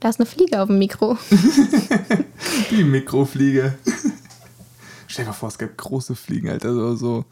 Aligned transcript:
Da 0.00 0.08
ist 0.08 0.18
eine 0.18 0.26
Fliege 0.26 0.62
auf 0.62 0.68
dem 0.68 0.78
Mikro. 0.78 1.18
Die 2.70 2.84
Mikrofliege. 2.84 3.74
Stell 5.06 5.24
dir 5.26 5.30
mal 5.30 5.34
vor, 5.34 5.50
es 5.50 5.58
gäbe 5.58 5.74
große 5.74 6.16
Fliegen, 6.16 6.48
Alter. 6.48 6.72
So, 6.72 6.96
so 6.96 7.24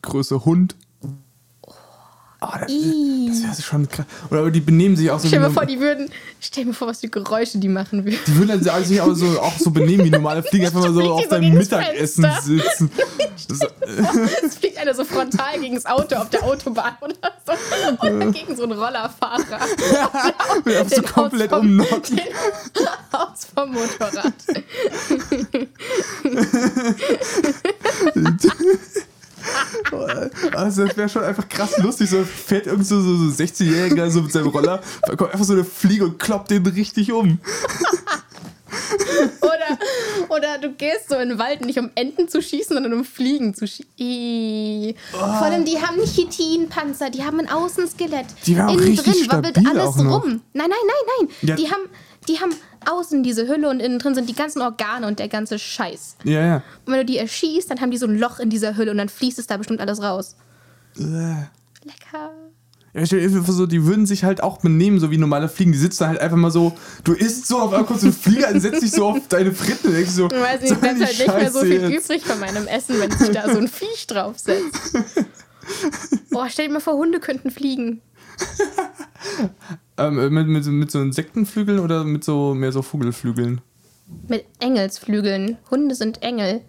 Größe 0.00 0.44
Hund. 0.44 0.76
Oh, 2.44 2.58
das, 2.60 2.72
Ih. 2.72 3.28
das 3.28 3.42
wäre 3.42 3.62
schon 3.62 3.88
krass. 3.88 4.04
Oder 4.28 4.40
aber 4.40 4.50
die 4.50 4.60
benehmen 4.60 4.96
sich 4.96 5.08
auch 5.12 5.20
so 5.20 5.28
Stell 5.28 5.38
mir 5.38 5.50
vor, 5.50 5.64
die 5.64 5.78
würden. 5.78 6.10
Stell 6.40 6.64
mir 6.64 6.74
vor, 6.74 6.88
was 6.88 7.00
für 7.00 7.08
Geräusche 7.08 7.58
die 7.58 7.68
machen 7.68 8.04
würden. 8.04 8.18
die 8.26 8.36
würden 8.36 8.60
dann 8.60 8.84
sich 8.84 9.00
auch 9.00 9.14
so, 9.14 9.38
auch 9.40 9.56
so 9.58 9.70
benehmen 9.70 10.04
wie 10.04 10.10
normale 10.10 10.42
Fliegen, 10.48 10.66
einfach 10.66 10.80
mal 10.80 10.92
so 10.92 11.02
auf 11.12 11.28
deinem 11.28 11.54
das 11.54 11.70
Mittagessen 11.70 12.26
sitzen. 12.42 12.90
Das, 13.48 13.58
Es 14.44 14.56
fliegt 14.58 14.78
einer 14.78 14.94
so 14.94 15.04
frontal 15.04 15.58
gegen 15.58 15.74
das 15.74 15.84
Auto 15.84 16.14
auf 16.16 16.30
der 16.30 16.44
Autobahn 16.44 16.94
oder 17.00 17.32
so. 17.44 17.52
Und 18.06 18.20
dann 18.20 18.32
gegen 18.32 18.54
so 18.56 18.62
einen 18.62 18.72
Rollerfahrer. 18.72 19.60
einfach 20.64 20.96
so 20.96 21.02
komplett. 21.02 21.50
Den 21.50 22.20
Haus 23.12 23.46
vom 23.52 23.72
Motorrad. 23.72 24.32
Also 30.54 30.86
das 30.86 30.96
wäre 30.96 31.08
schon 31.08 31.22
einfach 31.24 31.48
krass 31.48 31.78
lustig. 31.78 32.10
So 32.10 32.24
fährt 32.24 32.66
irgend 32.66 32.86
so, 32.86 33.00
so, 33.00 33.16
so 33.16 33.42
16-Jähriger 33.42 34.10
so 34.10 34.22
mit 34.22 34.32
seinem 34.32 34.48
Roller, 34.48 34.80
da 35.06 35.16
kommt 35.16 35.32
einfach 35.32 35.44
so 35.44 35.52
eine 35.52 35.64
Fliege 35.64 36.04
und 36.04 36.18
kloppt 36.18 36.50
den 36.50 36.66
richtig 36.66 37.12
um. 37.12 37.38
Oder, 39.40 39.78
oder 40.28 40.58
du 40.58 40.72
gehst 40.72 41.08
so 41.10 41.16
in 41.16 41.30
den 41.30 41.38
Wald 41.38 41.64
nicht 41.64 41.78
um 41.78 41.90
Enten 41.94 42.28
zu 42.28 42.40
schießen, 42.40 42.74
sondern 42.74 42.92
um 42.94 43.04
Fliegen 43.04 43.54
zu 43.54 43.66
schießen. 43.66 44.94
Vor 45.12 45.22
allem, 45.22 45.64
die 45.64 45.80
haben 45.80 45.98
nicht 45.98 46.14
Chitinpanzer, 46.14 47.10
die 47.10 47.22
haben 47.24 47.40
ein 47.40 47.50
Außenskelett. 47.50 48.26
Die 48.46 48.56
waren 48.56 48.78
Innen 48.78 48.96
drin 48.96 49.14
wabbelt 49.28 49.58
alles 49.58 49.96
noch. 49.96 50.22
rum. 50.22 50.40
Nein, 50.52 50.68
nein, 50.68 50.78
nein, 50.86 51.26
nein. 51.26 51.28
Ja. 51.42 51.56
Die, 51.56 51.70
haben, 51.70 51.82
die 52.28 52.40
haben 52.40 52.54
außen 52.86 53.22
diese 53.22 53.48
Hülle 53.48 53.68
und 53.68 53.80
innen 53.80 53.98
drin 53.98 54.14
sind 54.14 54.28
die 54.28 54.34
ganzen 54.34 54.62
Organe 54.62 55.06
und 55.06 55.18
der 55.18 55.28
ganze 55.28 55.58
Scheiß. 55.58 56.16
Ja, 56.24 56.44
ja. 56.46 56.56
Und 56.86 56.92
wenn 56.92 57.00
du 57.00 57.04
die 57.04 57.18
erschießt, 57.18 57.70
dann 57.70 57.80
haben 57.80 57.90
die 57.90 57.98
so 57.98 58.06
ein 58.06 58.18
Loch 58.18 58.38
in 58.38 58.50
dieser 58.50 58.76
Hülle 58.76 58.90
und 58.90 58.98
dann 58.98 59.08
fließt 59.08 59.38
es 59.38 59.46
da 59.46 59.56
bestimmt 59.56 59.80
alles 59.80 60.02
raus. 60.02 60.36
Äh. 60.98 61.02
Lecker. 61.84 62.32
Ja, 62.94 63.06
stell 63.06 63.26
dir 63.26 63.42
vor, 63.42 63.54
so, 63.54 63.66
die 63.66 63.86
würden 63.86 64.04
sich 64.04 64.22
halt 64.22 64.42
auch 64.42 64.58
benehmen, 64.58 65.00
so 65.00 65.10
wie 65.10 65.16
normale 65.16 65.48
Fliegen. 65.48 65.72
Die 65.72 65.78
sitzen 65.78 66.06
halt 66.06 66.20
einfach 66.20 66.36
mal 66.36 66.50
so, 66.50 66.74
du 67.04 67.14
isst 67.14 67.46
so 67.48 67.58
auf 67.58 67.72
einmal 67.72 67.86
kurz 67.86 68.02
einen 68.02 68.12
Flieger 68.12 68.50
und 68.50 68.60
setzt 68.60 68.82
dich 68.82 68.90
so 68.90 69.06
auf 69.08 69.28
deine 69.28 69.52
Fritten. 69.52 69.88
und 69.88 69.94
denkst 69.94 70.10
so, 70.10 70.26
Ich 70.26 70.32
weiß 70.32 70.60
nicht, 70.60 70.68
soll 70.68 70.78
bleibt 70.78 71.00
halt 71.00 71.18
nicht 71.18 71.26
mehr 71.26 71.50
so 71.50 71.60
viel 71.60 71.90
jetzt? 71.90 72.04
übrig 72.10 72.22
von 72.22 72.38
meinem 72.38 72.66
Essen, 72.66 73.00
wenn 73.00 73.10
sich 73.10 73.30
da 73.30 73.50
so 73.50 73.58
ein 73.58 73.68
Viech 73.68 74.06
draufsetzt. 74.06 74.96
Oh, 76.34 76.44
stell 76.48 76.66
dir 76.66 76.72
mal 76.74 76.80
vor, 76.80 76.94
Hunde 76.94 77.20
könnten 77.20 77.50
fliegen. 77.52 78.00
Ähm, 79.98 80.32
mit, 80.32 80.46
mit, 80.46 80.66
mit 80.66 80.90
so 80.90 81.00
Insektenflügeln 81.00 81.78
oder 81.78 82.04
mit 82.04 82.24
so 82.24 82.54
mehr 82.54 82.72
so 82.72 82.82
Vogelflügeln? 82.82 83.60
Mit 84.28 84.46
Engelsflügeln. 84.58 85.58
Hunde 85.70 85.94
sind 85.94 86.22
Engel. 86.22 86.62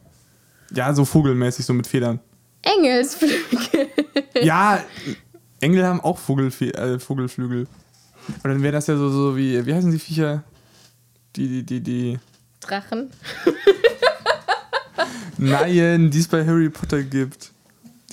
Ja, 0.73 0.93
so 0.93 1.05
vogelmäßig, 1.05 1.65
so 1.65 1.73
mit 1.73 1.88
Federn. 1.88 2.19
Engelsflügel. 2.61 3.88
Ja, 4.41 4.83
Engel 5.61 5.85
haben 5.85 6.02
auch 6.02 6.17
Vogelfe 6.17 6.73
äh, 6.73 6.99
Vogelflügel. 6.99 7.67
Und 8.27 8.43
dann 8.43 8.61
wäre 8.61 8.73
das 8.73 8.88
ja 8.88 8.97
so, 8.97 9.09
so 9.09 9.37
wie, 9.37 9.65
wie 9.65 9.73
heißen 9.73 9.91
die 9.91 9.99
Viecher? 9.99 10.43
Die, 11.35 11.47
die, 11.47 11.63
die, 11.63 11.81
die. 11.81 12.19
Drachen. 12.59 13.11
Nein, 15.37 16.09
die 16.09 16.19
es 16.19 16.27
bei 16.27 16.45
Harry 16.45 16.69
Potter 16.69 17.03
gibt. 17.03 17.52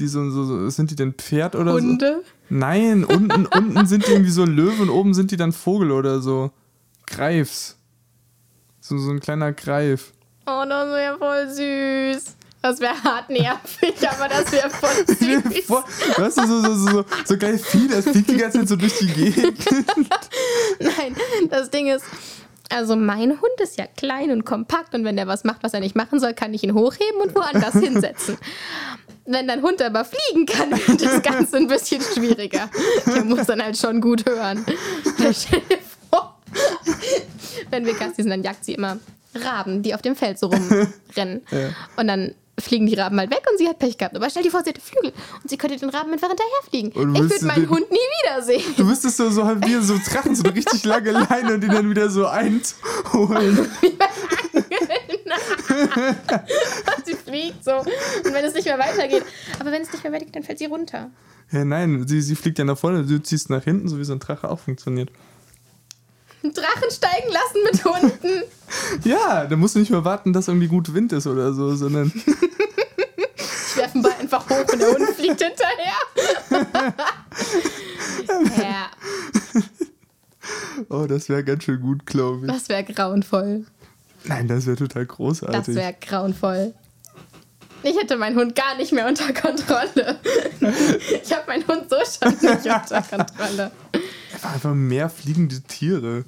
Die 0.00 0.08
so, 0.08 0.30
so, 0.30 0.44
so 0.44 0.70
sind 0.70 0.90
die 0.90 0.96
denn 0.96 1.12
Pferd 1.12 1.54
oder 1.54 1.72
so? 1.72 1.78
Hunde. 1.78 2.22
Nein, 2.48 3.04
unten, 3.04 3.46
unten 3.54 3.86
sind 3.86 4.06
die 4.06 4.12
irgendwie 4.12 4.30
so 4.30 4.44
Löwe 4.46 4.82
und 4.82 4.88
oben 4.90 5.12
sind 5.12 5.30
die 5.30 5.36
dann 5.36 5.52
Vogel 5.52 5.92
oder 5.92 6.20
so. 6.20 6.50
Greifs. 7.06 7.76
So, 8.80 8.96
so 8.96 9.10
ein 9.10 9.20
kleiner 9.20 9.52
Greif. 9.52 10.12
Oh, 10.46 10.64
das 10.66 10.88
wäre 10.88 11.18
voll 11.18 11.48
süß. 11.50 12.36
Das 12.62 12.80
wäre 12.80 13.02
hart 13.02 13.30
nervig, 13.30 13.94
aber 14.08 14.28
das 14.28 14.50
wäre 14.52 14.70
voll 14.70 15.06
süß. 15.06 15.64
vor, 15.66 15.84
Weißt 16.16 16.38
du, 16.38 16.46
so, 16.46 16.60
so, 16.62 16.74
so, 16.74 16.90
so, 16.90 17.04
so 17.24 17.38
geil 17.38 17.58
viel, 17.58 17.88
das 17.88 18.04
fliegt 18.06 18.30
die 18.30 18.36
ganze 18.36 18.58
Zeit 18.58 18.68
so 18.68 18.76
durch 18.76 18.98
die 18.98 19.06
Gegend. 19.06 19.58
Nein, 20.80 21.16
das 21.48 21.70
Ding 21.70 21.88
ist, 21.88 22.04
also 22.70 22.96
mein 22.96 23.30
Hund 23.30 23.60
ist 23.62 23.78
ja 23.78 23.86
klein 23.86 24.30
und 24.30 24.44
kompakt 24.44 24.94
und 24.94 25.04
wenn 25.04 25.16
der 25.16 25.26
was 25.26 25.44
macht, 25.44 25.62
was 25.62 25.72
er 25.72 25.80
nicht 25.80 25.96
machen 25.96 26.20
soll, 26.20 26.34
kann 26.34 26.52
ich 26.52 26.62
ihn 26.62 26.74
hochheben 26.74 27.20
und 27.22 27.34
woanders 27.34 27.74
hinsetzen. 27.74 28.36
Wenn 29.26 29.46
dein 29.46 29.62
Hund 29.62 29.80
aber 29.82 30.04
fliegen 30.04 30.46
kann, 30.46 30.70
wird 30.86 31.02
das 31.02 31.22
Ganze 31.22 31.56
ein 31.56 31.66
bisschen 31.66 32.02
schwieriger. 32.02 32.68
Der 33.06 33.24
muss 33.24 33.46
dann 33.46 33.62
halt 33.62 33.76
schon 33.76 34.00
gut 34.00 34.28
hören. 34.28 34.64
Stell 35.32 35.60
dir 35.60 35.78
vor, 36.10 36.38
wenn 37.70 37.86
wir 37.86 37.94
Gassi 37.94 38.22
sind, 38.22 38.30
dann 38.30 38.42
jagt 38.42 38.64
sie 38.64 38.74
immer 38.74 38.98
Raben, 39.34 39.82
die 39.82 39.94
auf 39.94 40.02
dem 40.02 40.16
Feld 40.16 40.38
so 40.38 40.48
rumrennen. 40.48 41.42
Und 41.96 42.08
dann 42.08 42.34
fliegen 42.60 42.86
die 42.86 42.94
Raben 42.94 43.18
halt 43.18 43.30
weg 43.30 43.42
und 43.50 43.58
sie 43.58 43.68
hat 43.68 43.78
Pech 43.78 43.96
gehabt. 43.96 44.14
Aber 44.14 44.28
stell 44.28 44.42
dir 44.42 44.50
vor, 44.50 44.62
sie 44.62 44.70
hätte 44.70 44.80
Flügel 44.80 45.12
und 45.42 45.48
sie 45.48 45.56
könnte 45.56 45.76
den 45.78 45.88
Raben 45.88 46.12
einfach 46.12 46.28
hinterherfliegen. 46.28 46.90
Ich 47.14 47.30
würde 47.30 47.46
meinen 47.46 47.70
Hund 47.70 47.90
nie 47.90 47.96
wiedersehen. 48.22 48.74
Du 48.76 48.84
müsstest 48.84 49.16
so, 49.16 49.30
so 49.30 49.44
halt 49.44 49.66
wie 49.66 49.80
so 49.80 49.98
Drachen, 49.98 50.34
so 50.34 50.44
eine 50.44 50.54
richtig 50.54 50.84
lange 50.84 51.10
Leine 51.10 51.54
und 51.54 51.62
die 51.62 51.68
dann 51.68 51.88
wieder 51.88 52.10
so 52.10 52.26
einholen. 52.26 52.62
sie 57.04 57.14
fliegt 57.14 57.64
so. 57.64 57.76
Und 57.78 58.32
wenn 58.32 58.44
es 58.44 58.54
nicht 58.54 58.64
mehr 58.66 58.78
weitergeht. 58.78 59.24
Aber 59.58 59.70
wenn 59.72 59.82
es 59.82 59.92
nicht 59.92 60.02
mehr 60.02 60.12
weitergeht, 60.12 60.36
dann 60.36 60.42
fällt 60.42 60.58
sie 60.58 60.66
runter. 60.66 61.10
Ja, 61.52 61.64
nein, 61.64 62.06
sie, 62.06 62.20
sie 62.20 62.36
fliegt 62.36 62.58
ja 62.58 62.64
nach 62.64 62.78
vorne, 62.78 63.04
du 63.04 63.22
ziehst 63.22 63.50
nach 63.50 63.64
hinten, 63.64 63.88
so 63.88 63.98
wie 63.98 64.04
so 64.04 64.12
ein 64.12 64.20
Drache 64.20 64.48
auch 64.48 64.60
funktioniert. 64.60 65.10
Drachen 66.42 66.90
steigen 66.90 67.30
lassen 67.30 67.62
mit 67.70 67.84
Hunden. 67.84 68.42
Ja, 69.02 69.46
da 69.46 69.56
musst 69.56 69.74
du 69.74 69.80
nicht 69.80 69.90
mehr 69.90 70.04
warten, 70.04 70.32
dass 70.32 70.46
irgendwie 70.46 70.68
gut 70.68 70.94
Wind 70.94 71.12
ist 71.12 71.26
oder 71.26 71.52
so, 71.52 71.74
sondern 71.74 72.12
Ich 72.14 73.76
werfe 73.76 73.94
den 73.94 74.02
Ball 74.02 74.12
einfach 74.20 74.48
hoch 74.48 74.64
und 74.72 74.80
der 74.80 74.90
Hund 74.92 75.10
fliegt 75.10 75.42
hinterher. 75.42 75.96
ja, 78.62 78.90
oh, 80.88 81.06
das 81.06 81.28
wäre 81.28 81.42
ganz 81.42 81.64
schön 81.64 81.80
gut, 81.80 82.06
glaube 82.06 82.46
ich. 82.46 82.52
das 82.52 82.68
wäre 82.68 82.84
grauenvoll. 82.84 83.66
Nein, 84.24 84.48
das 84.48 84.66
wäre 84.66 84.76
total 84.76 85.06
Das 85.06 85.16
großartig. 85.16 85.74
wäre 85.74 85.94
grauenvoll. 86.00 86.74
Ich 87.82 87.96
hätte 87.96 88.16
meinen 88.18 88.36
Hund 88.36 88.54
gar 88.54 88.76
nicht 88.76 88.92
mehr 88.92 89.06
unter 89.08 89.32
Kontrolle. 89.32 90.18
Ich 91.22 91.32
habe 91.32 91.44
meinen 91.46 91.66
Hund 91.66 91.88
so 91.88 91.96
schon 91.96 92.32
nicht 92.32 92.42
unter 92.66 93.02
Kontrolle. 93.02 93.70
Einfach, 94.34 94.52
einfach 94.52 94.74
mehr 94.74 95.08
fliegende 95.08 95.60
Tiere. 95.62 96.24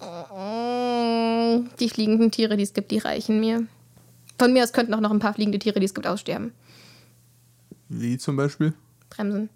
Mm, 0.00 1.68
Die 1.80 1.88
fliegenden 1.88 2.30
Tiere, 2.30 2.56
die 2.56 2.62
es 2.64 2.74
gibt, 2.74 2.90
die 2.90 2.98
reichen 2.98 3.40
mir. 3.40 3.66
Von 4.38 4.52
mir 4.52 4.62
aus 4.64 4.72
könnten 4.72 4.92
auch 4.94 5.00
noch 5.00 5.10
ein 5.10 5.18
paar 5.20 5.32
fliegende 5.34 5.58
Tiere, 5.58 5.80
die 5.80 5.86
es 5.86 5.94
gibt, 5.94 6.06
aussterben. 6.06 6.52
Wie 7.88 8.18
zum 8.18 8.36
Beispiel? 8.36 8.74
Bremsen. 9.10 9.48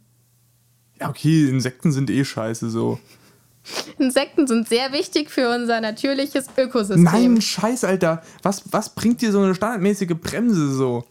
Ja, 1.00 1.10
okay, 1.10 1.48
Insekten 1.48 1.92
sind 1.92 2.09
eh 2.10 2.25
scheiße 2.25 2.70
so. 2.70 2.98
Insekten 3.99 4.47
sind 4.47 4.69
sehr 4.69 4.93
wichtig 4.93 5.31
für 5.31 5.49
unser 5.54 5.81
natürliches 5.81 6.47
Ökosystem. 6.56 7.03
Nein, 7.03 7.41
scheiß, 7.41 7.84
Alter. 7.84 8.22
Was, 8.43 8.62
was 8.71 8.94
bringt 8.94 9.22
dir 9.22 9.32
so 9.32 9.41
eine 9.41 9.54
standardmäßige 9.54 10.15
Bremse 10.21 10.72
so? 10.72 11.04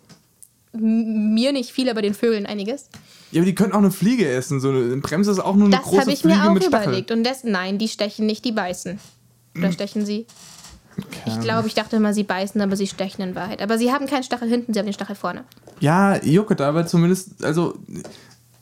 Mir 0.74 1.54
nicht 1.54 1.72
viel, 1.72 1.90
aber 1.90 2.02
den 2.02 2.14
Vögeln 2.14 2.46
einiges. 2.46 2.90
Ja, 3.32 3.42
aber 3.42 3.46
die 3.46 3.56
können 3.56 3.72
auch 3.74 3.80
eine 3.80 3.92
Fliege 3.92 4.30
essen. 4.30 4.60
So 4.60 4.70
eine 4.70 4.98
Bremse 4.98 5.32
ist 5.32 5.40
auch 5.40 5.56
nur 5.56 5.68
eine 5.68 5.78
Das 5.78 5.86
große 5.86 6.02
habe 6.02 6.12
ich 6.12 6.20
Fliege 6.20 6.38
mir 6.38 6.52
auch 6.52 6.56
überlegt. 6.56 7.12
Und 7.12 7.24
das, 7.24 7.44
nein, 7.44 7.78
die 7.78 7.88
stechen 7.88 8.26
nicht, 8.26 8.44
die 8.46 8.52
beißen. 8.52 9.00
Oder 9.58 9.72
stechen 9.72 10.06
sie? 10.06 10.26
Ich 11.26 11.32
Ahnung. 11.32 11.44
glaube, 11.44 11.68
ich 11.68 11.74
dachte 11.74 11.96
immer, 11.98 12.14
sie 12.14 12.24
beißen, 12.24 12.60
aber 12.62 12.76
sie 12.76 12.88
stechen 12.88 13.22
in 13.22 13.36
Wahrheit. 13.36 13.62
Aber 13.62 13.78
sie 13.78 13.92
haben 13.92 14.06
keinen 14.08 14.24
Stachel 14.24 14.50
hinten, 14.50 14.74
sie 14.74 14.80
haben 14.80 14.86
den 14.86 14.94
Stachel 14.94 15.16
vorne. 15.16 15.44
Ja, 15.80 16.22
juckt, 16.24 16.62
aber 16.62 16.86
zumindest, 16.86 17.44
also, 17.44 17.78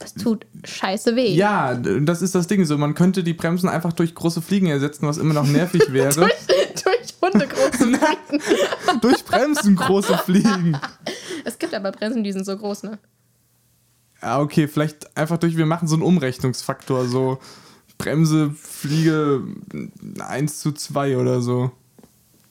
Das 0.04 0.14
tut 0.14 0.46
scheiße 0.66 1.16
weh. 1.16 1.34
ja, 1.34 1.76
das 1.76 2.22
ist 2.22 2.36
das 2.36 2.48
Ding. 2.48 2.66
So, 2.66 2.78
man 2.78 2.94
könnte 2.94 3.24
die 3.24 3.34
Bremsen 3.34 3.70
einfach 3.70 3.94
durch 3.94 4.14
große 4.14 4.42
Fliegen 4.42 4.68
ersetzen, 4.68 5.08
was 5.08 5.18
immer 5.18 5.34
noch 5.34 5.48
nervig 5.48 5.82
wäre. 5.94 6.14
durch, 6.14 6.34
durch 6.84 7.14
Hunde 7.22 7.48
große 7.48 8.00
durch 9.02 9.24
Bremsen 9.24 9.76
große 9.78 10.18
Fliegen. 10.20 10.78
Es 11.46 11.58
gibt 11.58 11.74
aber 11.74 11.92
Bremsen, 11.92 12.24
die 12.24 12.34
sind 12.34 12.46
so 12.46 12.58
groß, 12.58 12.84
ne? 12.84 13.00
Ja, 14.22 14.40
okay, 14.42 14.68
vielleicht 14.68 15.16
einfach 15.18 15.38
durch, 15.38 15.58
wir 15.58 15.66
machen 15.66 15.88
so 15.88 15.96
einen 15.96 16.04
Umrechnungsfaktor, 16.04 17.08
so 17.08 17.40
Bremse, 17.98 18.52
Fliege 18.52 19.42
1 20.20 20.60
zu 20.60 20.74
2 20.74 21.18
oder 21.18 21.42
so. 21.42 21.72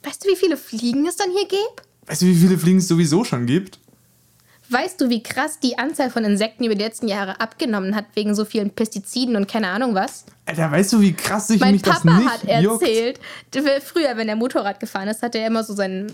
Weißt 0.03 0.25
du, 0.25 0.29
wie 0.29 0.37
viele 0.37 0.57
Fliegen 0.57 1.07
es 1.07 1.17
dann 1.17 1.31
hier 1.31 1.47
gibt? 1.49 1.83
Weißt 2.07 2.23
du, 2.23 2.27
wie 2.27 2.35
viele 2.35 2.59
Fliegen 2.59 2.79
es 2.79 2.89
sowieso 2.89 3.25
schon 3.25 3.47
gibt? 3.47 3.79
Weißt 4.73 4.99
du, 5.03 5.11
wie 5.11 5.23
krass 5.23 5.59
die 5.61 5.77
Anzahl 5.79 6.09
von 6.09 6.25
Insekten 6.25 6.65
über 6.65 6.75
die 6.75 6.83
letzten 6.83 7.07
Jahre 7.07 7.39
abgenommen 7.41 7.95
hat, 7.95 8.07
wegen 8.15 8.35
so 8.35 8.47
vielen 8.47 8.71
Pestiziden 8.71 9.37
und 9.37 9.47
keine 9.47 9.69
Ahnung 9.69 9.95
was? 9.95 10.25
Alter, 10.47 10.71
weißt 10.71 10.95
du, 10.95 11.01
wie 11.03 11.13
krass 11.13 11.49
sich 11.49 11.61
Mein 11.61 11.73
mich 11.73 11.83
das 11.83 12.01
Papa 12.01 12.17
nicht 12.17 12.31
hat 12.31 12.63
juckt? 12.63 12.83
erzählt, 12.83 13.21
früher, 13.85 14.17
wenn 14.17 14.31
er 14.31 14.37
Motorrad 14.37 14.81
gefahren 14.81 15.09
ist, 15.09 15.23
hatte 15.23 15.37
er 15.39 15.49
immer 15.49 15.63
so 15.63 15.75
sein 15.75 16.11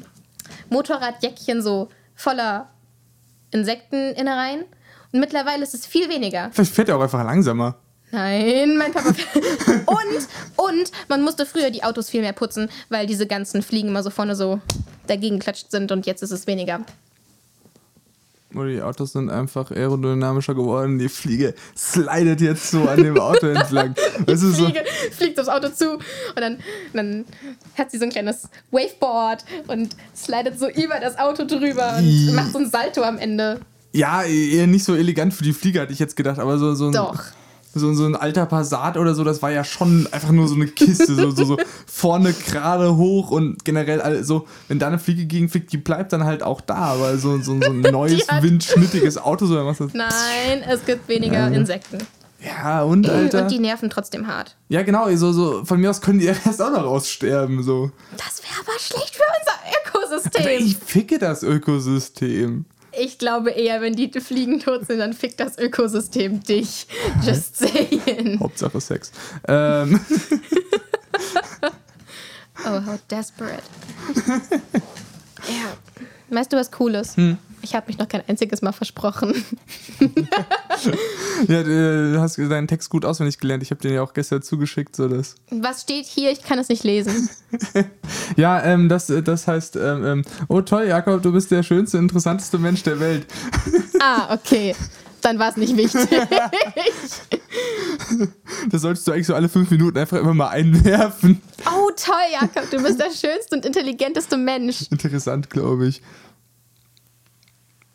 Motorradjäckchen 0.71 1.63
so 1.63 1.89
voller 2.17 2.69
Insekteninnereien. 3.53 4.65
Und 5.13 5.21
mittlerweile 5.21 5.63
ist 5.63 5.75
es 5.75 5.87
viel 5.87 6.09
weniger. 6.09 6.51
Vielleicht 6.53 6.75
fährt 6.75 6.89
er 6.89 6.97
auch 6.97 7.03
einfach 7.03 7.23
langsamer. 7.23 7.77
Nein, 8.11 8.77
mein 8.77 8.93
Papa. 8.93 9.11
und, 9.87 10.29
und 10.57 10.91
man 11.09 11.23
musste 11.23 11.47
früher 11.47 11.71
die 11.71 11.85
Autos 11.85 12.11
viel 12.11 12.23
mehr 12.23 12.33
putzen, 12.33 12.71
weil 12.89 13.07
diese 13.07 13.29
ganzen 13.29 13.63
Fliegen 13.63 13.89
immer 13.89 14.03
so 14.03 14.11
vorne 14.11 14.35
so 14.35 14.61
dagegen 15.07 15.39
geklatscht 15.39 15.71
sind 15.71 15.93
und 15.93 16.07
jetzt 16.07 16.23
ist 16.25 16.33
es 16.33 16.49
weniger. 16.49 16.81
Oder 18.55 18.69
die 18.69 18.81
Autos 18.81 19.12
sind 19.12 19.29
einfach 19.31 19.71
aerodynamischer 19.71 20.55
geworden. 20.55 20.99
Die 20.99 21.09
Fliege 21.11 21.55
slidet 21.77 22.41
jetzt 22.41 22.71
so 22.71 22.89
an 22.89 23.03
dem 23.03 23.19
Auto 23.19 23.47
entlang. 23.49 23.95
Das 24.27 24.43
ist 24.43 24.56
so. 24.56 24.65
Fliege 24.65 24.85
fliegt 25.12 25.39
aufs 25.39 25.49
Auto 25.50 25.69
zu 25.69 25.95
und 25.95 26.03
dann, 26.37 26.59
dann 26.95 27.25
hat 27.77 27.91
sie 27.91 27.99
so 27.99 28.05
ein 28.05 28.11
kleines 28.11 28.49
Waveboard 28.71 29.45
und 29.67 29.95
slidet 30.17 30.59
so 30.59 30.69
über 30.69 30.99
das 31.00 31.19
Auto 31.19 31.45
drüber 31.45 31.97
und 31.99 32.05
I- 32.05 32.33
macht 32.35 32.53
so 32.53 32.59
ein 32.59 32.71
Salto 32.71 33.03
am 33.03 33.19
Ende. 33.19 33.61
Ja, 33.93 34.23
eher 34.23 34.67
nicht 34.67 34.85
so 34.85 34.95
elegant 34.95 35.35
für 35.35 35.45
die 35.45 35.53
Fliege, 35.53 35.81
hatte 35.81 35.93
ich 35.93 35.99
jetzt 35.99 36.17
gedacht, 36.17 36.39
aber 36.39 36.59
so, 36.59 36.75
so, 36.75 36.87
ein, 36.87 36.93
Doch. 36.93 37.23
So, 37.75 37.93
so 37.94 38.05
ein 38.06 38.17
alter 38.17 38.47
Passat 38.47 38.97
oder 38.97 39.15
so, 39.15 39.25
das 39.25 39.43
war 39.43 39.50
ja 39.50 39.62
schon 39.65 40.09
einfach 40.11 40.31
nur 40.31 40.49
so 40.49 40.55
eine 40.55 40.67
Kiste. 40.67 41.15
so, 41.15 41.31
so, 41.31 41.44
so 41.44 41.56
vorne 41.87 42.32
gerade 42.32 42.97
hoch 42.97 43.31
und 43.31 43.65
generell 43.65 44.00
all- 44.00 44.25
so, 44.25 44.47
wenn 44.69 44.79
da 44.79 44.87
eine 44.88 44.99
Fliege 44.99 45.26
gegenfliegt, 45.26 45.73
die 45.73 45.76
bleibt 45.79 46.12
dann 46.12 46.25
halt 46.25 46.43
auch 46.43 46.61
da, 46.61 46.75
aber 46.76 47.17
so, 47.19 47.37
so, 47.38 47.61
so 47.61 47.70
ein 47.70 47.81
neues, 47.93 48.26
windschnittiges 48.41 49.19
Auto, 49.19 49.47
so, 49.47 49.55
dann 49.55 49.65
machst 49.67 49.81
du 49.81 49.88
Nein, 49.93 50.62
es 50.69 50.85
gibt 50.85 51.09
weniger 51.09 51.35
Ja. 51.38 51.47
Insekten. 51.49 51.99
Ja, 52.41 52.82
und 52.85 53.09
Alter. 53.11 53.43
Und 53.43 53.50
die 53.50 53.59
nerven 53.59 53.91
trotzdem 53.91 54.29
hart. 54.29 54.55
ja, 54.69 54.82
genau, 54.82 55.12
so, 55.17 55.32
so, 55.32 55.64
von 55.64 55.81
mir 55.81 55.91
aus 55.91 56.00
können 56.00 56.21
die 56.21 56.26
ja 56.26 56.35
erst 56.44 56.62
auch 56.62 56.71
noch 56.71 56.85
aussterben, 56.85 57.62
so. 57.64 57.91
Das 58.17 58.41
wäre 58.43 58.61
aber 58.61 58.79
schlecht 58.79 59.17
für 59.17 59.23
unser 59.41 60.09
Ökosystem. 60.14 60.43
Aber 60.43 60.53
ich 60.53 60.76
ficke 60.76 61.19
das 61.19 61.43
Ökosystem. 61.43 62.64
Ich 63.00 63.19
glaube 63.19 63.50
eher, 63.50 63.81
wenn 63.81 63.95
die 63.95 64.11
Fliegen 64.21 64.61
tot 64.61 64.87
sind, 64.87 64.99
dann 64.99 65.12
fickt 65.12 65.41
das 65.41 65.59
Ökosystem 65.59 66.43
dich. 66.43 66.87
Just 67.25 67.56
saying. 67.56 68.39
Hauptsache 68.41 68.81
Sex. 68.81 69.12
Ähm, 69.47 70.00
Oh, 72.67 72.85
how 72.85 72.99
desperate. 73.09 73.62
ja. 75.47 75.77
Weißt 76.29 76.53
du 76.53 76.56
was 76.56 76.73
Cooles? 76.73 77.17
Hm. 77.17 77.39
Ich 77.63 77.75
habe 77.75 77.87
mich 77.89 77.99
noch 77.99 78.09
kein 78.09 78.23
einziges 78.29 78.63
Mal 78.63 78.73
versprochen. 78.73 79.35
ja, 81.49 81.63
du 81.63 82.21
hast 82.21 82.39
deinen 82.39 82.69
Text 82.69 82.91
gut 82.91 83.05
auswendig 83.05 83.39
gelernt. 83.39 83.63
Ich 83.63 83.71
habe 83.71 83.81
den 83.81 83.95
ja 83.95 84.03
auch 84.03 84.15
gestern 84.15 84.43
zugeschickt, 84.43 84.95
so 84.97 85.09
das. 85.09 85.35
Was 85.51 85.83
steht 85.83 86.07
hier? 86.07 86.31
Ich 86.31 86.43
kann 86.43 86.59
es 86.59 86.69
nicht 86.69 86.85
lesen. 86.85 87.29
Ja, 88.37 88.63
ähm, 88.63 88.89
das, 88.89 89.09
äh, 89.11 89.23
das 89.23 89.49
heißt, 89.49 89.77
ähm, 89.77 90.05
ähm, 90.05 90.23
oh 90.49 90.61
toll, 90.61 90.85
Jakob, 90.87 91.23
du 91.23 91.33
bist 91.33 91.51
der 91.51 91.63
schönste, 91.63 91.99
interessanteste 91.99 92.59
Mensch 92.59 92.83
der 92.83 93.01
Welt. 93.01 93.27
Ah, 94.01 94.33
okay. 94.33 94.77
Dann 95.23 95.41
war 95.41 95.51
es 95.51 95.57
nicht 95.57 95.77
wichtig. 95.77 96.09
Das 98.71 98.83
solltest 98.83 99.09
du 99.09 99.13
eigentlich 99.13 99.27
so 99.27 99.35
alle 99.35 99.49
fünf 99.49 99.69
Minuten 99.71 99.99
einfach 99.99 100.19
immer 100.19 100.35
mal 100.35 100.51
einwerfen. 100.51 101.41
Oh, 101.67 101.91
toll, 101.97 102.15
Jakob. 102.33 102.71
Du 102.71 102.81
bist 102.81 103.01
der 103.01 103.11
schönste 103.11 103.57
und 103.57 103.67
intelligenteste 103.67 104.37
Mensch. 104.37 104.87
Interessant, 104.91 105.51
glaube 105.51 105.89
ich. 105.89 106.01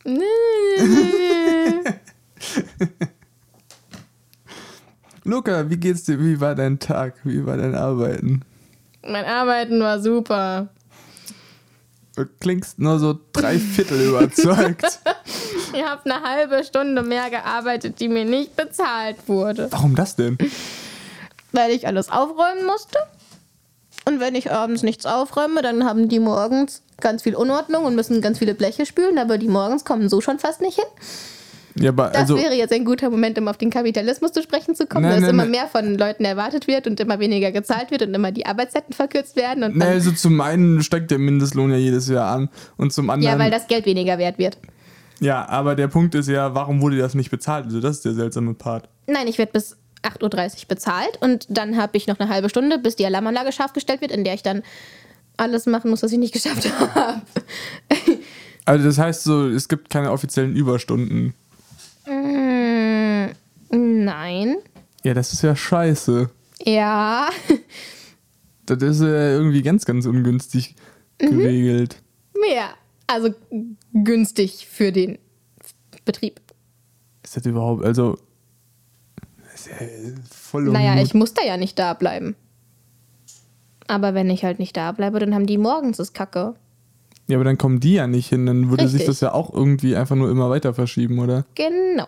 Luca, 5.23 5.69
wie 5.69 5.77
geht's 5.77 6.03
dir? 6.03 6.19
Wie 6.19 6.41
war 6.41 6.55
dein 6.55 6.79
Tag? 6.79 7.15
Wie 7.23 7.45
war 7.45 7.57
dein 7.57 7.75
Arbeiten? 7.75 8.41
mein 9.05 9.25
Arbeiten 9.25 9.81
war 9.81 10.01
super. 10.01 10.69
Du 12.15 12.25
klingst 12.39 12.79
nur 12.79 12.99
so 12.99 13.19
drei 13.33 13.57
Viertel 13.57 14.01
überzeugt. 14.09 14.99
Ich 15.73 15.83
habe 15.83 16.09
eine 16.09 16.23
halbe 16.23 16.63
Stunde 16.63 17.01
mehr 17.01 17.29
gearbeitet, 17.29 17.99
die 17.99 18.07
mir 18.07 18.23
nicht 18.25 18.55
bezahlt 18.55 19.17
wurde. 19.27 19.67
Warum 19.71 19.95
das 19.95 20.15
denn? 20.15 20.37
weil 21.53 21.71
ich 21.71 21.87
alles 21.87 22.09
aufräumen 22.09 22.65
musste. 22.65 22.97
Und 24.05 24.19
wenn 24.19 24.35
ich 24.35 24.51
abends 24.51 24.83
nichts 24.83 25.05
aufräume, 25.05 25.61
dann 25.61 25.85
haben 25.85 26.09
die 26.09 26.19
morgens 26.19 26.81
ganz 27.03 27.21
viel 27.21 27.35
Unordnung 27.35 27.85
und 27.85 27.93
müssen 27.93 28.19
ganz 28.21 28.39
viele 28.39 28.55
Bleche 28.55 28.87
spülen, 28.87 29.19
aber 29.19 29.37
die 29.37 29.47
morgens 29.47 29.85
kommen 29.85 30.09
so 30.09 30.21
schon 30.21 30.39
fast 30.39 30.61
nicht 30.61 30.75
hin. 30.75 30.85
Ja, 31.75 31.91
Das 31.91 32.15
also, 32.15 32.37
wäre 32.37 32.53
jetzt 32.53 32.71
ein 32.71 32.85
guter 32.85 33.09
Moment, 33.09 33.37
um 33.39 33.47
auf 33.47 33.57
den 33.57 33.69
Kapitalismus 33.71 34.31
zu 34.31 34.43
sprechen 34.43 34.75
zu 34.75 34.85
kommen, 34.85 35.03
Nein, 35.05 35.13
dass 35.13 35.21
nein, 35.21 35.29
immer 35.31 35.43
nein. 35.43 35.51
mehr 35.51 35.67
von 35.67 35.97
Leuten 35.97 36.23
erwartet 36.23 36.67
wird 36.67 36.85
und 36.87 36.99
immer 36.99 37.19
weniger 37.19 37.51
gezahlt 37.51 37.89
wird 37.91 38.03
und 38.03 38.13
immer 38.13 38.31
die 38.31 38.45
Arbeitszeiten 38.45 38.93
verkürzt 38.93 39.35
werden. 39.35 39.63
Und 39.63 39.81
also 39.81 40.11
zum 40.11 40.39
einen 40.41 40.83
steigt 40.83 41.09
der 41.11 41.17
Mindestlohn 41.19 41.71
ja 41.71 41.77
jedes 41.77 42.07
Jahr 42.07 42.31
an 42.35 42.49
und 42.77 42.93
zum 42.93 43.09
anderen. 43.09 43.33
ja, 43.33 43.43
weil 43.43 43.49
das 43.51 43.67
Geld 43.67 43.85
weniger 43.85 44.17
wert 44.17 44.37
wird. 44.37 44.57
Ja, 45.19 45.47
aber 45.49 45.75
der 45.75 45.87
Punkt 45.87 46.13
ist 46.15 46.29
ja, 46.29 46.53
warum 46.53 46.81
wurde 46.81 46.97
das 46.97 47.15
nicht 47.15 47.31
bezahlt? 47.31 47.65
Also 47.65 47.79
das 47.79 47.97
ist 47.97 48.05
der 48.05 48.13
seltsame 48.13 48.53
Part. 48.53 48.87
Nein, 49.07 49.27
ich 49.27 49.37
werde 49.39 49.51
bis 49.53 49.77
8.30 50.03 50.23
Uhr 50.23 50.67
bezahlt 50.67 51.17
und 51.21 51.47
dann 51.49 51.77
habe 51.77 51.97
ich 51.97 52.07
noch 52.07 52.19
eine 52.19 52.29
halbe 52.29 52.49
Stunde, 52.49 52.77
bis 52.77 52.95
die 52.97 53.05
Alarmanlage 53.05 53.51
scharf 53.51 53.73
gestellt 53.73 54.01
wird, 54.01 54.11
in 54.11 54.23
der 54.23 54.33
ich 54.35 54.43
dann 54.43 54.61
alles 55.37 55.65
machen 55.65 55.89
muss, 55.89 56.03
was 56.03 56.11
ich 56.11 56.19
nicht 56.19 56.33
geschafft 56.33 56.69
habe. 56.95 57.21
Also 58.65 58.85
das 58.85 58.97
heißt 58.97 59.23
so, 59.23 59.47
es 59.47 59.67
gibt 59.67 59.89
keine 59.89 60.11
offiziellen 60.11 60.55
Überstunden. 60.55 61.33
Mm, 62.05 63.25
Nein. 63.71 64.57
Ja, 65.03 65.13
das 65.13 65.33
ist 65.33 65.41
ja 65.41 65.55
scheiße. 65.55 66.29
Ja. 66.65 67.29
Das 68.65 68.81
ist 68.81 69.01
ja 69.01 69.31
irgendwie 69.31 69.61
ganz, 69.61 69.85
ganz 69.85 70.05
ungünstig 70.05 70.75
geregelt. 71.17 71.97
Mehr. 72.39 72.69
Also 73.07 73.33
günstig 73.93 74.67
für 74.67 74.91
den 74.91 75.17
Betrieb. 76.05 76.39
Ist 77.23 77.35
das 77.35 77.45
überhaupt, 77.45 77.83
also. 77.83 78.17
Das 79.43 79.61
ist 79.61 79.67
ja 79.67 79.87
voll 80.29 80.63
Naja, 80.65 81.01
ich 81.01 81.13
muss 81.13 81.33
da 81.33 81.43
ja 81.43 81.57
nicht 81.57 81.77
da 81.77 81.93
bleiben. 81.93 82.35
Aber 83.93 84.15
wenn 84.15 84.31
ich 84.31 84.43
halt 84.43 84.57
nicht 84.57 84.75
da 84.75 84.91
bleibe, 84.91 85.19
dann 85.19 85.35
haben 85.35 85.45
die 85.45 85.59
morgens 85.59 85.97
das 85.97 86.13
Kacke. 86.13 86.55
Ja, 87.27 87.37
aber 87.37 87.43
dann 87.43 87.59
kommen 87.59 87.79
die 87.79 87.93
ja 87.93 88.07
nicht 88.07 88.27
hin. 88.27 88.47
Dann 88.47 88.71
würde 88.71 88.87
sich 88.87 89.01
Richtig. 89.01 89.05
das 89.05 89.21
ja 89.21 89.33
auch 89.33 89.53
irgendwie 89.53 89.95
einfach 89.95 90.15
nur 90.15 90.31
immer 90.31 90.49
weiter 90.49 90.73
verschieben, 90.73 91.19
oder? 91.19 91.45
Genau. 91.53 92.07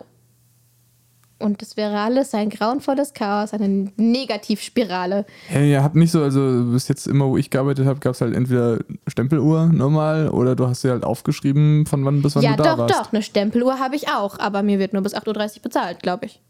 Und 1.38 1.62
das 1.62 1.76
wäre 1.76 1.96
alles 2.00 2.34
ein 2.34 2.50
grauenvolles 2.50 3.12
Chaos, 3.14 3.52
eine 3.52 3.92
Negativspirale. 3.96 5.26
Hey, 5.46 5.70
ihr 5.70 5.84
habt 5.84 5.94
nicht 5.94 6.10
so, 6.10 6.22
also 6.22 6.64
bis 6.72 6.88
jetzt 6.88 7.06
immer, 7.06 7.28
wo 7.28 7.36
ich 7.36 7.50
gearbeitet 7.50 7.86
habe, 7.86 8.00
gab 8.00 8.14
es 8.14 8.20
halt 8.20 8.34
entweder 8.34 8.78
Stempeluhr 9.06 9.66
normal 9.66 10.30
oder 10.30 10.56
du 10.56 10.66
hast 10.66 10.82
dir 10.82 10.90
halt 10.90 11.04
aufgeschrieben, 11.04 11.86
von 11.86 12.04
wann 12.04 12.20
bis 12.20 12.34
wann 12.34 12.42
ja, 12.42 12.56
du 12.56 12.64
da 12.64 12.70
doch, 12.72 12.78
warst. 12.78 12.94
doch. 12.94 13.12
Eine 13.12 13.22
Stempeluhr 13.22 13.78
habe 13.78 13.94
ich 13.94 14.08
auch, 14.08 14.40
aber 14.40 14.64
mir 14.64 14.80
wird 14.80 14.92
nur 14.92 15.02
bis 15.02 15.14
8.30 15.14 15.58
Uhr 15.58 15.62
bezahlt, 15.62 16.02
glaube 16.02 16.26
ich. 16.26 16.40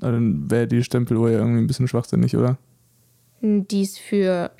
Na, 0.00 0.10
dann 0.10 0.50
wäre 0.50 0.66
die 0.66 0.82
Stempeluhr 0.82 1.30
ja 1.30 1.38
irgendwie 1.38 1.60
ein 1.60 1.66
bisschen 1.68 1.86
schwachsinnig, 1.86 2.36
oder? 2.36 2.56
Die 3.40 3.82
ist 3.82 3.98
für. 3.98 4.50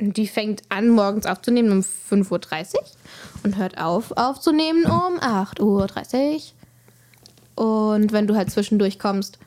Die 0.00 0.28
fängt 0.28 0.62
an, 0.68 0.90
morgens 0.90 1.26
aufzunehmen 1.26 1.72
um 1.72 1.80
5.30 1.80 2.74
Uhr 2.74 2.80
und 3.42 3.56
hört 3.56 3.78
auf, 3.78 4.12
aufzunehmen 4.16 4.84
um 4.84 5.18
8.30 5.18 6.52
Uhr. 7.56 7.64
Und 7.96 8.12
wenn 8.12 8.28
du 8.28 8.36
halt 8.36 8.48
zwischendurch 8.52 9.00
kommst, 9.00 9.40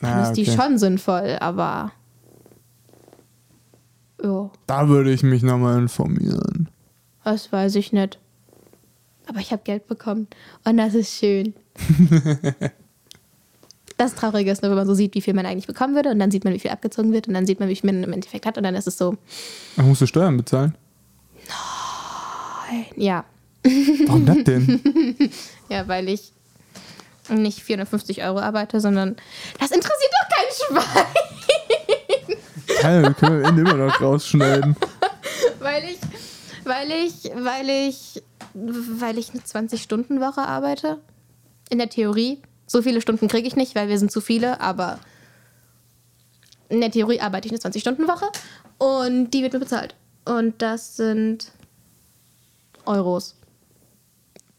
dann 0.00 0.12
Ah, 0.20 0.22
ist 0.30 0.36
die 0.38 0.48
okay. 0.48 0.56
schon 0.56 0.78
sinnvoll, 0.78 1.36
aber. 1.40 1.92
Ja, 4.22 4.50
Da 4.66 4.88
würde 4.88 5.12
ich 5.12 5.22
mich 5.22 5.42
nochmal 5.42 5.78
informieren. 5.78 6.70
das 7.24 7.52
weiß 7.52 7.74
ich 7.74 7.92
nicht. 7.92 8.18
Aber 9.26 9.40
ich 9.40 9.52
habe 9.52 9.62
Geld 9.64 9.86
bekommen 9.86 10.28
und 10.64 10.78
das 10.78 10.94
ist 10.94 11.12
schön. 11.18 11.52
Das 13.98 14.14
Traurige 14.14 14.50
ist 14.50 14.62
nur, 14.62 14.70
wenn 14.70 14.78
man 14.78 14.86
so 14.86 14.94
sieht, 14.94 15.14
wie 15.14 15.20
viel 15.20 15.34
man 15.34 15.44
eigentlich 15.44 15.66
bekommen 15.66 15.94
würde 15.94 16.10
und 16.10 16.18
dann 16.18 16.30
sieht 16.30 16.44
man, 16.44 16.54
wie 16.54 16.58
viel 16.60 16.70
abgezogen 16.70 17.12
wird 17.12 17.28
und 17.28 17.34
dann 17.34 17.44
sieht 17.46 17.60
man, 17.60 17.68
wie 17.68 17.76
viel 17.76 17.92
man 17.92 18.02
im 18.04 18.12
Endeffekt 18.12 18.46
hat 18.46 18.56
und 18.56 18.62
dann 18.62 18.74
ist 18.74 18.86
es 18.86 18.96
so, 18.96 19.16
Ach, 19.76 19.82
musst 19.82 20.00
du 20.00 20.06
Steuern 20.06 20.36
bezahlen? 20.36 20.74
ja, 22.96 23.24
Warum 24.06 24.24
das 24.24 24.44
denn? 24.44 25.30
Ja, 25.68 25.86
weil 25.86 26.08
ich 26.08 26.32
nicht 27.28 27.60
450 27.60 28.22
Euro 28.24 28.38
arbeite, 28.38 28.80
sondern 28.80 29.16
das 29.60 29.70
interessiert 29.70 30.12
doch 30.12 30.28
kein 30.80 30.82
Schwein. 30.82 31.06
Geil, 32.80 33.02
wir 33.02 33.14
können 33.14 33.44
am 33.44 33.50
Ende 33.58 33.70
immer 33.70 33.86
noch 33.86 34.00
rausschneiden. 34.00 34.76
Weil 35.60 35.84
ich, 35.84 35.98
weil 36.64 36.90
ich, 36.90 37.30
weil 37.34 37.68
ich, 37.68 38.22
weil 38.54 39.18
ich 39.18 39.30
eine 39.30 39.40
20-Stunden-Woche 39.40 40.40
arbeite. 40.40 40.98
In 41.68 41.78
der 41.78 41.90
Theorie. 41.90 42.40
So 42.68 42.82
viele 42.82 43.00
Stunden 43.00 43.28
kriege 43.28 43.48
ich 43.48 43.56
nicht, 43.56 43.74
weil 43.74 43.88
wir 43.88 43.98
sind 43.98 44.12
zu 44.12 44.20
viele, 44.20 44.60
aber 44.60 44.98
in 46.68 46.80
der 46.80 46.90
Theorie 46.90 47.20
arbeite 47.20 47.48
ich 47.48 47.52
eine 47.52 47.60
20-Stunden-Woche 47.60 48.26
und 48.76 49.30
die 49.30 49.42
wird 49.42 49.54
mir 49.54 49.58
bezahlt. 49.58 49.94
Und 50.26 50.60
das 50.60 50.96
sind 50.96 51.50
Euros. 52.84 53.34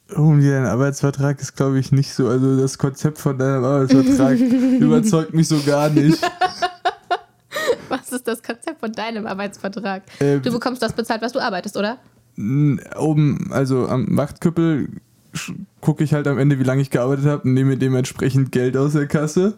Irgendwie 0.08 0.50
dein 0.50 0.66
Arbeitsvertrag 0.66 1.40
ist, 1.40 1.56
glaube 1.56 1.78
ich, 1.80 1.92
nicht 1.92 2.12
so. 2.12 2.28
Also 2.28 2.60
das 2.60 2.80
Konzept 2.80 3.20
von 3.20 3.38
deinem 3.38 3.64
Arbeitsvertrag 3.64 4.40
überzeugt 4.80 5.36
mich 5.36 5.48
so 5.48 5.62
gar 5.64 5.90
nicht. 5.90 6.20
Was 7.90 8.12
ist 8.12 8.28
das 8.28 8.42
Konzept 8.42 8.80
von 8.80 8.92
deinem 8.92 9.28
Arbeitsvertrag? 9.28 10.02
Äh, 10.20 10.40
du 10.40 10.52
bekommst 10.52 10.82
das 10.82 10.94
bezahlt, 10.94 11.22
was 11.22 11.32
du 11.32 11.40
arbeitest, 11.40 11.76
oder? 11.76 11.98
Oben, 12.38 13.50
also 13.52 13.88
am 13.88 14.16
Wachtküppel 14.16 14.90
gucke 15.82 16.04
ich 16.04 16.14
halt 16.14 16.28
am 16.28 16.38
Ende, 16.38 16.60
wie 16.60 16.64
lange 16.64 16.82
ich 16.82 16.90
gearbeitet 16.90 17.26
habe 17.26 17.44
und 17.44 17.54
nehme 17.54 17.78
dementsprechend 17.78 18.52
Geld 18.52 18.76
aus 18.78 18.94
der 18.94 19.08
Kasse. 19.08 19.58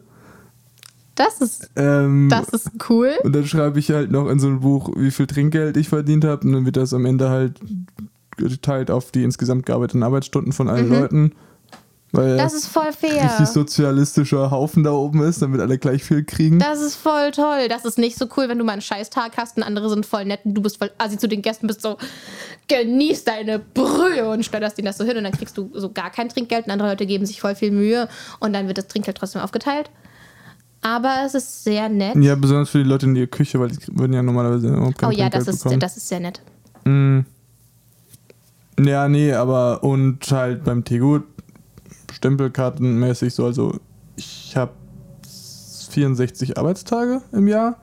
Das 1.15 1.41
ist, 1.41 1.69
Ähm, 1.75 2.29
das 2.29 2.49
ist 2.49 2.71
cool. 2.89 3.11
und 3.23 3.33
dann 3.35 3.45
schreibe 3.45 3.79
ich 3.79 3.91
halt 3.91 4.11
noch 4.11 4.29
in 4.29 4.39
so 4.39 4.47
ein 4.47 4.61
Buch, 4.61 4.91
wie 4.95 5.11
viel 5.11 5.27
Trinkgeld 5.27 5.77
ich 5.77 5.89
verdient 5.89 6.23
habe. 6.23 6.47
Und 6.47 6.53
dann 6.53 6.65
wird 6.65 6.77
das 6.77 6.93
am 6.93 7.05
Ende 7.05 7.29
halt 7.29 7.59
geteilt 8.37 8.89
auf 8.89 9.11
die 9.11 9.23
insgesamt 9.23 9.65
gearbeiteten 9.65 10.03
Arbeitsstunden 10.03 10.53
von 10.53 10.69
allen 10.69 10.89
Leuten. 10.89 11.33
Weil. 12.11 12.35
Das 12.37 12.53
ist 12.53 12.67
voll 12.67 12.91
fair. 12.91 13.23
richtig 13.23 13.47
sozialistischer 13.47 14.51
Haufen 14.51 14.83
da 14.83 14.91
oben 14.91 15.23
ist, 15.23 15.41
damit 15.41 15.61
alle 15.61 15.77
gleich 15.77 16.03
viel 16.03 16.23
kriegen. 16.25 16.59
Das 16.59 16.81
ist 16.81 16.95
voll 16.95 17.31
toll. 17.31 17.67
Das 17.69 17.85
ist 17.85 17.97
nicht 17.97 18.17
so 18.17 18.27
cool, 18.35 18.49
wenn 18.49 18.57
du 18.57 18.65
mal 18.65 18.73
einen 18.73 18.81
Scheißtag 18.81 19.37
hast 19.37 19.55
und 19.57 19.63
andere 19.63 19.89
sind 19.89 20.05
voll 20.05 20.25
nett 20.25 20.41
und 20.43 20.53
du 20.53 20.61
bist 20.61 20.77
voll 20.77 20.91
assi 20.97 21.17
zu 21.17 21.27
den 21.27 21.41
Gästen, 21.41 21.67
bist 21.67 21.81
so, 21.81 21.97
genieß 22.67 23.23
deine 23.23 23.59
Brühe 23.59 24.29
und 24.29 24.45
steuerst 24.45 24.77
ihnen 24.77 24.87
das 24.87 24.97
so 24.97 25.05
hin 25.05 25.17
und 25.17 25.23
dann 25.23 25.31
kriegst 25.31 25.57
du 25.57 25.69
so 25.73 25.89
gar 25.91 26.09
kein 26.09 26.27
Trinkgeld 26.27 26.65
und 26.65 26.71
andere 26.71 26.89
Leute 26.89 27.05
geben 27.05 27.25
sich 27.25 27.39
voll 27.39 27.55
viel 27.55 27.71
Mühe 27.71 28.09
und 28.39 28.51
dann 28.53 28.67
wird 28.67 28.77
das 28.77 28.87
Trinkgeld 28.87 29.17
trotzdem 29.17 29.41
aufgeteilt. 29.41 29.89
Aber 30.81 31.23
es 31.25 31.35
ist 31.35 31.63
sehr 31.63 31.87
nett. 31.89 32.15
ja, 32.15 32.35
besonders 32.35 32.71
für 32.71 32.79
die 32.79 32.89
Leute 32.89 33.05
in 33.05 33.15
der 33.15 33.27
Küche, 33.27 33.59
weil 33.59 33.69
die 33.69 33.77
würden 33.97 34.13
ja 34.13 34.23
normalerweise 34.23 34.67
überhaupt 34.67 34.97
kein 34.97 35.09
oh 35.09 35.11
ja, 35.11 35.29
Trinkgeld 35.29 35.47
das 35.47 35.55
ist, 35.55 35.63
bekommen. 35.63 35.79
das 35.79 35.97
ist 35.97 36.07
sehr 36.09 36.19
nett. 36.19 36.41
Ja, 38.85 39.07
nee, 39.07 39.33
aber 39.33 39.83
und 39.83 40.19
halt 40.31 40.63
beim 40.63 40.83
Tegut 40.83 41.23
stempelkartenmäßig 42.21 43.33
so, 43.33 43.45
also 43.45 43.79
ich 44.15 44.55
habe 44.55 44.73
64 45.89 46.57
Arbeitstage 46.57 47.21
im 47.31 47.47
Jahr. 47.47 47.77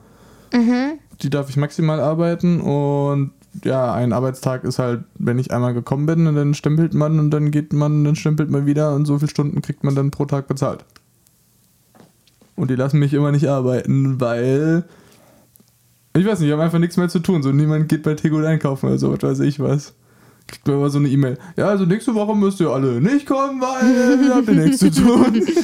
Die 1.21 1.29
darf 1.29 1.49
ich 1.49 1.57
maximal 1.57 1.99
arbeiten 1.99 2.61
und 2.61 3.31
ja, 3.65 3.93
ein 3.93 4.13
Arbeitstag 4.13 4.63
ist 4.63 4.79
halt, 4.79 5.03
wenn 5.15 5.39
ich 5.39 5.51
einmal 5.51 5.73
gekommen 5.73 6.05
bin 6.05 6.25
und 6.27 6.35
dann 6.35 6.53
stempelt 6.53 6.93
man 6.93 7.19
und 7.19 7.31
dann 7.31 7.51
geht 7.51 7.73
man, 7.73 8.05
dann 8.05 8.15
stempelt 8.15 8.49
man 8.49 8.65
wieder 8.65 8.95
und 8.95 9.05
so 9.05 9.19
viele 9.19 9.29
Stunden 9.29 9.61
kriegt 9.61 9.83
man 9.83 9.95
dann 9.95 10.11
pro 10.11 10.25
Tag 10.25 10.47
bezahlt. 10.47 10.85
Und 12.55 12.71
die 12.71 12.75
lassen 12.75 12.99
mich 12.99 13.13
immer 13.13 13.31
nicht 13.31 13.47
arbeiten, 13.47 14.21
weil 14.21 14.85
ich 16.15 16.25
weiß 16.25 16.39
nicht, 16.39 16.47
ich 16.47 16.53
habe 16.53 16.63
einfach 16.63 16.79
nichts 16.79 16.95
mehr 16.95 17.09
zu 17.09 17.19
tun. 17.19 17.43
So 17.43 17.51
niemand 17.51 17.89
geht 17.89 18.03
bei 18.03 18.13
Tegut 18.13 18.45
einkaufen 18.45 18.87
oder 18.87 18.97
so, 18.97 19.11
was 19.11 19.21
weiß 19.21 19.39
ich 19.41 19.59
was. 19.59 19.93
Kriegt 20.49 20.67
man 20.67 20.77
immer 20.77 20.89
so 20.89 20.97
eine 20.97 21.07
E-Mail. 21.09 21.37
Ja, 21.55 21.67
also 21.67 21.85
nächste 21.85 22.15
Woche 22.15 22.35
müsst 22.35 22.59
ihr 22.59 22.69
alle 22.69 22.99
nicht 22.99 23.27
kommen, 23.27 23.61
weil 23.61 24.25
ihr 24.25 24.35
habt 24.35 24.47
ja 24.47 24.53
nichts 24.53 24.79
zu 24.79 24.91
tun. 24.91 25.45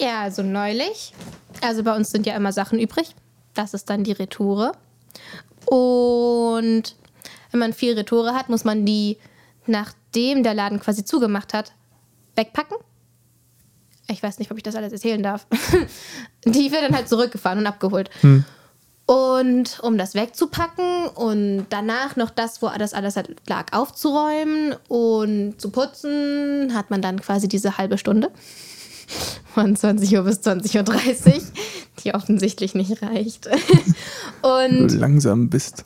Ja, 0.00 0.22
also 0.22 0.42
neulich. 0.42 1.12
Also 1.60 1.82
bei 1.82 1.94
uns 1.96 2.10
sind 2.10 2.24
ja 2.24 2.36
immer 2.36 2.52
Sachen 2.52 2.78
übrig. 2.78 3.16
Das 3.54 3.74
ist 3.74 3.90
dann 3.90 4.04
die 4.04 4.12
Retoure. 4.12 4.72
Und 5.66 6.94
wenn 7.50 7.60
man 7.60 7.72
viel 7.72 7.94
Retoure 7.94 8.32
hat, 8.32 8.48
muss 8.48 8.64
man 8.64 8.86
die, 8.86 9.18
nachdem 9.66 10.44
der 10.44 10.54
Laden 10.54 10.78
quasi 10.78 11.04
zugemacht 11.04 11.52
hat, 11.52 11.72
wegpacken. 12.36 12.76
Ich 14.06 14.22
weiß 14.22 14.38
nicht, 14.38 14.52
ob 14.52 14.56
ich 14.56 14.62
das 14.62 14.76
alles 14.76 14.92
erzählen 14.92 15.22
darf. 15.22 15.46
Die 16.44 16.70
wird 16.70 16.82
dann 16.82 16.94
halt 16.94 17.08
zurückgefahren 17.08 17.58
und 17.58 17.66
abgeholt. 17.66 18.08
Und 19.04 19.80
um 19.82 19.98
das 19.98 20.14
wegzupacken 20.14 20.97
und 21.14 21.66
danach 21.70 22.16
noch 22.16 22.30
das, 22.30 22.62
wo 22.62 22.70
das 22.78 22.94
alles 22.94 23.16
halt 23.16 23.36
lag, 23.46 23.72
aufzuräumen 23.72 24.74
und 24.88 25.60
zu 25.60 25.70
putzen, 25.70 26.74
hat 26.74 26.90
man 26.90 27.02
dann 27.02 27.20
quasi 27.20 27.48
diese 27.48 27.78
halbe 27.78 27.98
Stunde 27.98 28.30
von 29.54 29.76
20 29.76 30.16
Uhr 30.16 30.22
bis 30.22 30.40
20.30 30.40 31.26
Uhr, 31.26 31.42
die 32.04 32.14
offensichtlich 32.14 32.74
nicht 32.74 33.02
reicht. 33.02 33.46
Und 34.42 34.92
du 34.92 34.96
langsam 34.98 35.48
bist. 35.50 35.84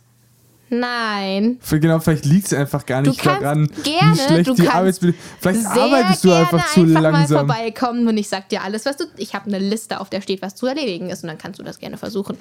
nein, 0.68 1.58
Genau, 1.70 2.00
vielleicht 2.00 2.24
liegt 2.26 2.46
es 2.46 2.52
einfach 2.52 2.84
gar 2.84 3.02
nicht 3.02 3.24
daran, 3.24 3.70
gerne, 3.82 4.14
wie 4.14 4.18
schlecht 4.18 4.48
du 4.48 4.54
die 4.54 4.68
Arbeitsbedingungen. 4.68 5.24
Vielleicht 5.40 5.66
arbeitest 5.66 6.24
du 6.24 6.32
einfach 6.32 6.66
zu 6.72 6.80
einfach 6.80 7.00
langsam. 7.00 7.46
mal 7.46 7.54
vorbeikommen 7.54 8.08
und 8.08 8.16
ich 8.18 8.28
sag 8.28 8.48
dir 8.48 8.62
alles, 8.62 8.84
was 8.84 8.96
du. 8.96 9.04
Ich 9.16 9.34
habe 9.34 9.46
eine 9.46 9.58
Liste, 9.58 10.00
auf 10.00 10.10
der 10.10 10.20
steht, 10.20 10.42
was 10.42 10.54
zu 10.54 10.66
erledigen 10.66 11.10
ist 11.10 11.22
und 11.22 11.28
dann 11.28 11.38
kannst 11.38 11.58
du 11.58 11.62
das 11.64 11.78
gerne 11.78 11.96
versuchen. 11.96 12.36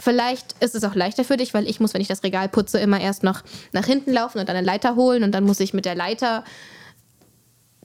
Vielleicht 0.00 0.54
ist 0.62 0.76
es 0.76 0.84
auch 0.84 0.94
leichter 0.94 1.24
für 1.24 1.36
dich, 1.36 1.52
weil 1.54 1.68
ich 1.68 1.80
muss, 1.80 1.92
wenn 1.92 2.00
ich 2.00 2.08
das 2.08 2.22
Regal 2.22 2.48
putze, 2.48 2.78
immer 2.78 3.00
erst 3.00 3.24
noch 3.24 3.42
nach 3.72 3.84
hinten 3.84 4.12
laufen 4.12 4.38
und 4.38 4.48
dann 4.48 4.56
eine 4.56 4.66
Leiter 4.66 4.94
holen 4.94 5.24
und 5.24 5.32
dann 5.32 5.44
muss 5.44 5.58
ich 5.58 5.74
mit 5.74 5.84
der 5.84 5.96
Leiter 5.96 6.44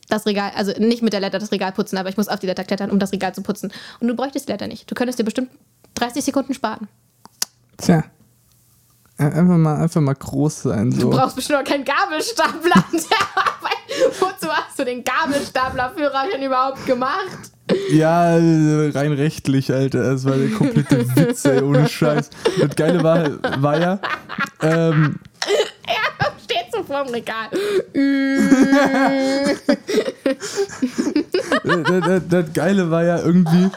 das 0.09 0.27
Regal, 0.27 0.51
also 0.55 0.73
nicht 0.77 1.01
mit 1.01 1.13
der 1.13 1.19
Leiter 1.19 1.39
das 1.39 1.51
Regal 1.51 1.71
putzen, 1.71 1.97
aber 1.97 2.09
ich 2.09 2.17
muss 2.17 2.27
auf 2.27 2.39
die 2.39 2.45
Leiter 2.45 2.63
klettern, 2.63 2.91
um 2.91 2.99
das 2.99 3.11
Regal 3.11 3.33
zu 3.33 3.41
putzen. 3.41 3.73
Und 3.99 4.07
du 4.07 4.15
bräuchtest 4.15 4.47
die 4.47 4.51
Leiter 4.51 4.67
nicht. 4.67 4.89
Du 4.89 4.95
könntest 4.95 5.17
dir 5.17 5.23
bestimmt 5.23 5.49
30 5.95 6.23
Sekunden 6.23 6.53
sparen. 6.53 6.87
Tja. 7.77 8.03
Einfach 9.17 9.57
mal, 9.57 9.77
einfach 9.77 10.01
mal 10.01 10.13
groß 10.13 10.63
sein. 10.63 10.91
So. 10.91 11.09
Du 11.09 11.17
brauchst 11.17 11.35
bestimmt 11.35 11.59
auch 11.59 11.63
keinen 11.63 11.85
Gabelstapler. 11.85 12.83
Wozu 14.19 14.49
hast 14.49 14.77
du 14.77 14.85
den 14.85 15.03
Gabelstaplerführerschein 15.03 16.41
überhaupt 16.41 16.85
gemacht? 16.85 17.52
Ja, 17.91 18.37
äh, 18.37 18.89
rein 18.89 19.13
rechtlich, 19.13 19.71
Alter. 19.71 20.03
Das 20.03 20.25
war 20.25 20.37
der 20.37 20.49
komplette 20.49 21.07
Witz, 21.15 21.45
ey, 21.45 21.61
ohne 21.61 21.87
Scheiß. 21.87 22.29
Das 22.59 22.75
Geile 22.75 23.03
war, 23.03 23.29
war 23.61 23.79
ja, 23.79 23.99
ähm, 24.61 25.19
Ja, 25.87 26.27
steht 26.43 26.65
so 26.71 26.83
vorm 26.83 27.07
Regal. 27.09 27.49
das, 31.63 32.05
das, 32.05 32.21
das 32.29 32.53
Geile 32.53 32.91
war 32.91 33.03
ja 33.03 33.19
irgendwie, 33.19 33.69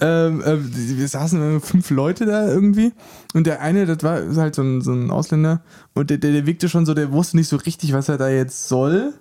ähm, 0.00 0.42
äh, 0.42 0.58
wir 0.98 1.08
saßen 1.08 1.56
äh, 1.56 1.60
fünf 1.60 1.90
Leute 1.90 2.26
da 2.26 2.48
irgendwie 2.48 2.92
und 3.34 3.46
der 3.46 3.60
eine, 3.60 3.86
das 3.86 4.02
war 4.02 4.20
halt 4.36 4.54
so 4.54 4.62
ein, 4.62 4.80
so 4.80 4.92
ein 4.92 5.10
Ausländer 5.10 5.62
und 5.94 6.10
der, 6.10 6.18
der, 6.18 6.32
der 6.32 6.46
wirkte 6.46 6.68
schon 6.68 6.86
so, 6.86 6.94
der 6.94 7.12
wusste 7.12 7.36
nicht 7.36 7.48
so 7.48 7.56
richtig, 7.56 7.92
was 7.92 8.08
er 8.08 8.18
da 8.18 8.28
jetzt 8.28 8.68
soll. 8.68 9.14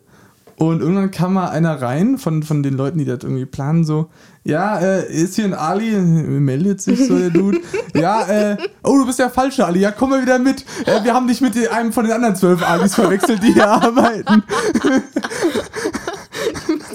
Und 0.62 0.82
irgendwann 0.82 1.10
kam 1.10 1.34
mal 1.34 1.50
einer 1.50 1.82
rein 1.82 2.20
von, 2.20 2.44
von 2.44 2.62
den 2.62 2.76
Leuten, 2.76 3.00
die 3.00 3.06
das 3.06 3.24
irgendwie 3.24 3.48
planen, 3.48 3.84
so, 3.84 4.12
ja, 4.44 4.78
äh, 4.78 5.12
ist 5.12 5.34
hier 5.34 5.46
ein 5.46 5.56
Ali, 5.56 5.90
meldet 5.90 6.84
sich 6.84 7.08
so 7.08 7.18
der 7.18 7.32
Dude. 7.32 7.62
ja, 7.96 8.28
äh, 8.28 8.58
oh, 8.84 8.96
du 8.96 9.08
bist 9.08 9.18
der 9.18 9.32
falsche 9.32 9.66
Ali, 9.66 9.80
ja, 9.80 9.90
komm 9.90 10.12
mal 10.12 10.22
wieder 10.22 10.38
mit. 10.38 10.64
Äh, 10.86 11.04
wir 11.04 11.16
haben 11.16 11.28
dich 11.28 11.42
mit 11.42 11.58
einem 11.72 11.92
von 11.92 12.06
den 12.06 12.14
anderen 12.14 12.36
zwölf 12.36 12.62
Alis 12.62 12.94
verwechselt, 12.94 13.42
die 13.42 13.54
hier 13.54 13.68
arbeiten. 13.68 14.44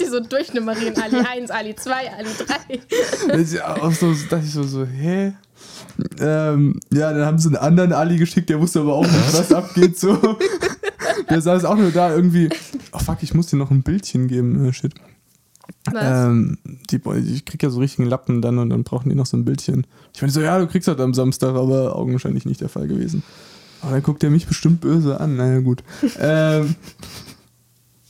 Die 0.01 0.05
so 0.05 0.21
durchnummerieren. 0.21 0.95
Ali 1.03 1.17
1, 1.17 1.51
Ali 1.51 1.75
2, 1.75 1.93
Ali 1.93 2.29
3. 2.47 3.29
Das 3.29 3.41
ist 3.41 3.55
ja 3.55 3.77
auch 3.77 3.93
so, 3.93 4.13
dachte 4.29 4.45
ich 4.45 4.53
so, 4.53 4.63
so 4.63 4.85
hä? 4.85 5.33
Ähm, 6.21 6.79
ja, 6.93 7.13
dann 7.13 7.25
haben 7.25 7.39
sie 7.39 7.49
einen 7.49 7.57
anderen 7.57 7.93
Ali 7.93 8.17
geschickt, 8.17 8.49
der 8.49 8.61
wusste 8.61 8.81
aber 8.81 8.95
auch 8.95 9.07
nicht, 9.07 9.33
was 9.33 9.53
abgeht. 9.53 9.99
So. 9.99 10.37
Der 11.29 11.41
saß 11.41 11.65
auch 11.65 11.77
nur 11.77 11.91
da 11.91 12.15
irgendwie. 12.15 12.49
Fuck, 13.07 13.23
ich 13.23 13.35
muss 13.35 13.47
dir 13.47 13.57
noch 13.57 13.71
ein 13.71 13.85
Bildchen 13.85 14.27
geben. 14.27 14.67
Äh, 14.67 14.73
shit. 14.73 14.93
Ähm, 15.95 16.59
die, 16.91 17.01
ich 17.25 17.45
krieg 17.45 17.63
ja 17.63 17.71
so 17.71 17.79
richtigen 17.79 18.09
Lappen 18.09 18.43
dann 18.43 18.59
und 18.59 18.71
dann 18.71 18.83
brauchen 18.83 19.09
die 19.09 19.15
noch 19.15 19.27
so 19.27 19.37
ein 19.37 19.45
Bildchen. 19.45 19.87
Ich 20.13 20.21
meine 20.23 20.33
so, 20.33 20.41
ja, 20.41 20.59
du 20.59 20.67
kriegst 20.67 20.89
das 20.89 20.99
am 20.99 21.15
Samstag, 21.15 21.55
aber 21.55 21.95
augenscheinlich 21.95 22.47
nicht 22.47 22.61
der 22.61 22.69
Fall 22.69 22.89
gewesen. 22.89 23.23
Aber 23.81 23.93
dann 23.93 24.03
guckt 24.03 24.25
er 24.25 24.31
mich 24.31 24.49
bestimmt 24.49 24.81
böse 24.81 25.21
an. 25.21 25.37
Naja, 25.37 25.61
gut. 25.61 25.85
ähm, 26.19 26.75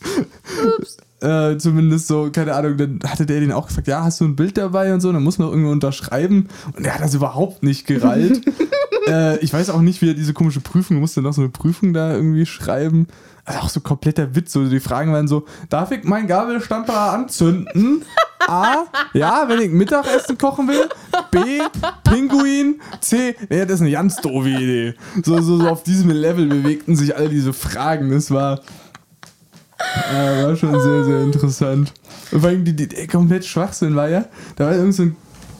äh, 1.21 1.59
zumindest 1.59 2.07
so, 2.07 2.31
keine 2.33 2.55
Ahnung, 2.55 2.79
dann 2.79 3.01
hatte 3.05 3.27
der 3.27 3.41
den 3.41 3.53
auch 3.53 3.67
gefragt, 3.67 3.89
ja, 3.89 4.03
hast 4.03 4.23
du 4.23 4.25
ein 4.25 4.37
Bild 4.37 4.57
dabei 4.57 4.95
und 4.95 5.03
so, 5.03 5.13
dann 5.13 5.23
muss 5.23 5.37
man 5.37 5.49
irgendwie 5.49 5.73
unterschreiben. 5.73 6.49
Und 6.75 6.87
er 6.87 6.95
hat 6.95 7.03
das 7.03 7.13
überhaupt 7.13 7.63
nicht 7.63 7.87
gerallt. 7.87 8.41
äh, 9.09 9.39
ich 9.41 9.53
weiß 9.53 9.69
auch 9.69 9.83
nicht, 9.83 10.01
wie 10.01 10.09
er 10.09 10.15
diese 10.15 10.33
komische 10.33 10.61
Prüfung, 10.61 11.01
musste 11.01 11.21
noch 11.21 11.35
so 11.35 11.43
eine 11.43 11.51
Prüfung 11.51 11.93
da 11.93 12.15
irgendwie 12.15 12.47
schreiben. 12.47 13.09
Also 13.47 13.61
auch 13.61 13.69
so 13.69 13.81
kompletter 13.81 14.35
Witz. 14.35 14.53
So, 14.53 14.65
die 14.65 14.81
Fragen 14.81 15.13
waren 15.13 15.29
so, 15.29 15.47
darf 15.69 15.93
ich 15.93 16.03
meinen 16.03 16.27
Gabelstapler 16.27 17.13
anzünden? 17.13 18.05
A, 18.49 18.85
ja, 19.13 19.45
wenn 19.49 19.61
ich 19.61 19.71
Mittagessen 19.71 20.37
kochen 20.37 20.67
will. 20.67 20.89
B, 21.31 21.61
Pinguin. 22.05 22.81
C, 23.01 23.37
nee, 23.49 23.65
das 23.65 23.77
ist 23.77 23.81
eine 23.83 23.93
ganz 23.93 24.17
doofe 24.17 24.49
Idee. 24.49 24.95
So, 25.25 25.41
so, 25.41 25.59
so 25.59 25.69
auf 25.69 25.85
diesem 25.85 26.11
Level 26.11 26.47
bewegten 26.47 26.97
sich 26.97 27.17
all 27.17 27.29
diese 27.29 27.53
Fragen. 27.53 28.11
Das 28.11 28.33
war, 28.33 28.61
ja, 30.13 30.49
war 30.49 30.57
schon 30.57 30.81
sehr, 30.81 31.05
sehr 31.05 31.23
interessant. 31.23 31.93
Und 32.33 32.41
vor 32.41 32.49
allem 32.49 32.65
die, 32.65 32.75
die, 32.75 32.89
der 32.89 33.07
komplett 33.07 33.45
Schwachsinn 33.45 33.95
war 33.95 34.09
ja, 34.09 34.25
da 34.57 34.67
war 34.67 34.75
irgend 34.75 34.95
so 34.95 35.05
ein 35.05 35.17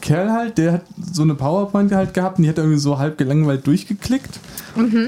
Kerl 0.07 0.31
halt, 0.31 0.57
der 0.57 0.71
hat 0.71 0.81
so 1.11 1.21
eine 1.23 1.35
PowerPoint 1.35 1.91
halt 1.91 2.13
gehabt 2.13 2.37
und 2.37 2.43
die 2.43 2.49
hat 2.49 2.57
er 2.57 2.63
irgendwie 2.63 2.79
so 2.79 2.97
halb 2.97 3.17
gelangweilt 3.17 3.67
durchgeklickt. 3.67 4.39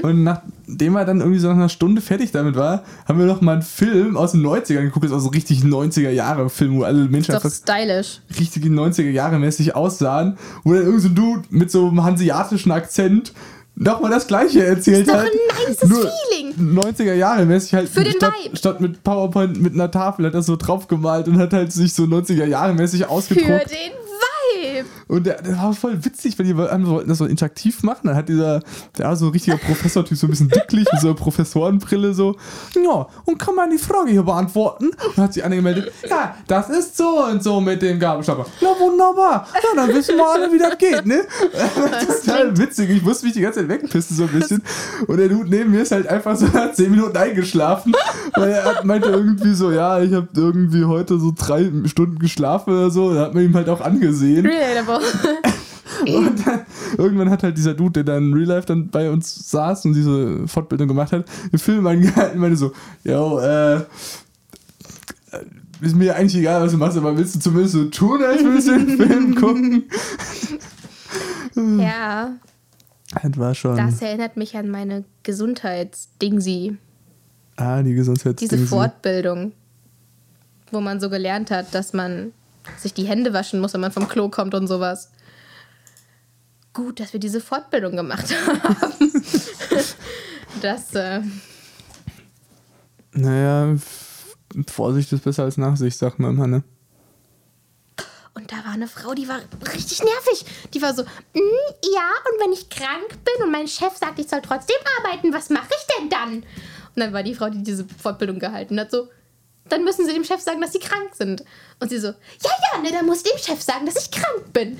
Und 0.02 0.24
nachdem 0.24 0.96
er 0.96 1.06
dann 1.06 1.20
irgendwie 1.20 1.38
so 1.38 1.48
nach 1.48 1.54
einer 1.56 1.70
Stunde 1.70 2.02
fertig 2.02 2.32
damit 2.32 2.54
war, 2.54 2.82
haben 3.08 3.18
wir 3.18 3.24
noch 3.24 3.40
mal 3.40 3.52
einen 3.54 3.62
Film 3.62 4.16
aus 4.18 4.32
den 4.32 4.42
90ern 4.46 4.82
geguckt, 4.82 5.04
das 5.06 5.12
ist 5.12 5.16
auch 5.16 5.20
so 5.22 5.28
richtig 5.30 5.60
90er 5.62 6.10
Jahre 6.10 6.50
Film, 6.50 6.76
wo 6.78 6.82
alle 6.82 7.04
Menschen 7.08 7.34
einfach 7.34 7.50
stylisch. 7.50 8.20
richtig 8.38 8.64
90er 8.66 9.08
Jahre 9.10 9.38
mäßig 9.38 9.74
aussahen, 9.74 10.36
wo 10.64 10.74
dann 10.74 10.82
irgend 10.82 11.00
so 11.00 11.08
ein 11.08 11.14
Dude 11.14 11.42
mit 11.48 11.70
so 11.70 11.88
einem 11.88 12.04
hanseatischen 12.04 12.70
Akzent 12.72 13.32
nochmal 13.76 14.10
das 14.10 14.26
gleiche 14.26 14.64
erzählt 14.66 15.06
Ist 15.06 15.14
doch 15.14 15.20
ein 15.20 15.28
nices 15.66 15.88
Feeling. 15.88 16.74
90er 16.78 17.14
Jahre 17.14 17.46
mäßig 17.46 17.72
halt 17.74 17.88
Für 17.88 18.04
den 18.04 18.12
statt, 18.12 18.34
Vibe. 18.44 18.56
statt 18.56 18.80
mit 18.82 19.02
PowerPoint 19.02 19.62
mit 19.62 19.72
einer 19.72 19.90
Tafel 19.90 20.26
hat 20.26 20.34
er 20.34 20.42
so 20.42 20.56
drauf 20.56 20.86
gemalt 20.88 21.26
und 21.28 21.38
hat 21.38 21.54
halt 21.54 21.72
sich 21.72 21.94
so 21.94 22.02
90er 22.02 22.44
Jahre 22.44 22.74
mäßig 22.74 23.00
Für 23.02 23.08
ausgedruckt. 23.08 23.70
den 23.70 23.99
Und 25.08 25.26
der, 25.26 25.42
der 25.42 25.56
war 25.58 25.72
voll 25.72 26.04
witzig, 26.04 26.38
weil 26.38 26.46
die 26.46 26.56
wollten 26.56 27.08
das 27.08 27.18
so 27.18 27.26
interaktiv 27.26 27.82
machen. 27.82 28.02
Dann 28.04 28.16
hat 28.16 28.28
dieser, 28.28 28.60
der 28.98 29.06
war 29.06 29.16
so 29.16 29.26
ein 29.26 29.32
richtiger 29.32 29.56
Professor-Typ, 29.56 30.16
so 30.16 30.26
ein 30.26 30.30
bisschen 30.30 30.48
dicklich, 30.48 30.86
mit 30.92 31.00
so 31.00 31.08
einer 31.08 31.16
Professorenbrille 31.16 32.14
so. 32.14 32.36
Ja, 32.74 33.06
und 33.24 33.38
kann 33.38 33.54
man 33.54 33.70
die 33.70 33.78
Frage 33.78 34.10
hier 34.10 34.22
beantworten? 34.22 34.90
Und 34.90 35.16
hat 35.16 35.34
sich 35.34 35.44
angemeldet, 35.44 35.92
ja, 36.08 36.34
das 36.46 36.70
ist 36.70 36.96
so 36.96 37.24
und 37.24 37.42
so 37.42 37.60
mit 37.60 37.82
dem 37.82 37.98
Gabelstapler. 37.98 38.46
Na 38.60 38.68
wunderbar. 38.78 39.46
Ja, 39.54 39.76
dann 39.76 39.94
wissen 39.94 40.16
wir 40.16 40.28
alle, 40.28 40.52
wie 40.52 40.58
das 40.58 40.78
geht, 40.78 41.06
ne? 41.06 41.22
Das 41.52 42.02
ist 42.08 42.26
total 42.26 42.56
witzig. 42.56 42.90
Ich 42.90 43.02
musste 43.02 43.26
mich 43.26 43.34
die 43.34 43.40
ganze 43.40 43.60
Zeit 43.60 43.68
wegpissen, 43.68 44.16
so 44.16 44.24
ein 44.24 44.30
bisschen. 44.30 44.62
Und 45.06 45.16
der 45.16 45.28
Dude 45.28 45.48
neben 45.48 45.70
mir 45.70 45.82
ist 45.82 45.92
halt 45.92 46.06
einfach 46.06 46.36
so 46.36 46.46
nach 46.52 46.72
10 46.72 46.90
Minuten 46.90 47.16
eingeschlafen, 47.16 47.94
weil 48.34 48.50
er 48.50 48.84
meinte 48.84 49.08
irgendwie 49.08 49.54
so, 49.54 49.70
ja, 49.70 50.00
ich 50.00 50.12
habe 50.12 50.28
irgendwie 50.34 50.84
heute 50.84 51.18
so 51.18 51.32
drei 51.36 51.70
Stunden 51.86 52.18
geschlafen 52.18 52.72
oder 52.72 52.90
so. 52.90 53.14
Da 53.14 53.22
hat 53.22 53.34
man 53.34 53.44
ihm 53.44 53.54
halt 53.54 53.68
auch 53.68 53.80
angesehen. 53.80 54.44
Relatable. 54.70 55.00
Und 56.06 56.46
dann, 56.46 56.60
irgendwann 56.96 57.28
hat 57.30 57.42
halt 57.42 57.58
dieser 57.58 57.74
Dude, 57.74 58.02
der 58.02 58.14
dann 58.14 58.28
in 58.28 58.34
Real 58.34 58.46
Life 58.46 58.66
dann 58.66 58.88
bei 58.88 59.10
uns 59.10 59.50
saß 59.50 59.84
und 59.84 59.92
diese 59.92 60.46
Fortbildung 60.48 60.88
gemacht 60.88 61.12
hat, 61.12 61.26
den 61.52 61.58
Film 61.58 61.86
angehalten 61.86 62.36
und 62.36 62.40
meinte 62.40 62.56
so, 62.56 62.72
yo, 63.04 63.38
äh, 63.40 63.80
ist 65.82 65.94
mir 65.96 66.16
eigentlich 66.16 66.36
egal, 66.40 66.62
was 66.62 66.72
du 66.72 66.78
machst, 66.78 66.96
aber 66.96 67.16
willst 67.18 67.34
du 67.34 67.40
zumindest 67.40 67.74
so 67.74 67.84
tun, 67.86 68.22
als 68.22 68.42
würdest 68.42 68.68
du 68.68 68.78
den 68.78 68.96
Film 69.08 69.34
gucken? 69.34 69.84
Ja, 71.80 72.32
Das 73.22 73.36
war 73.38 73.54
schon. 73.54 73.76
das 73.76 74.00
erinnert 74.00 74.36
mich 74.36 74.56
an 74.56 74.70
meine 74.70 75.04
Gesundheitsdingsi. 75.22 76.76
ah, 77.56 77.82
die 77.82 77.94
Gesundheitsdinge. 77.94 78.50
Diese 78.50 78.66
Fortbildung, 78.66 79.52
wo 80.70 80.80
man 80.80 81.00
so 81.00 81.10
gelernt 81.10 81.50
hat, 81.50 81.74
dass 81.74 81.92
man 81.92 82.32
sich 82.78 82.94
die 82.94 83.04
Hände 83.04 83.32
waschen 83.32 83.60
muss, 83.60 83.74
wenn 83.74 83.80
man 83.80 83.92
vom 83.92 84.08
Klo 84.08 84.28
kommt 84.28 84.54
und 84.54 84.66
sowas. 84.66 85.10
Gut, 86.72 87.00
dass 87.00 87.12
wir 87.12 87.20
diese 87.20 87.40
Fortbildung 87.40 87.96
gemacht 87.96 88.26
haben. 88.46 89.12
das, 90.62 90.94
äh, 90.94 91.20
Naja, 93.12 93.76
Vorsicht 94.68 95.12
ist 95.12 95.24
besser 95.24 95.44
als 95.44 95.56
Nachsicht, 95.56 95.98
sagt 95.98 96.18
man 96.18 96.30
immer, 96.34 96.46
ne? 96.46 96.62
und 98.34 98.52
da 98.52 98.56
war 98.64 98.72
eine 98.72 98.86
Frau, 98.86 99.12
die 99.12 99.28
war 99.28 99.40
richtig 99.74 100.02
nervig. 100.02 100.44
Die 100.72 100.80
war 100.80 100.94
so, 100.94 101.02
"Mm, 101.02 101.06
ja, 101.34 102.08
und 102.30 102.40
wenn 102.40 102.52
ich 102.52 102.70
krank 102.70 103.08
bin 103.24 103.44
und 103.44 103.50
mein 103.52 103.66
Chef 103.66 103.96
sagt, 103.96 104.18
ich 104.20 104.28
soll 104.28 104.40
trotzdem 104.40 104.76
arbeiten, 104.98 105.32
was 105.32 105.50
mache 105.50 105.68
ich 105.68 105.94
denn 105.98 106.08
dann? 106.08 106.34
Und 106.36 106.44
dann 106.96 107.12
war 107.12 107.22
die 107.24 107.34
Frau, 107.34 107.50
die 107.50 107.62
diese 107.62 107.84
Fortbildung 107.84 108.38
gehalten 108.38 108.78
hat, 108.80 108.90
so, 108.92 109.08
dann 109.72 109.84
müssen 109.84 110.06
sie 110.06 110.12
dem 110.12 110.24
Chef 110.24 110.40
sagen, 110.40 110.60
dass 110.60 110.72
sie 110.72 110.78
krank 110.78 111.14
sind. 111.14 111.44
Und 111.78 111.88
sie 111.88 111.98
so, 111.98 112.08
ja, 112.08 112.50
ja, 112.72 112.80
ne, 112.80 112.90
dann 112.92 113.06
muss 113.06 113.18
ich 113.18 113.30
dem 113.30 113.38
Chef 113.38 113.62
sagen, 113.62 113.86
dass 113.86 113.96
ich 113.96 114.10
krank 114.10 114.52
bin. 114.52 114.78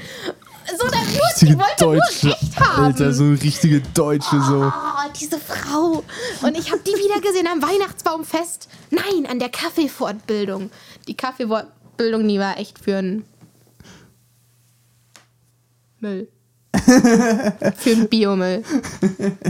So, 0.79 0.87
dann 0.89 1.05
nur, 1.05 1.13
die 1.13 1.19
Richtige 1.19 1.59
wollte 1.59 1.85
nur 1.85 2.33
Recht 2.33 2.61
haben. 2.61 2.85
Alter, 2.85 3.13
so 3.13 3.31
richtige 3.31 3.81
Deutsche 3.81 4.41
so. 4.43 4.73
Oh, 4.73 5.11
diese 5.19 5.41
Frau. 5.41 6.05
Und 6.43 6.57
ich 6.57 6.71
habe 6.71 6.83
die 6.87 6.93
wieder 6.93 7.21
gesehen 7.21 7.47
am 7.47 7.63
Weihnachtsbaumfest. 7.63 8.69
Nein, 8.91 9.27
an 9.29 9.39
der 9.39 9.49
Kaffeefortbildung. 9.49 10.71
Die 11.09 11.17
Kaffeefortbildung, 11.17 12.29
die 12.29 12.39
war 12.39 12.59
echt 12.59 12.79
für 12.79 12.99
einen 12.99 13.25
Müll. 15.99 16.29
für 17.77 17.91
einen 17.91 18.09
Biomüll. 18.09 18.62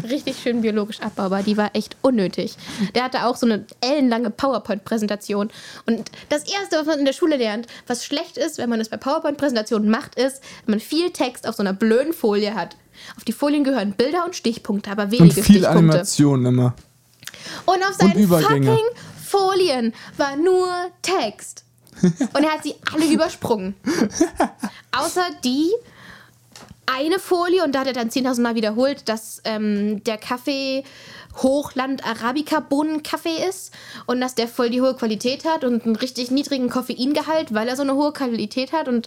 Richtig 0.09 0.39
schön 0.43 0.63
biologisch 0.63 1.01
abbaubar. 1.01 1.43
Die 1.43 1.57
war 1.57 1.71
echt 1.75 1.97
unnötig. 2.01 2.57
Der 2.95 3.05
hatte 3.05 3.27
auch 3.27 3.37
so 3.37 3.47
eine 3.47 3.67
ellenlange 3.81 4.31
PowerPoint-Präsentation. 4.31 5.51
Und 5.87 6.11
das 6.31 6.51
Erste, 6.51 6.79
was 6.79 6.87
man 6.87 6.99
in 6.99 7.05
der 7.05 7.13
Schule 7.13 7.37
lernt, 7.37 7.67
was 7.87 8.05
schlecht 8.05 8.39
ist, 8.39 8.59
wenn 8.59 8.71
man 8.71 8.81
es 8.81 8.89
bei 8.89 8.97
PowerPoint-Präsentationen 8.97 9.91
macht, 9.91 10.15
ist, 10.15 10.43
wenn 10.65 10.75
man 10.75 10.81
viel 10.81 11.11
Text 11.11 11.47
auf 11.47 11.57
so 11.57 11.63
einer 11.63 11.75
blöden 11.75 12.13
Folie 12.13 12.55
hat. 12.55 12.77
Auf 13.17 13.25
die 13.25 13.33
Folien 13.33 13.65
gehören 13.65 13.93
Bilder 13.93 14.25
und 14.25 14.35
Stichpunkte, 14.35 14.91
aber 14.91 15.05
Und 15.05 15.13
wenige 15.13 15.43
viel 15.43 15.57
Stichpunkte. 15.57 15.79
Animation 15.79 16.47
immer. 16.47 16.75
Und 17.67 17.83
auf 17.83 17.95
seinen 17.95 18.19
Übergänge. 18.19 18.71
fucking 18.71 18.85
Folien 19.25 19.95
war 20.17 20.37
nur 20.37 20.69
Text. 21.03 21.65
Und 22.03 22.43
er 22.43 22.53
hat 22.53 22.63
sie 22.63 22.75
alle 22.93 23.13
übersprungen. 23.13 23.75
Außer 24.93 25.25
die 25.45 25.71
eine 26.97 27.19
Folie, 27.19 27.65
und 27.65 27.75
da 27.75 27.81
hat 27.81 27.87
er 27.87 27.93
dann 27.93 28.09
10.000 28.11 28.41
Mal 28.41 28.55
wiederholt, 28.55 29.09
dass 29.09 29.41
ähm, 29.45 30.03
der 30.05 30.19
Kaffee 30.19 30.85
Hochland 31.43 32.05
Arabica 32.07 32.61
Bohnenkaffee 32.61 33.47
ist 33.49 33.73
und 34.07 34.21
dass 34.21 34.35
der 34.35 34.49
voll 34.49 34.71
die 34.71 34.81
hohe 34.81 34.95
Qualität 34.95 35.45
hat 35.45 35.63
und 35.65 35.85
einen 35.87 35.97
richtig 35.97 36.31
niedrigen 36.31 36.69
Koffeingehalt, 36.69 37.55
weil 37.55 37.69
er 37.69 37.77
so 37.77 37.83
eine 37.83 37.95
hohe 37.95 38.13
Qualität 38.13 38.73
hat 38.73 38.89
und 38.89 39.07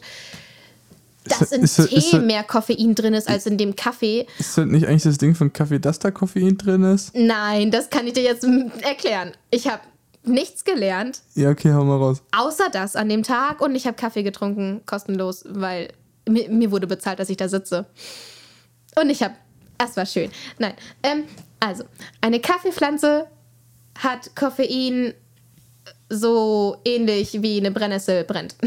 dass 1.26 1.52
in 1.54 1.64
ist- 1.64 1.76
Tee 1.88 1.96
ist- 1.96 2.14
mehr 2.14 2.44
Koffein 2.44 2.96
drin 2.96 3.14
ist 3.14 3.30
als 3.30 3.46
in 3.46 3.58
dem 3.58 3.76
Kaffee. 3.76 4.28
Ist 4.40 4.58
das 4.58 4.66
nicht 4.66 4.88
eigentlich 4.88 5.04
das 5.04 5.18
Ding 5.18 5.36
von 5.36 5.54
Kaffee, 5.54 5.80
dass 5.80 6.00
da 6.00 6.12
Koffein 6.12 6.58
drin 6.58 6.84
ist? 6.84 7.16
Nein, 7.16 7.72
das 7.72 7.90
kann 7.90 8.08
ich 8.08 8.14
dir 8.14 8.24
jetzt 8.24 8.44
mm, 8.44 8.72
erklären. 8.82 9.32
Ich 9.50 9.68
habe 9.68 9.82
nichts 10.26 10.64
gelernt, 10.64 11.22
Ja, 11.36 11.50
okay, 11.50 11.74
hau 11.74 11.84
mal 11.84 11.98
raus. 11.98 12.22
außer 12.32 12.70
das 12.72 12.96
an 12.96 13.10
dem 13.10 13.24
Tag 13.24 13.60
und 13.62 13.76
ich 13.76 13.86
habe 13.88 13.96
Kaffee 13.98 14.24
getrunken, 14.24 14.82
kostenlos, 14.86 15.44
weil 15.48 15.90
mir, 16.28 16.50
mir 16.50 16.72
wurde 16.72 16.88
bezahlt, 16.88 17.20
dass 17.20 17.30
ich 17.30 17.38
da 17.38 17.48
sitze. 17.48 17.86
Und 19.00 19.10
ich 19.10 19.24
habe, 19.24 19.36
es 19.84 19.98
war 19.98 20.06
schön. 20.06 20.32
Nein, 20.60 20.74
ähm, 21.04 21.24
also, 21.60 21.84
eine 22.22 22.40
Kaffeepflanze 22.40 23.28
hat 23.98 24.36
Koffein 24.36 25.14
so 26.10 26.78
ähnlich 26.86 27.42
wie 27.42 27.58
eine 27.58 27.72
Brennnessel 27.72 28.24
brennt. 28.24 28.56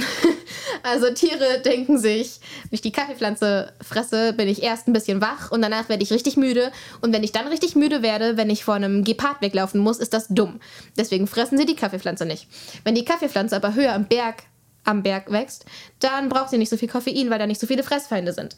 Also 0.83 1.13
Tiere 1.13 1.61
denken 1.65 1.99
sich, 1.99 2.39
wenn 2.63 2.71
ich 2.71 2.81
die 2.81 2.93
Kaffeepflanze 2.93 3.73
fresse, 3.83 4.33
bin 4.35 4.47
ich 4.47 4.63
erst 4.63 4.87
ein 4.87 4.93
bisschen 4.93 5.21
wach 5.21 5.51
und 5.51 5.61
danach 5.61 5.89
werde 5.89 6.05
ich 6.05 6.13
richtig 6.13 6.37
müde. 6.37 6.71
Und 7.01 7.13
wenn 7.13 7.25
ich 7.25 7.33
dann 7.33 7.49
richtig 7.49 7.75
müde 7.75 8.03
werde, 8.03 8.37
wenn 8.37 8.51
ich 8.51 8.63
vor 8.63 8.75
einem 8.75 9.03
Gepard 9.03 9.41
weglaufen 9.41 9.81
muss, 9.81 9.99
ist 9.99 10.15
das 10.15 10.29
dumm. 10.29 10.61
Deswegen 10.97 11.27
fressen 11.27 11.59
sie 11.59 11.67
die 11.67 11.75
Kaffeepflanze 11.75 12.25
nicht. 12.25 12.47
Wenn 12.85 12.95
die 12.95 13.05
Kaffeepflanze 13.05 13.57
aber 13.57 13.75
höher 13.75 13.95
am 13.95 14.05
Berg, 14.05 14.45
am 14.87 15.03
Berg 15.03 15.31
wächst, 15.31 15.67
dann 16.01 16.29
braucht 16.29 16.51
sie 16.51 16.59
nicht 16.59 16.71
so 16.71 16.77
viel 16.77 16.89
Koffein, 16.89 17.31
weil 17.31 17.39
da 17.39 17.47
nicht 17.47 17.61
so 17.61 17.67
viele 17.67 17.83
Fressfeinde 17.83 18.33
sind. 18.33 18.57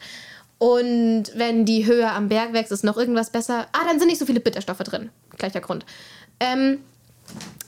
Und 0.57 1.31
wenn 1.35 1.65
die 1.65 1.85
höher 1.85 2.11
am 2.11 2.27
Berg 2.27 2.53
wächst, 2.53 2.71
ist 2.71 2.83
noch 2.83 2.97
irgendwas 2.97 3.29
besser. 3.29 3.67
Ah, 3.71 3.85
dann 3.87 3.99
sind 3.99 4.09
nicht 4.09 4.19
so 4.19 4.25
viele 4.25 4.41
Bitterstoffe 4.41 4.79
drin. 4.79 5.09
Gleicher 5.37 5.61
Grund. 5.61 5.85
Ähm, 6.39 6.79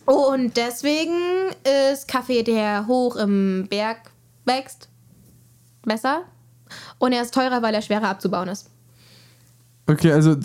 und 0.06 0.58
deswegen 0.58 1.15
ist 1.89 2.08
Kaffee, 2.08 2.43
der 2.43 2.88
hoch 2.88 3.15
im 3.15 3.67
Berg 3.69 3.97
wächst, 4.45 4.89
besser. 5.84 6.24
Und 7.00 7.13
er 7.13 7.21
ist 7.21 7.34
teurer, 7.34 7.62
weil 7.62 7.74
er 7.74 7.82
schwerer 7.82 8.10
abzubauen 8.10 8.50
ist. 8.50 8.70
Okay, 9.91 10.13
also 10.13 10.38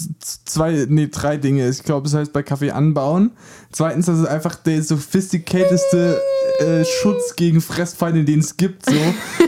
zwei, 0.45 0.87
nee, 0.89 1.07
drei 1.07 1.37
Dinge. 1.37 1.69
Ich 1.69 1.85
glaube, 1.85 2.09
es 2.09 2.15
heißt 2.15 2.33
bei 2.33 2.43
Kaffee 2.43 2.73
anbauen. 2.73 3.31
Zweitens, 3.71 4.07
das 4.07 4.19
ist 4.19 4.27
einfach 4.27 4.57
der 4.57 4.83
sophisticatedste 4.83 6.21
äh, 6.59 6.85
Schutz 6.85 7.37
gegen 7.37 7.61
Fressfeinde, 7.61 8.25
den 8.25 8.41
es 8.41 8.57
gibt. 8.57 8.87
So. 8.87 8.93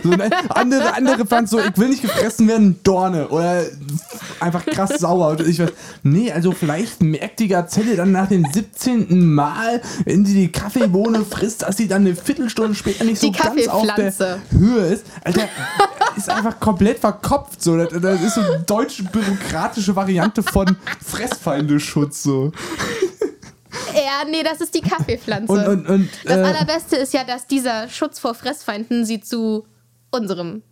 so 0.04 0.10
ne, 0.10 0.30
andere, 0.50 0.94
andere 0.94 1.26
Pflanzen, 1.26 1.58
so, 1.58 1.64
ich 1.64 1.76
will 1.76 1.88
nicht 1.88 2.02
gefressen 2.02 2.46
werden, 2.46 2.78
Dorne. 2.84 3.28
Oder 3.28 3.64
einfach 4.38 4.64
krass 4.66 5.00
sauer. 5.00 5.30
Und 5.30 5.40
ich 5.48 5.58
weiß, 5.58 5.72
nee, 6.04 6.30
also 6.30 6.52
vielleicht 6.52 7.02
merkt 7.02 7.40
die 7.40 7.48
Gazelle 7.48 7.96
dann 7.96 8.12
nach 8.12 8.28
dem 8.28 8.44
17. 8.44 9.24
Mal, 9.34 9.82
wenn 10.04 10.24
sie 10.24 10.34
die 10.34 10.52
Kaffeebohne 10.52 11.24
frisst, 11.24 11.62
dass 11.62 11.76
sie 11.76 11.88
dann 11.88 12.02
eine 12.02 12.14
Viertelstunde 12.14 12.76
später 12.76 13.02
nicht 13.04 13.20
so 13.20 13.32
ganz 13.32 13.66
auf 13.66 13.86
der. 13.96 14.38
Höhe 14.50 14.86
ist. 14.86 15.06
Alter, 15.24 15.48
ist 16.18 16.30
einfach 16.30 16.58
komplett 16.60 16.98
verkopft. 16.98 17.62
So. 17.62 17.76
Das, 17.76 17.88
das 18.00 18.22
ist 18.22 18.34
so 18.34 18.40
eine 18.40 18.60
deutsche 18.60 19.04
bürokratische 19.04 19.94
Variante 19.96 20.42
von 20.42 20.76
Fressfeindeschutz. 21.04 22.22
So. 22.22 22.52
Ja, 23.94 24.24
nee, 24.30 24.42
das 24.42 24.60
ist 24.60 24.74
die 24.74 24.80
Kaffeepflanze. 24.80 25.52
Und, 25.52 25.66
und, 25.66 25.88
und, 25.88 26.08
das 26.24 26.36
äh, 26.36 26.40
Allerbeste 26.42 26.96
ist 26.96 27.12
ja, 27.12 27.24
dass 27.24 27.46
dieser 27.46 27.88
Schutz 27.88 28.18
vor 28.18 28.34
Fressfeinden 28.34 29.04
sie 29.04 29.20
zu 29.20 29.66
unserem 30.10 30.62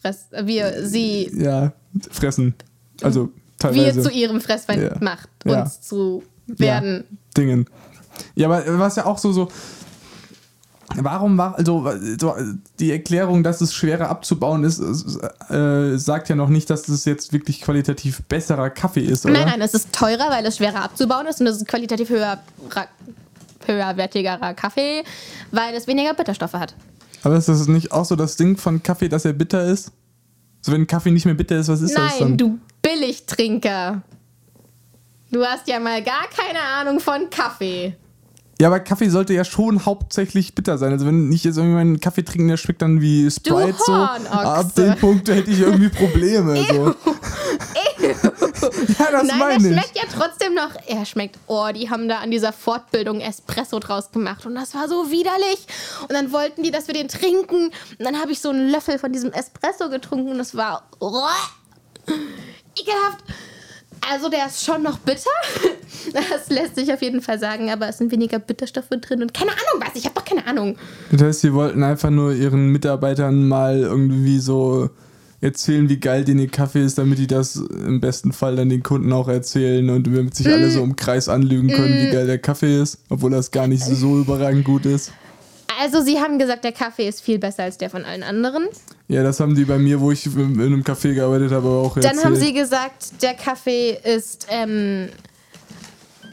Fress... 0.00 0.26
Wir 0.42 0.86
sie... 0.86 1.30
ja, 1.34 1.72
fressen. 2.10 2.54
Also 3.02 3.26
Wir 3.26 3.32
teilweise. 3.58 4.02
zu 4.02 4.10
ihrem 4.10 4.40
Fressfeind 4.40 4.82
Ja. 4.82 4.96
macht, 5.00 5.28
Ja. 5.44 5.62
uns 5.62 5.80
zu 5.80 6.22
werden. 6.46 7.04
Ja, 7.10 7.16
Dingen. 7.36 7.66
Ja, 8.34 8.48
aber 8.50 8.78
was 8.78 8.96
ja 8.96 9.06
auch 9.06 9.18
so, 9.18 9.32
so. 9.32 9.48
Warum 10.96 11.38
war, 11.38 11.56
also 11.56 11.88
so, 12.18 12.34
die 12.78 12.90
Erklärung, 12.90 13.42
dass 13.42 13.60
es 13.60 13.72
schwerer 13.74 14.08
abzubauen 14.08 14.64
ist, 14.64 14.80
äh, 15.48 15.96
sagt 15.96 16.28
ja 16.28 16.34
noch 16.34 16.48
nicht, 16.48 16.68
dass 16.68 16.88
es 16.88 17.04
jetzt 17.04 17.32
wirklich 17.32 17.60
qualitativ 17.60 18.22
besserer 18.24 18.70
Kaffee 18.70 19.04
ist, 19.04 19.24
oder? 19.24 19.34
Nein, 19.34 19.46
nein, 19.46 19.60
es 19.60 19.74
ist 19.74 19.92
teurer, 19.92 20.30
weil 20.30 20.44
es 20.46 20.56
schwerer 20.56 20.82
abzubauen 20.82 21.26
ist 21.26 21.40
und 21.40 21.46
es 21.46 21.58
ist 21.58 21.68
qualitativ 21.68 22.08
höher, 22.08 22.40
höherwertigerer 23.66 24.54
Kaffee, 24.54 25.04
weil 25.52 25.74
es 25.74 25.86
weniger 25.86 26.12
Bitterstoffe 26.14 26.54
hat. 26.54 26.74
Aber 27.22 27.36
ist 27.36 27.48
das 27.48 27.68
nicht 27.68 27.92
auch 27.92 28.04
so 28.04 28.16
das 28.16 28.36
Ding 28.36 28.56
von 28.56 28.82
Kaffee, 28.82 29.08
dass 29.08 29.24
er 29.24 29.32
bitter 29.32 29.64
ist? 29.64 29.92
So, 30.62 30.72
wenn 30.72 30.86
Kaffee 30.86 31.10
nicht 31.10 31.24
mehr 31.24 31.34
bitter 31.34 31.58
ist, 31.58 31.68
was 31.68 31.80
ist 31.82 31.96
das 31.96 32.18
dann? 32.18 32.28
Nein, 32.30 32.38
du 32.38 32.58
Billigtrinker. 32.82 34.02
Du 35.30 35.44
hast 35.44 35.68
ja 35.68 35.78
mal 35.78 36.02
gar 36.02 36.24
keine 36.36 36.60
Ahnung 36.60 36.98
von 36.98 37.30
Kaffee. 37.30 37.94
Ja, 38.60 38.66
aber 38.66 38.80
Kaffee 38.80 39.08
sollte 39.08 39.32
ja 39.32 39.42
schon 39.42 39.86
hauptsächlich 39.86 40.54
bitter 40.54 40.76
sein. 40.76 40.92
Also 40.92 41.06
wenn 41.06 41.32
ich 41.32 41.44
jetzt 41.44 41.56
irgendwie 41.56 41.76
meinen 41.76 41.98
Kaffee 41.98 42.22
trinke, 42.22 42.46
der 42.46 42.58
schmeckt 42.58 42.82
dann 42.82 43.00
wie 43.00 43.30
Sprite 43.30 43.78
so. 43.86 43.94
Ab 43.94 44.74
dem 44.74 44.96
Punkt 44.96 45.30
hätte 45.30 45.50
ich 45.50 45.60
irgendwie 45.60 45.88
Probleme. 45.88 46.62
so. 46.68 46.94
ja, 48.02 49.10
das 49.12 49.28
Nein, 49.28 49.38
meine 49.38 49.54
er 49.54 49.56
ich. 49.56 49.62
schmeckt 49.62 49.96
ja 49.96 50.02
trotzdem 50.14 50.52
noch. 50.52 50.72
Er 50.86 51.06
schmeckt, 51.06 51.38
oh, 51.46 51.68
die 51.74 51.88
haben 51.88 52.06
da 52.06 52.18
an 52.18 52.30
dieser 52.30 52.52
Fortbildung 52.52 53.22
Espresso 53.22 53.78
draus 53.78 54.12
gemacht 54.12 54.44
und 54.44 54.54
das 54.56 54.74
war 54.74 54.90
so 54.90 55.10
widerlich. 55.10 55.66
Und 56.02 56.12
dann 56.12 56.30
wollten 56.30 56.62
die, 56.62 56.70
dass 56.70 56.86
wir 56.86 56.92
den 56.92 57.08
trinken. 57.08 57.68
Und 57.68 58.04
dann 58.04 58.20
habe 58.20 58.32
ich 58.32 58.40
so 58.40 58.50
einen 58.50 58.68
Löffel 58.68 58.98
von 58.98 59.10
diesem 59.10 59.32
Espresso 59.32 59.88
getrunken 59.88 60.32
und 60.32 60.40
es 60.40 60.54
war 60.54 60.86
oh, 60.98 61.24
ekelhaft. 62.78 63.24
Also 64.08 64.28
der 64.28 64.46
ist 64.46 64.64
schon 64.64 64.82
noch 64.82 64.98
bitter. 64.98 65.30
Das 66.12 66.48
lässt 66.48 66.76
sich 66.76 66.92
auf 66.92 67.02
jeden 67.02 67.20
Fall 67.20 67.38
sagen, 67.38 67.70
aber 67.70 67.88
es 67.88 67.98
sind 67.98 68.10
weniger 68.10 68.38
Bitterstoffe 68.38 68.88
drin 68.88 69.22
und 69.22 69.34
keine 69.34 69.50
Ahnung 69.50 69.84
was. 69.84 69.94
Ich 69.94 70.06
habe 70.06 70.14
doch 70.14 70.24
keine 70.24 70.46
Ahnung. 70.46 70.76
Das 71.12 71.22
heißt, 71.22 71.40
sie 71.42 71.52
wollten 71.52 71.82
einfach 71.82 72.10
nur 72.10 72.32
ihren 72.32 72.68
Mitarbeitern 72.72 73.46
mal 73.46 73.80
irgendwie 73.80 74.38
so 74.38 74.88
erzählen, 75.40 75.88
wie 75.88 75.98
geil 75.98 76.24
denn 76.24 76.38
ihr 76.38 76.48
Kaffee 76.48 76.84
ist, 76.84 76.98
damit 76.98 77.18
die 77.18 77.26
das 77.26 77.56
im 77.56 78.00
besten 78.00 78.32
Fall 78.32 78.56
dann 78.56 78.68
den 78.68 78.82
Kunden 78.82 79.12
auch 79.12 79.28
erzählen 79.28 79.88
und 79.90 80.06
damit 80.06 80.34
sich 80.34 80.48
alle 80.48 80.70
so 80.70 80.82
im 80.82 80.96
Kreis 80.96 81.28
anlügen 81.28 81.68
können, 81.68 82.06
wie 82.06 82.10
geil 82.10 82.26
der 82.26 82.38
Kaffee 82.38 82.80
ist, 82.80 82.98
obwohl 83.08 83.30
das 83.30 83.50
gar 83.50 83.66
nicht 83.66 83.84
so 83.84 84.20
überragend 84.20 84.64
gut 84.64 84.86
ist. 84.86 85.12
Also 85.78 86.00
sie 86.02 86.18
haben 86.20 86.38
gesagt, 86.38 86.64
der 86.64 86.72
Kaffee 86.72 87.06
ist 87.08 87.20
viel 87.22 87.38
besser 87.38 87.64
als 87.64 87.78
der 87.78 87.90
von 87.90 88.04
allen 88.04 88.22
anderen. 88.22 88.66
Ja, 89.08 89.22
das 89.22 89.38
haben 89.40 89.54
die 89.54 89.64
bei 89.64 89.78
mir, 89.78 90.00
wo 90.00 90.10
ich 90.10 90.26
in 90.26 90.60
einem 90.60 90.82
Café 90.82 91.14
gearbeitet 91.14 91.52
habe, 91.52 91.68
auch 91.68 91.96
erzählt. 91.96 92.14
Dann 92.16 92.24
haben 92.24 92.36
sie 92.36 92.52
gesagt, 92.52 93.22
der 93.22 93.34
Kaffee 93.34 93.98
ist 94.02 94.46
ähm, 94.50 95.08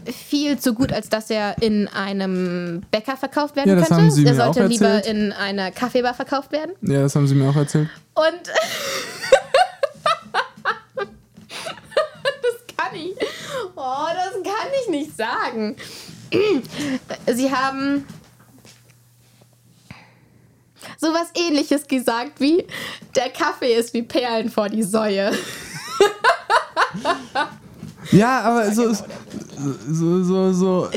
viel 0.06 0.58
zu 0.58 0.74
gut, 0.74 0.92
als 0.94 1.10
dass 1.10 1.30
er 1.30 1.62
in 1.62 1.88
einem 1.90 2.82
Bäcker 2.92 3.18
verkauft 3.18 3.56
werden 3.56 3.70
Ja, 3.70 3.76
das 3.76 3.88
könnte. 3.90 4.04
haben 4.04 4.12
sie 4.12 4.26
er 4.26 4.34
mir 4.34 4.42
auch 4.48 4.54
sollte 4.54 4.68
lieber 4.68 4.86
erzählt. 4.88 5.18
in 5.18 5.32
einer 5.34 5.72
Kaffeebar 5.72 6.14
verkauft 6.14 6.52
werden. 6.52 6.72
ja, 6.82 7.02
das 7.02 7.16
haben 7.16 7.28
sie 7.28 7.36
mir 7.36 7.50
auch 7.50 7.56
erzählt. 7.56 7.90
Und 8.16 8.26
das 10.96 11.06
kann 12.78 12.96
ich. 12.96 13.16
Oh, 13.76 14.06
das 14.14 14.34
kann 14.44 14.70
ich 14.84 14.90
nicht 14.90 15.12
sagen. 15.18 15.76
Sie 17.34 17.52
haben 17.52 18.06
sowas 20.98 21.28
ähnliches 21.36 21.88
gesagt 21.88 22.40
wie 22.40 22.66
der 23.16 23.30
Kaffee 23.30 23.74
ist 23.74 23.94
wie 23.94 24.04
Perlen 24.04 24.50
vor 24.50 24.70
die 24.70 24.84
Säue. 24.84 25.32
Ja, 28.12 28.42
aber 28.42 28.72
so, 28.72 28.94
so, 28.94 30.24
so, 30.24 30.54
so, 30.54 30.90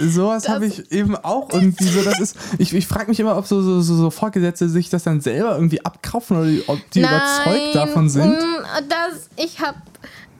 sowas 0.00 0.48
habe 0.48 0.66
ich 0.66 0.90
eben 0.90 1.16
auch 1.16 1.52
irgendwie 1.52 1.84
so. 1.84 2.02
Das 2.02 2.18
ist, 2.18 2.36
ich, 2.58 2.74
ich 2.74 2.86
frage 2.86 3.08
mich 3.08 3.20
immer, 3.20 3.36
ob 3.36 3.46
so, 3.46 3.62
so, 3.62 3.80
so, 3.80 3.94
so 3.94 4.10
Vorgesetzte 4.10 4.68
sich 4.68 4.90
das 4.90 5.04
dann 5.04 5.20
selber 5.20 5.54
irgendwie 5.54 5.84
abkaufen 5.84 6.36
oder 6.36 6.72
ob 6.72 6.90
die 6.90 7.00
überzeugt 7.00 7.74
davon 7.74 8.08
sind. 8.08 8.32
mm, 8.32 8.88
Das, 8.88 9.28
ich 9.36 9.60
habe, 9.60 9.78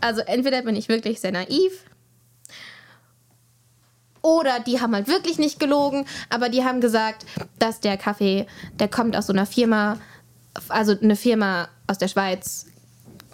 also 0.01 0.21
entweder 0.23 0.63
bin 0.63 0.75
ich 0.75 0.89
wirklich 0.89 1.21
sehr 1.21 1.33
naiv 1.33 1.73
oder 4.27 4.59
die 4.59 4.81
haben 4.81 4.93
halt 4.93 5.07
wirklich 5.07 5.39
nicht 5.39 5.61
gelogen, 5.61 6.05
aber 6.31 6.49
die 6.49 6.65
haben 6.65 6.81
gesagt, 6.81 7.25
dass 7.61 7.79
der 7.79 7.97
Kaffee, 7.97 8.47
der 8.81 8.89
kommt 8.89 9.17
aus 9.17 9.27
so 9.27 9.33
einer 9.33 9.47
Firma, 9.47 9.99
also 10.69 10.95
eine 11.01 11.15
Firma 11.15 11.69
aus 11.87 11.99
der 11.99 12.09
Schweiz 12.09 12.67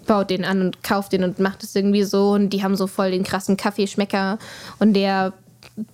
baut 0.07 0.29
den 0.31 0.45
an 0.45 0.61
und 0.61 0.83
kauft 0.83 1.13
den 1.13 1.25
und 1.25 1.39
macht 1.39 1.63
es 1.63 1.75
irgendwie 1.75 2.03
so 2.03 2.33
und 2.33 2.51
die 2.51 2.63
haben 2.63 2.77
so 2.77 2.87
voll 2.87 3.13
den 3.13 3.23
krassen 3.23 3.57
Kaffeeschmecker 3.57 4.39
und 4.81 4.95
der 4.95 5.33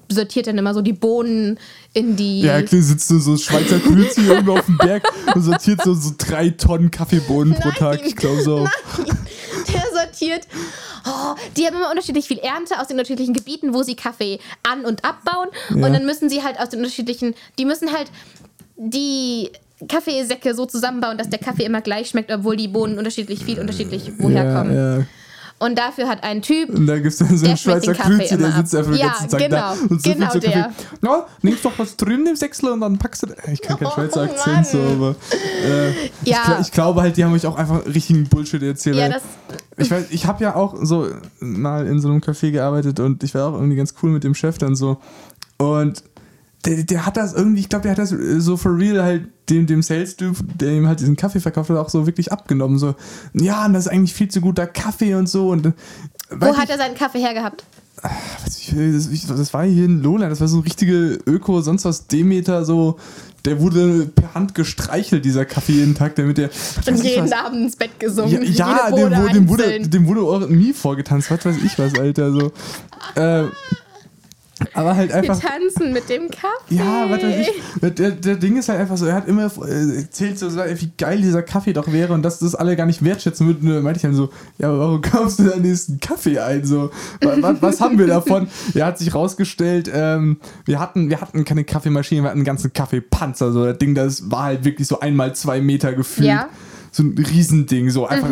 sortiert 0.08 0.48
dann 0.48 0.58
immer 0.58 0.74
so 0.74 0.82
die 0.82 0.94
Bohnen 0.94 1.58
in 1.92 2.16
die 2.16 2.40
Ja, 2.40 2.61
klar, 2.62 2.82
sitzt 2.82 3.06
so, 3.06 3.18
so 3.18 3.37
Schweizer 3.37 3.78
Grüezi 3.78 4.22
irgendwo 4.26 4.54
auf 4.54 4.66
dem 4.66 4.78
Berg 4.78 5.04
und 5.34 5.42
sortiert 5.42 5.82
so, 5.84 5.94
so 5.94 6.11
drei 6.18 6.50
Tonnen 6.50 6.90
Kaffeebohnen 6.90 7.54
pro 7.54 7.68
Nein, 7.68 7.78
Tag. 7.78 8.00
Ich 8.04 8.16
glaube 8.16 8.42
so. 8.42 8.64
Nein, 8.64 9.77
sortiert. 9.98 10.46
Oh, 11.06 11.34
die 11.56 11.66
haben 11.66 11.76
immer 11.76 11.90
unterschiedlich 11.90 12.26
viel 12.26 12.38
Ernte 12.38 12.80
aus 12.80 12.88
den 12.88 12.96
unterschiedlichen 12.96 13.34
Gebieten, 13.34 13.74
wo 13.74 13.82
sie 13.82 13.96
Kaffee 13.96 14.38
an- 14.62 14.84
und 14.84 15.04
abbauen. 15.04 15.48
Ja. 15.70 15.87
Und 15.87 15.92
dann 15.92 16.04
müssen 16.04 16.28
sie 16.28 16.42
halt 16.42 16.58
aus 16.58 16.68
den 16.68 16.80
unterschiedlichen, 16.80 17.34
die 17.58 17.64
müssen 17.64 17.92
halt 17.92 18.11
die 18.76 19.50
Kaffeesäcke 19.87 20.54
so 20.54 20.66
zusammenbauen, 20.66 21.18
dass 21.18 21.28
der 21.28 21.38
Kaffee 21.38 21.64
immer 21.64 21.80
gleich 21.80 22.08
schmeckt, 22.08 22.32
obwohl 22.32 22.56
die 22.56 22.68
Bohnen 22.68 22.98
unterschiedlich 22.98 23.44
viel 23.44 23.61
unterschiedlich 23.61 24.12
woher 24.18 24.44
ja, 24.44 24.54
kommen. 24.54 24.74
ja. 24.74 25.06
Und 25.61 25.77
dafür 25.77 26.07
hat 26.09 26.23
ein 26.23 26.40
Typ 26.40 26.68
Und 26.71 26.87
da 26.87 26.94
gibt 26.97 27.09
es 27.09 27.16
dann 27.18 27.37
so 27.37 27.44
einen 27.47 27.57
Schweizer 27.57 27.92
Kaffee 27.92 28.16
Grüezi, 28.18 28.38
der 28.38 28.53
sitzt 28.53 28.75
einfach 28.77 28.92
den 28.92 29.01
Ja, 29.01 29.09
ganzen 29.09 29.29
Tag 29.29 29.40
genau, 29.40 29.57
da 29.57 29.73
und 29.90 30.03
so 30.03 30.12
genau 30.12 30.27
so 30.27 30.33
Kaffee. 30.38 30.49
der. 30.51 30.73
Ja, 31.03 31.27
nimmst 31.42 31.64
doch 31.64 31.73
was 31.79 31.97
drüben 31.97 32.27
im 32.29 32.37
Sechsel 32.37 32.68
und 32.71 32.81
dann 32.81 32.97
packst 32.99 33.25
du. 33.25 33.27
Ich 33.53 33.61
kann 33.61 33.77
keinen 33.77 33.88
Oh, 33.88 33.94
Schweizer 33.94 34.21
Mann. 34.21 34.31
Akzent 34.31 34.66
so, 34.68 34.79
aber. 34.79 35.16
Äh, 35.66 35.90
ich, 35.90 36.12
Ja. 36.25 36.42
gla- 36.44 36.61
ich 36.61 36.71
glaube 36.71 37.03
halt, 37.03 37.16
die 37.16 37.25
haben 37.25 37.33
euch 37.33 37.44
auch 37.47 37.57
einfach 37.57 37.85
richtigen 37.87 38.29
Bullshit 38.29 38.62
erzählt. 38.62 38.97
Ja, 38.97 39.09
das- 39.09 39.23
ich 39.77 39.90
weiß, 39.90 40.05
ich 40.11 40.27
habe 40.27 40.44
ja 40.44 40.55
auch 40.55 40.77
so 40.83 41.09
mal 41.40 41.87
in 41.88 42.01
so 42.01 42.09
einem 42.09 42.21
Café 42.21 42.53
gearbeitet 42.53 43.01
und 43.01 43.25
ich 43.25 43.35
war 43.35 43.49
auch 43.49 43.55
irgendwie 43.55 43.77
ganz 43.77 43.94
cool 44.03 44.11
mit 44.11 44.23
dem 44.25 44.35
Chef 44.35 44.59
dann 44.59 44.77
so. 44.77 44.99
Und 45.57 46.05
der, 46.64 46.83
der 46.85 47.07
hat 47.07 47.16
das 47.16 47.35
irgendwie, 47.35 47.61
ich 47.61 47.68
glaube, 47.68 47.83
der 47.85 47.92
hat 47.92 47.99
das 47.99 48.12
äh, 48.12 48.40
so 48.40 48.57
for 48.57 48.77
real 48.77 49.03
halt 49.03 49.29
dem, 49.49 49.66
dem 49.66 49.83
Sales-Typ, 49.83 50.37
der 50.59 50.73
ihm 50.73 50.87
halt 50.87 51.01
diesen 51.01 51.16
Kaffee 51.16 51.40
verkauft 51.40 51.71
hat, 51.71 51.77
auch 51.77 51.88
so 51.88 52.07
wirklich 52.07 52.33
abgenommen. 52.33 52.79
So, 52.79 52.94
ja, 53.33 53.64
und 53.66 53.73
das 53.73 53.87
ist 53.87 53.92
eigentlich 53.92 54.14
viel 54.14 54.29
zu 54.29 54.40
guter 54.40 54.66
Kaffee 54.66 55.14
und 55.14 55.29
so. 55.29 55.51
Und, 55.51 55.66
äh, 55.66 55.73
Wo 56.31 56.57
hat 56.57 56.64
ich- 56.64 56.71
er 56.71 56.79
seinen 56.79 56.94
Kaffee 56.94 57.21
hergehabt? 57.21 57.64
das, 58.01 59.53
war 59.55 59.64
hier 59.64 59.85
in 59.85 60.03
Lola, 60.03 60.29
das 60.29 60.40
war 60.40 60.47
so 60.49 60.59
ein 60.59 60.62
richtige 60.62 61.18
Öko, 61.27 61.61
sonst 61.61 61.85
was 61.85 62.07
Demeter, 62.07 62.64
so. 62.64 62.99
Der 63.44 63.61
wurde 63.61 64.07
per 64.14 64.35
Hand 64.35 64.55
gestreichelt, 64.55 65.25
dieser 65.25 65.44
Kaffee 65.44 65.73
jeden 65.73 65.94
Tag, 65.94 66.16
damit 66.16 66.38
der. 66.38 66.51
was 66.51 66.88
Und 66.88 67.03
jeden. 67.03 67.33
Abend 67.33 67.62
ins 67.62 67.77
Bett 67.77 67.99
gesungen. 67.99 68.42
Ja, 68.53 68.87
ja 68.88 68.90
dem, 68.90 69.33
dem, 69.33 69.49
wurde, 69.49 69.81
dem 69.88 70.07
wurde 70.07 70.21
auch 70.23 70.49
nie 70.49 70.73
vorgetanzt, 70.73 71.31
was 71.31 71.44
weiß 71.44 71.57
ich 71.64 71.79
was, 71.79 71.99
Alter. 71.99 72.33
So. 72.33 72.53
Äh, 73.14 73.44
aber 74.75 74.97
halt 74.97 75.11
Wir 75.11 75.16
einfach. 75.16 75.40
tanzen 75.40 75.92
mit 75.92 76.09
dem 76.09 76.29
Kaffee. 76.31 76.75
Ja, 76.75 77.07
was 77.09 77.23
weiß 77.23 77.49
ich. 77.49 77.92
Der, 77.94 78.11
der 78.11 78.37
Ding 78.37 78.57
ist 78.57 78.68
halt 78.68 78.81
einfach 78.81 78.97
so, 78.97 79.07
er 79.07 79.14
hat 79.14 79.29
immer 79.29 79.51
äh, 79.66 79.97
erzählt, 79.99 80.38
so, 80.38 80.55
wie 80.55 80.92
geil 80.97 81.21
dieser 81.21 81.42
Kaffee 81.42 81.73
doch 81.73 81.90
wäre 81.92 82.12
und 82.12 82.23
dass 82.23 82.38
das 82.38 82.55
alle 82.55 82.77
gar 82.77 82.87
nicht 82.87 83.05
wertschätzen 83.05 83.47
würden. 83.47 83.68
Dann 83.68 83.83
meinte 83.83 83.99
ich 83.99 84.03
dann 84.03 84.14
so, 84.14 84.31
ja, 84.59 84.68
aber 84.68 84.79
warum 84.81 85.01
kaufst 85.01 85.38
du 85.38 85.44
da 85.44 85.57
nächsten 85.57 86.01
Kaffee 86.01 86.38
ein? 86.38 86.64
So, 86.64 86.90
was, 87.21 87.62
was, 87.62 87.81
haben 87.81 87.99
wir 87.99 88.07
davon? 88.07 88.49
Er 88.75 88.87
hat 88.87 88.99
sich 88.99 89.14
rausgestellt, 89.14 89.90
ähm, 89.92 90.38
wir, 90.64 90.81
hatten, 90.81 91.11
wir 91.11 91.21
hatten 91.21 91.44
keine 91.44 91.64
Kaffeemaschine, 91.64 92.23
wir 92.23 92.29
hatten 92.29 92.38
einen 92.38 92.44
ganzen 92.44 92.73
Kaffeepanzer. 92.73 93.53
So, 93.53 93.64
das 93.64 93.79
Ding, 93.79 93.94
das 93.94 94.31
war 94.31 94.44
halt 94.44 94.64
wirklich 94.64 94.88
so 94.88 95.01
einmal 95.01 95.35
zwei 95.35 95.61
Meter 95.61 95.92
gefühlt. 95.92 96.29
Ja. 96.29 96.44
Mhm. 96.44 96.68
So 96.90 97.03
ein 97.03 97.18
Riesending, 97.18 97.90
so 97.90 98.07
einfach. 98.07 98.31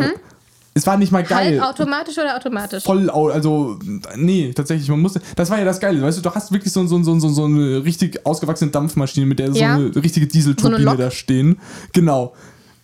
Es 0.77 0.85
war 0.85 0.95
nicht 0.95 1.11
mal 1.11 1.23
geil. 1.23 1.59
Halb 1.59 1.69
automatisch 1.71 2.17
oder 2.19 2.35
automatisch? 2.35 2.83
Voll, 2.83 3.09
also, 3.09 3.79
nee, 4.15 4.53
tatsächlich, 4.53 4.87
man 4.89 4.99
musste, 4.99 5.19
das 5.35 5.49
war 5.49 5.57
ja 5.57 5.65
das 5.65 5.79
Geile, 5.79 6.01
weißt 6.03 6.19
du, 6.19 6.21
du 6.21 6.29
hast 6.35 6.51
wirklich 6.51 6.71
so, 6.71 6.85
so, 6.85 7.01
so, 7.01 7.19
so, 7.19 7.29
so 7.29 7.45
eine 7.45 7.83
richtig 7.83 8.23
ausgewachsene 8.27 8.69
Dampfmaschine, 8.69 9.25
mit 9.25 9.39
der 9.39 9.51
so 9.53 9.59
Ja. 9.59 9.73
eine 9.73 9.95
richtige 9.95 10.27
So 10.27 10.31
Dieselturbine 10.31 10.75
eine 10.77 10.85
Lok? 10.85 10.97
da 10.97 11.09
stehen. 11.09 11.57
Genau. 11.93 12.33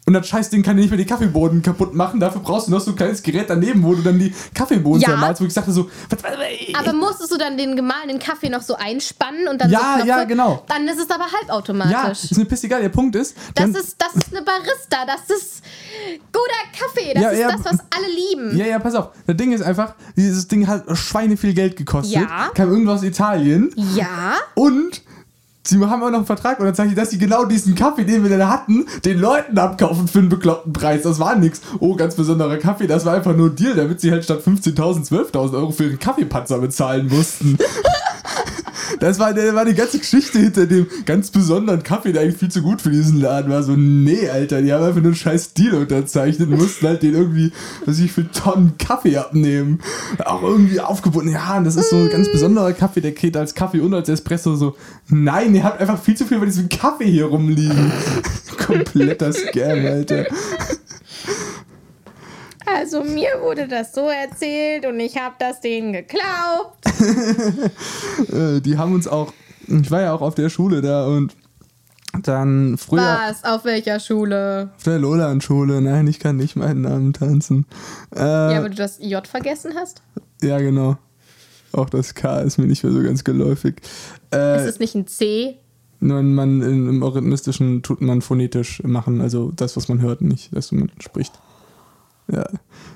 Und 0.06 0.14
das 0.14 0.28
Scheißding 0.28 0.64
kann 0.64 0.76
dir 0.76 0.82
nicht 0.82 0.90
mehr 0.90 0.98
die 0.98 1.06
Kaffeebohnen 1.06 1.62
kaputt 1.62 1.94
machen, 1.94 2.20
dafür 2.20 2.42
brauchst 2.42 2.68
du 2.68 2.72
noch 2.72 2.82
so 2.82 2.92
ein 2.92 2.98
kleines 2.98 3.24
Gerät 3.24 3.50
daneben, 3.50 3.82
wo 3.84 3.94
du 3.96 4.02
dann 4.02 4.20
die 4.20 4.34
Kaffeebohnen 4.54 5.02
Ja. 5.02 5.10
zermalst, 5.12 5.42
wo 5.42 5.46
ich 5.46 5.54
sagte 5.54 5.72
so, 5.72 5.90
was, 6.10 6.22
was, 6.24 6.32
was, 6.34 6.80
Aber 6.82 6.94
musstest 6.94 7.32
du 7.32 7.38
dann 7.38 7.56
den 7.58 7.76
gemahlenen 7.78 8.20
Kaffee 8.20 8.50
noch 8.50 8.62
so 8.62 8.76
einspannen 8.76 9.48
und 9.48 9.62
dann 9.62 9.70
Ja, 9.70 10.00
so 10.02 10.06
ja, 10.06 10.24
genau. 10.26 10.64
Dann 10.68 10.86
ist 10.90 11.00
es 11.00 11.10
aber 11.10 11.24
ja, 11.26 11.32
halbautomatisch. 11.40 12.24
ist 12.32 12.38
mir 12.38 12.44
piss 12.46 12.64
egal, 12.66 12.82
der 12.82 12.90
Punkt 12.90 13.16
ist, 13.16 13.36
das, 13.56 13.70
ist, 13.70 13.96
das 13.98 14.14
ist 14.16 14.36
eine 14.36 14.42
Barista, 14.46 15.06
das 15.08 15.38
ist 15.38 15.64
guter 16.34 16.78
Kaffee, 16.78 17.14
das 17.14 17.24
Ja, 17.24 17.30
ist 17.30 17.40
ja. 17.40 17.52
das, 17.52 17.66
was 17.66 17.80
alle 17.96 18.08
lieben. 18.14 18.58
Ja, 18.58 18.66
ja, 18.66 18.80
pass 18.80 18.96
auf. 18.96 19.10
Das 19.26 19.38
Ding 19.38 19.54
ist 19.54 19.62
einfach, 19.62 19.96
dieses 20.18 20.48
Ding 20.50 20.68
hat 20.68 20.84
Schweine 20.98 21.38
viel 21.38 21.54
Geld 21.54 21.78
gekostet. 21.78 22.16
Ja. 22.16 22.52
Kam 22.54 22.70
irgendwo 22.72 22.92
aus 22.92 23.04
Italien. 23.04 23.72
Ja. 23.96 24.34
Und 24.56 25.02
sie 25.66 25.80
haben 25.80 26.04
auch 26.04 26.10
noch 26.10 26.18
einen 26.18 26.26
Vertrag 26.26 26.60
unterzeichnet, 26.60 26.98
dass 26.98 27.12
sie 27.12 27.18
genau 27.18 27.46
diesen 27.46 27.76
Kaffee, 27.76 28.04
den 28.04 28.28
wir 28.28 28.38
da 28.38 28.50
hatten, 28.50 28.86
den 29.06 29.20
Leuten 29.20 29.58
abkaufen 29.58 30.08
für 30.08 30.20
einen 30.20 30.30
bekloppten 30.30 30.74
Preis. 30.74 31.04
Das 31.04 31.20
war 31.20 31.36
nix. 31.36 31.62
Oh, 31.80 31.96
ganz 31.96 32.16
besonderer 32.16 32.58
Kaffee. 32.58 32.88
Das 32.88 33.06
war 33.06 33.14
einfach 33.14 33.36
nur 33.36 33.50
ein 33.50 33.56
Deal, 33.56 33.76
damit 33.76 34.02
sie 34.02 34.12
halt 34.12 34.24
statt 34.24 34.42
15.000, 34.46 35.10
12.000 35.10 35.54
Euro 35.54 35.72
für 35.72 35.88
den 35.88 36.00
Kaffeepanzer 36.00 36.60
bezahlen 36.60 37.08
mussten. 37.08 37.58
Das 39.00 39.20
war, 39.20 39.34
der 39.34 39.54
war 39.56 39.66
die 39.66 39.74
ganze 39.74 40.00
Geschichte 40.00 40.40
hinter 40.40 40.66
dem 40.66 40.88
ganz 41.06 41.32
besonderen 41.32 41.84
Kaffee, 41.84 42.14
der 42.14 42.22
eigentlich 42.22 42.38
viel 42.38 42.52
zu 42.52 42.62
gut 42.62 42.82
für 42.82 42.90
diesen 42.90 43.20
Laden 43.20 43.52
war. 43.52 43.64
So, 43.64 43.74
nee, 43.76 44.30
Alter, 44.30 44.62
die 44.62 44.72
haben 44.72 44.84
einfach 44.84 45.02
nur 45.02 45.08
einen 45.08 45.16
scheiß 45.16 45.54
Deal 45.54 45.74
unterzeichnet 45.74 46.50
und 46.50 46.58
mussten 46.58 46.88
halt 46.88 47.04
den 47.04 47.14
irgendwie, 47.14 47.52
was 47.86 48.00
ich, 48.00 48.12
für 48.12 48.30
Tonnen 48.32 48.78
Kaffee 48.78 49.18
abnehmen. 49.18 49.80
Auch 50.24 50.44
irgendwie 50.44 50.80
aufgebunden. 50.80 51.32
Ja, 51.32 51.58
und 51.58 51.66
das 51.66 51.76
ist 51.76 51.90
so 51.90 51.98
ein 51.98 52.10
ganz 52.10 52.32
besonderer 52.32 52.74
Kaffee, 52.74 53.02
der 53.02 53.12
geht 53.12 53.36
als 53.36 53.56
Kaffee 53.56 53.82
und 53.82 53.94
als 53.94 54.10
Espresso 54.10 54.56
so. 54.56 54.76
Nein, 55.10 55.53
ihr 55.54 55.64
habt 55.64 55.80
einfach 55.82 56.02
viel 56.02 56.16
zu 56.16 56.26
viel 56.26 56.40
bei 56.40 56.46
diesem 56.46 56.70
Kaffee 56.70 57.10
hier 57.10 57.26
rumliegen. 57.26 57.92
Kompletter 58.66 59.32
Scam, 59.34 59.86
Alter. 59.86 60.26
Also 62.66 63.04
mir 63.04 63.30
wurde 63.42 63.68
das 63.68 63.94
so 63.94 64.08
erzählt 64.10 64.86
und 64.86 65.00
ich 65.00 65.18
habe 65.18 65.36
das 65.40 65.60
denen 65.62 65.94
geglaubt. 65.94 66.80
Äh, 68.32 68.62
die 68.62 68.78
haben 68.78 68.94
uns 68.94 69.08
auch 69.08 69.34
Ich 69.68 69.90
war 69.92 70.02
ja 70.02 70.14
auch 70.14 70.22
auf 70.22 70.36
der 70.36 70.50
Schule 70.50 70.82
da 70.82 71.08
und 71.08 71.36
dann 72.22 72.78
früher 72.78 73.02
Was? 73.28 73.44
Auf 73.44 73.66
welcher 73.66 74.00
Schule? 74.00 74.72
auf 74.78 74.84
der 74.84 75.00
Lola-Schule. 75.00 75.82
Nein, 75.82 76.08
ich 76.08 76.20
kann 76.20 76.38
nicht 76.38 76.56
meinen 76.56 76.82
Namen 76.82 77.12
tanzen. 77.14 77.66
Äh, 78.16 78.20
Ja, 78.20 78.52
ja, 78.52 78.60
aber 78.60 78.70
du 78.70 78.76
das 78.76 79.00
J 79.00 79.26
vergessen 79.28 79.74
hast? 79.76 80.02
genau. 80.40 80.98
Auch 81.74 81.90
das 81.90 82.14
K 82.14 82.40
ist 82.42 82.58
mir 82.58 82.66
nicht 82.66 82.84
mehr 82.84 82.94
so 82.94 83.02
ganz 83.02 83.24
geläufig. 83.24 83.76
Ist 83.82 84.38
Äh, 84.38 84.66
es 84.66 84.80
nicht 84.80 84.96
ein 84.96 85.08
C? 85.08 85.58
nur 86.04 86.22
man 86.22 86.62
im 86.62 87.02
Eurythmistischen 87.02 87.82
tut 87.82 88.02
man 88.02 88.22
phonetisch 88.22 88.84
machen, 88.84 89.22
also 89.22 89.52
das, 89.56 89.78
was 89.78 89.88
man 89.88 90.02
hört, 90.02 90.22
nicht, 90.22 90.50
das, 90.54 90.72
was 90.72 90.80
man 90.80 90.92
spricht. 91.00 91.34
Ja. 92.32 92.46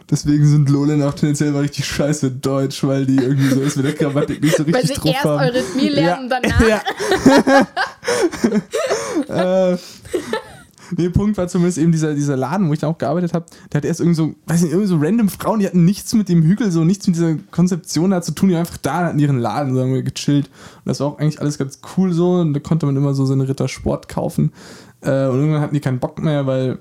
Deswegen 0.09 0.45
sind 0.45 0.69
Lolen 0.69 1.03
auch 1.03 1.13
tendenziell 1.13 1.51
mal 1.51 1.61
richtig 1.61 1.85
scheiße 1.85 2.31
Deutsch, 2.31 2.83
weil 2.83 3.05
die 3.05 3.17
irgendwie 3.17 3.49
so 3.49 3.61
ist 3.61 3.75
mit 3.75 3.85
der 3.85 3.93
Grammatik 3.93 4.41
nicht 4.41 4.55
so 4.55 4.63
Weil 4.67 4.75
richtig 4.75 4.95
sie 4.95 5.01
drauf 5.01 5.13
erst 5.13 5.25
haben. 5.25 5.39
Eurythmie 5.39 5.89
lernen 5.89 6.23
und 6.23 6.29
danach. 6.29 6.61
Ja. 9.27 9.73
äh, 9.73 9.77
nee, 10.95 11.09
Punkt 11.09 11.37
war 11.37 11.47
zumindest 11.47 11.77
eben 11.77 11.91
dieser, 11.91 12.13
dieser 12.13 12.37
Laden, 12.37 12.69
wo 12.69 12.73
ich 12.73 12.79
da 12.79 12.87
auch 12.87 12.97
gearbeitet 12.97 13.33
habe. 13.33 13.45
Der 13.71 13.79
hat 13.79 13.85
erst 13.85 13.99
irgendwie 13.99 14.15
so, 14.15 14.35
weiß 14.45 14.61
nicht, 14.61 14.71
irgendwie 14.71 14.87
so 14.87 14.97
random 14.97 15.29
Frauen, 15.29 15.59
die 15.59 15.65
hatten 15.65 15.85
nichts 15.85 16.13
mit 16.13 16.29
dem 16.29 16.43
Hügel, 16.43 16.71
so 16.71 16.83
nichts 16.83 17.07
mit 17.07 17.15
dieser 17.15 17.35
Konzeption 17.51 18.11
da 18.11 18.21
zu 18.21 18.31
tun, 18.31 18.49
die 18.49 18.55
waren 18.55 18.61
einfach 18.61 18.77
da 18.77 19.05
hatten 19.05 19.19
ihren 19.19 19.39
Laden, 19.39 19.73
so 19.73 19.81
haben 19.81 20.03
gechillt. 20.03 20.47
Und 20.47 20.85
das 20.85 20.99
war 20.99 21.07
auch 21.07 21.19
eigentlich 21.19 21.41
alles 21.41 21.57
ganz 21.57 21.79
cool 21.97 22.13
so. 22.13 22.31
Und 22.33 22.53
da 22.53 22.59
konnte 22.59 22.85
man 22.85 22.95
immer 22.95 23.13
so 23.13 23.25
seine 23.25 23.47
Rittersport 23.47 24.07
kaufen. 24.07 24.51
Äh, 25.01 25.27
und 25.27 25.39
irgendwann 25.39 25.61
hatten 25.61 25.73
die 25.73 25.81
keinen 25.81 25.99
Bock 25.99 26.21
mehr, 26.21 26.45
weil. 26.45 26.79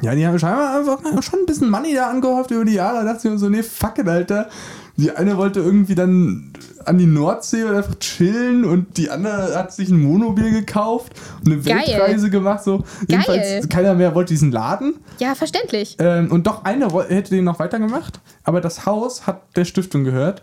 Ja, 0.00 0.14
die 0.14 0.26
haben 0.26 0.38
scheinbar 0.38 0.78
einfach 0.78 1.22
schon 1.22 1.40
ein 1.40 1.46
bisschen 1.46 1.68
Money 1.68 1.94
da 1.94 2.08
angehäuft 2.08 2.50
über 2.50 2.64
die 2.64 2.72
Jahre. 2.72 3.04
Da 3.04 3.12
dachte 3.12 3.28
ich 3.28 3.32
mir 3.32 3.38
so, 3.38 3.50
nee, 3.50 3.62
fuck 3.62 3.98
it, 3.98 4.08
Alter. 4.08 4.48
Die 4.96 5.10
eine 5.10 5.36
wollte 5.38 5.60
irgendwie 5.60 5.94
dann 5.94 6.52
an 6.84 6.98
die 6.98 7.06
Nordsee 7.06 7.64
und 7.64 7.74
einfach 7.74 7.94
chillen 7.98 8.64
und 8.64 8.96
die 8.98 9.08
andere 9.10 9.56
hat 9.56 9.72
sich 9.72 9.88
ein 9.88 10.06
Wohnmobil 10.06 10.50
gekauft 10.50 11.12
und 11.44 11.52
eine 11.52 11.60
Geil. 11.62 11.76
Weltreise 11.86 12.28
gemacht. 12.30 12.62
So. 12.64 12.84
Jedenfalls 13.08 13.68
keiner 13.68 13.94
mehr 13.94 14.14
wollte 14.14 14.34
diesen 14.34 14.52
Laden. 14.52 14.94
Ja, 15.18 15.34
verständlich. 15.34 15.96
Ähm, 15.98 16.30
und 16.30 16.46
doch 16.46 16.64
eine 16.64 16.90
woll- 16.92 17.06
hätte 17.08 17.34
den 17.34 17.44
noch 17.44 17.58
weitergemacht, 17.58 18.20
aber 18.44 18.60
das 18.60 18.84
Haus 18.84 19.26
hat 19.26 19.42
der 19.56 19.64
Stiftung 19.64 20.04
gehört. 20.04 20.42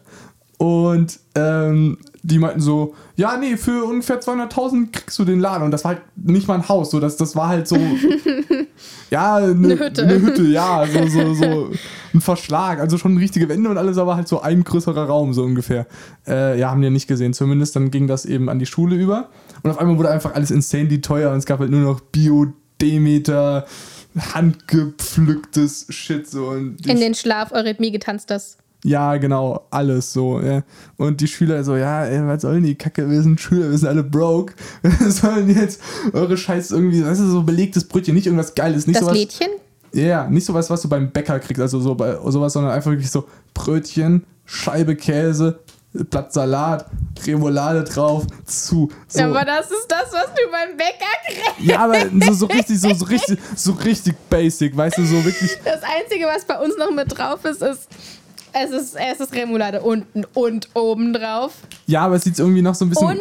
Und 0.57 1.19
ähm, 1.35 1.99
die 2.21 2.37
meinten 2.37 2.59
so, 2.59 2.93
ja, 3.15 3.37
nee, 3.37 3.55
für 3.55 3.85
ungefähr 3.85 4.19
200.000 4.19 4.91
kriegst 4.91 5.17
du 5.17 5.23
den 5.23 5.39
Laden. 5.39 5.63
Und 5.63 5.71
das 5.71 5.85
war 5.85 5.93
halt 5.93 6.01
nicht 6.17 6.49
mal 6.49 6.55
ein 6.55 6.67
Haus, 6.67 6.91
so, 6.91 6.99
das, 6.99 7.15
das 7.15 7.35
war 7.37 7.47
halt 7.47 7.65
so, 7.67 7.77
ja, 9.09 9.35
eine, 9.35 9.51
Eine 9.51 9.79
Hütte. 9.79 10.03
Eine 10.03 10.21
Hütte, 10.21 10.43
ja, 10.43 10.85
so, 10.85 11.07
so, 11.07 11.33
so 11.33 11.71
ein 12.13 12.21
Verschlag. 12.21 12.79
Also 12.79 12.97
schon 12.97 13.17
richtige 13.17 13.49
Wände 13.49 13.69
und 13.69 13.77
alles, 13.77 13.97
aber 13.97 14.15
halt 14.15 14.27
so 14.27 14.41
ein 14.41 14.63
größerer 14.63 15.05
Raum, 15.05 15.33
so 15.33 15.43
ungefähr. 15.43 15.87
Äh, 16.27 16.59
ja, 16.59 16.71
haben 16.71 16.81
die 16.81 16.87
ja 16.87 16.91
nicht 16.91 17.07
gesehen. 17.07 17.33
Zumindest 17.33 17.75
dann 17.75 17.91
ging 17.91 18.07
das 18.07 18.25
eben 18.25 18.49
an 18.49 18.59
die 18.59 18.65
Schule 18.65 18.95
über. 18.95 19.29
Und 19.63 19.71
auf 19.71 19.79
einmal 19.79 19.97
wurde 19.97 20.11
einfach 20.11 20.35
alles 20.35 20.51
insanely 20.51 21.01
teuer 21.01 21.31
und 21.31 21.37
es 21.37 21.45
gab 21.45 21.59
halt 21.59 21.71
nur 21.71 21.81
noch 21.81 21.99
Bio, 21.99 22.47
Demeter, 22.81 23.65
handgepflücktes 24.33 25.87
Shit 25.89 26.27
so. 26.27 26.47
Und 26.47 26.85
In 26.87 26.99
den 26.99 27.15
Schlaf 27.15 27.51
Eurythmie 27.51 27.91
getanzt 27.91 28.29
das. 28.29 28.57
Ja, 28.83 29.17
genau, 29.17 29.67
alles 29.71 30.13
so. 30.13 30.39
Ja. 30.41 30.63
Und 30.97 31.19
die 31.21 31.27
Schüler 31.27 31.63
so, 31.63 31.75
ja, 31.75 32.05
ey, 32.05 32.25
was 32.25 32.41
sollen 32.41 32.63
die 32.63 32.75
Kacke? 32.75 33.09
Wir 33.09 33.21
sind 33.21 33.39
Schüler, 33.39 33.69
wir 33.69 33.77
sind 33.77 33.89
alle 33.89 34.03
broke. 34.03 34.53
Wir 34.81 35.11
sollen 35.11 35.49
jetzt 35.49 35.81
eure 36.13 36.37
Scheiß 36.37 36.71
irgendwie, 36.71 37.05
weißt 37.05 37.21
du, 37.21 37.29
so 37.29 37.43
belegtes 37.43 37.87
Brötchen, 37.87 38.15
nicht 38.15 38.27
irgendwas 38.27 38.55
Geiles, 38.55 38.87
nicht 38.87 38.97
Das 38.97 39.05
sowas. 39.05 39.17
Lädchen? 39.17 39.49
Ja, 39.91 40.27
nicht 40.27 40.45
sowas, 40.45 40.69
was 40.69 40.81
du 40.81 40.89
beim 40.89 41.11
Bäcker 41.11 41.39
kriegst, 41.39 41.61
also 41.61 41.79
so 41.79 41.95
bei 41.95 42.15
sowas, 42.29 42.53
sondern 42.53 42.71
einfach 42.71 42.91
wirklich 42.91 43.11
so 43.11 43.25
Brötchen, 43.53 44.23
Scheibe 44.45 44.95
Käse, 44.95 45.59
Blatt 45.91 46.31
Salat, 46.31 46.85
Remoulade 47.25 47.83
drauf, 47.83 48.25
zu. 48.45 48.91
So. 49.07 49.19
Ja, 49.19 49.27
aber 49.27 49.43
das 49.43 49.71
ist 49.71 49.87
das, 49.87 50.13
was 50.13 50.27
du 50.35 50.51
beim 50.51 50.77
Bäcker 50.77 51.05
kriegst. 51.25 51.67
Ja, 51.67 51.79
aber 51.79 51.99
so, 52.27 52.33
so 52.33 52.45
richtig, 52.45 52.79
so, 52.79 52.93
so 52.93 53.05
richtig, 53.05 53.39
so 53.55 53.71
richtig 53.71 54.15
basic, 54.29 54.77
weißt 54.77 54.99
du, 54.99 55.05
so 55.05 55.25
wirklich. 55.25 55.57
Das 55.65 55.81
Einzige, 55.81 56.25
was 56.27 56.45
bei 56.45 56.59
uns 56.59 56.77
noch 56.77 56.91
mit 56.91 57.17
drauf 57.17 57.43
ist, 57.45 57.63
ist, 57.63 57.87
es 58.53 58.71
ist, 58.71 58.95
es 58.95 59.19
ist 59.19 59.33
Remoulade 59.33 59.81
unten 59.81 60.25
und 60.33 60.69
oben 60.73 61.13
drauf. 61.13 61.53
Ja, 61.89 62.01
aber 62.01 62.15
es 62.15 62.23
sieht 62.23 62.37
irgendwie 62.37 62.61
noch 62.61 62.75
so 62.75 62.85
ein 62.85 62.89
bisschen. 62.89 63.07
Und 63.07 63.17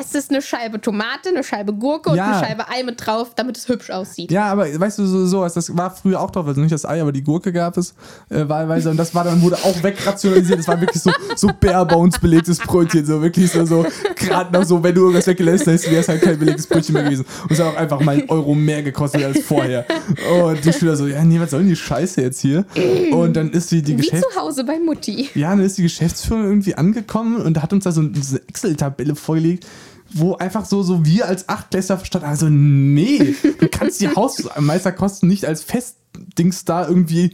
es 0.00 0.14
ist 0.14 0.30
eine 0.30 0.42
Scheibe 0.42 0.80
Tomate, 0.80 1.28
eine 1.30 1.42
Scheibe 1.42 1.72
Gurke 1.72 2.10
und 2.10 2.16
Ja. 2.16 2.32
eine 2.38 2.46
Scheibe 2.46 2.68
Ei 2.68 2.82
mit 2.82 3.04
drauf, 3.04 3.34
damit 3.34 3.56
es 3.56 3.68
hübsch 3.68 3.90
aussieht. 3.90 4.30
Ja, 4.30 4.46
aber 4.46 4.66
weißt 4.78 4.98
du, 4.98 5.06
so, 5.06 5.26
sowas, 5.26 5.54
das 5.54 5.74
war 5.76 5.90
früher 5.90 6.20
auch 6.20 6.30
drauf, 6.30 6.46
also 6.46 6.60
nicht 6.60 6.72
das 6.72 6.84
Ei, 6.86 7.00
aber 7.00 7.12
die 7.12 7.22
Gurke 7.22 7.52
gab 7.52 7.76
es 7.76 7.94
äh, 8.30 8.48
wahlweise 8.48 8.90
und 8.90 8.96
das 8.98 9.14
war 9.14 9.24
dann, 9.24 9.40
wurde 9.42 9.56
auch 9.56 9.82
wegrationalisiert, 9.82 10.58
das 10.58 10.68
war 10.68 10.80
wirklich 10.80 11.02
so, 11.02 11.10
so 11.36 11.50
bare 11.60 11.86
bones 11.86 12.18
belegtes 12.18 12.58
Brötchen, 12.58 13.04
so 13.06 13.20
wirklich 13.22 13.50
so, 13.50 13.64
so 13.64 13.86
gerade 14.16 14.52
noch 14.52 14.64
so, 14.64 14.82
wenn 14.82 14.94
du 14.94 15.02
irgendwas 15.02 15.26
weggelässt 15.26 15.66
hast, 15.66 15.90
wäre 15.90 16.00
es 16.00 16.08
halt 16.08 16.20
kein 16.22 16.38
belegtes 16.38 16.66
Brötchen 16.66 16.92
mehr 16.94 17.04
gewesen 17.04 17.24
und 17.44 17.50
es 17.52 17.58
hat 17.60 17.66
auch 17.68 17.76
einfach 17.76 18.00
mal 18.00 18.12
einen 18.18 18.28
Euro 18.30 18.54
mehr 18.54 18.82
gekostet 18.82 19.24
als 19.24 19.40
vorher 19.44 19.84
und 20.42 20.64
die 20.64 20.72
Schüler 20.72 20.96
so, 20.96 21.06
ja 21.06 21.24
nee, 21.24 21.40
was 21.40 21.50
soll 21.50 21.60
denn 21.60 21.68
die 21.70 21.76
Scheiße 21.76 22.20
jetzt 22.22 22.40
hier 22.40 22.64
und 23.12 23.34
dann 23.34 23.50
ist 23.50 23.70
die, 23.70 23.82
die 23.82 23.92
Wie 23.98 24.02
Geschäft 24.02 24.24
zu 24.32 24.40
Hause 24.40 24.64
bei 24.64 24.78
Mutti. 24.78 25.28
ja, 25.34 25.50
dann 25.50 25.60
ist 25.64 25.78
die 25.78 25.82
Geschäftsführung 25.82 26.44
irgendwie 26.44 26.74
angekommen 26.74 27.36
und 27.42 27.62
hat 27.62 27.72
uns 27.72 27.84
da 27.84 27.92
so 27.94 28.02
diese 28.02 28.46
Excel-Tabelle 28.48 29.14
vorgelegt, 29.14 29.66
wo 30.12 30.34
einfach 30.34 30.64
so, 30.66 30.82
so 30.82 31.04
wir 31.04 31.26
als 31.26 31.48
Achtklässler 31.48 31.96
verstanden 31.96 32.28
also 32.28 32.48
nee, 32.48 33.34
du 33.58 33.68
kannst 33.68 34.00
die 34.00 34.08
Hausmeisterkosten 34.08 35.28
nicht 35.28 35.46
als 35.46 35.62
Festdings 35.62 36.64
da 36.64 36.86
irgendwie 36.86 37.32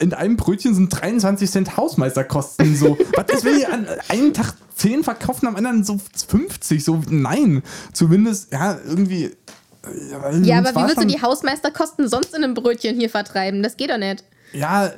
in 0.00 0.14
einem 0.14 0.36
Brötchen 0.36 0.74
sind 0.74 0.88
23 0.88 1.50
Cent 1.50 1.76
Hausmeisterkosten 1.76 2.74
so. 2.74 2.98
Was 3.14 3.36
ist, 3.36 3.44
wenn 3.44 3.60
ihr 3.60 3.72
an 3.72 3.86
einem 4.08 4.32
Tag 4.32 4.54
10 4.76 5.04
verkaufen, 5.04 5.46
am 5.46 5.56
anderen 5.56 5.84
so 5.84 6.00
50? 6.28 6.82
So, 6.82 7.02
nein. 7.10 7.62
Zumindest, 7.92 8.50
ja, 8.52 8.78
irgendwie. 8.86 9.24
äh, 9.24 10.40
Ja, 10.42 10.58
aber 10.58 10.74
wie 10.74 10.88
willst 10.88 11.02
du 11.02 11.06
die 11.06 11.20
Hausmeisterkosten 11.20 12.08
sonst 12.08 12.34
in 12.34 12.42
einem 12.42 12.54
Brötchen 12.54 12.96
hier 12.96 13.10
vertreiben? 13.10 13.62
Das 13.62 13.76
geht 13.76 13.90
doch 13.90 13.98
nicht. 13.98 14.24
Ja, 14.52 14.90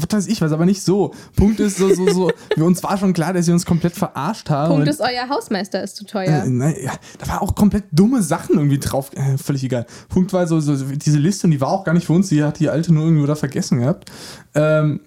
was 0.00 0.12
weiß 0.12 0.26
ich 0.26 0.40
was, 0.40 0.52
aber 0.52 0.64
nicht 0.66 0.82
so. 0.82 1.14
Punkt 1.36 1.60
ist 1.60 1.78
so, 1.78 1.94
so, 1.94 2.08
so, 2.10 2.30
für 2.54 2.64
uns 2.64 2.82
war 2.82 2.98
schon 2.98 3.12
klar, 3.12 3.32
dass 3.32 3.46
sie 3.46 3.52
uns 3.52 3.64
komplett 3.64 3.94
verarscht 3.94 4.50
haben. 4.50 4.68
Punkt 4.70 4.82
Und- 4.82 4.88
ist, 4.88 5.00
euer 5.00 5.28
Hausmeister 5.28 5.82
ist 5.82 5.96
zu 5.96 6.04
teuer. 6.04 6.44
Äh, 6.44 6.48
nein, 6.48 6.74
ja, 6.82 6.92
da 7.18 7.28
war 7.28 7.42
auch 7.42 7.54
komplett 7.54 7.84
dumme 7.92 8.22
Sachen 8.22 8.56
irgendwie 8.56 8.78
drauf. 8.78 9.10
Äh, 9.14 9.38
völlig 9.38 9.62
egal. 9.64 9.86
Punkt 10.08 10.32
war 10.32 10.46
so, 10.46 10.58
so, 10.60 10.74
diese 10.74 11.18
Liste, 11.18 11.46
und 11.46 11.52
die 11.52 11.60
war 11.60 11.68
auch 11.68 11.84
gar 11.84 11.92
nicht 11.92 12.06
für 12.06 12.12
uns, 12.14 12.28
die 12.28 12.42
hat 12.42 12.58
die 12.58 12.68
alte 12.68 12.92
nur 12.92 13.04
irgendwie 13.04 13.26
da 13.26 13.36
vergessen 13.36 13.78
gehabt. 13.80 14.10
Ähm, 14.54 15.00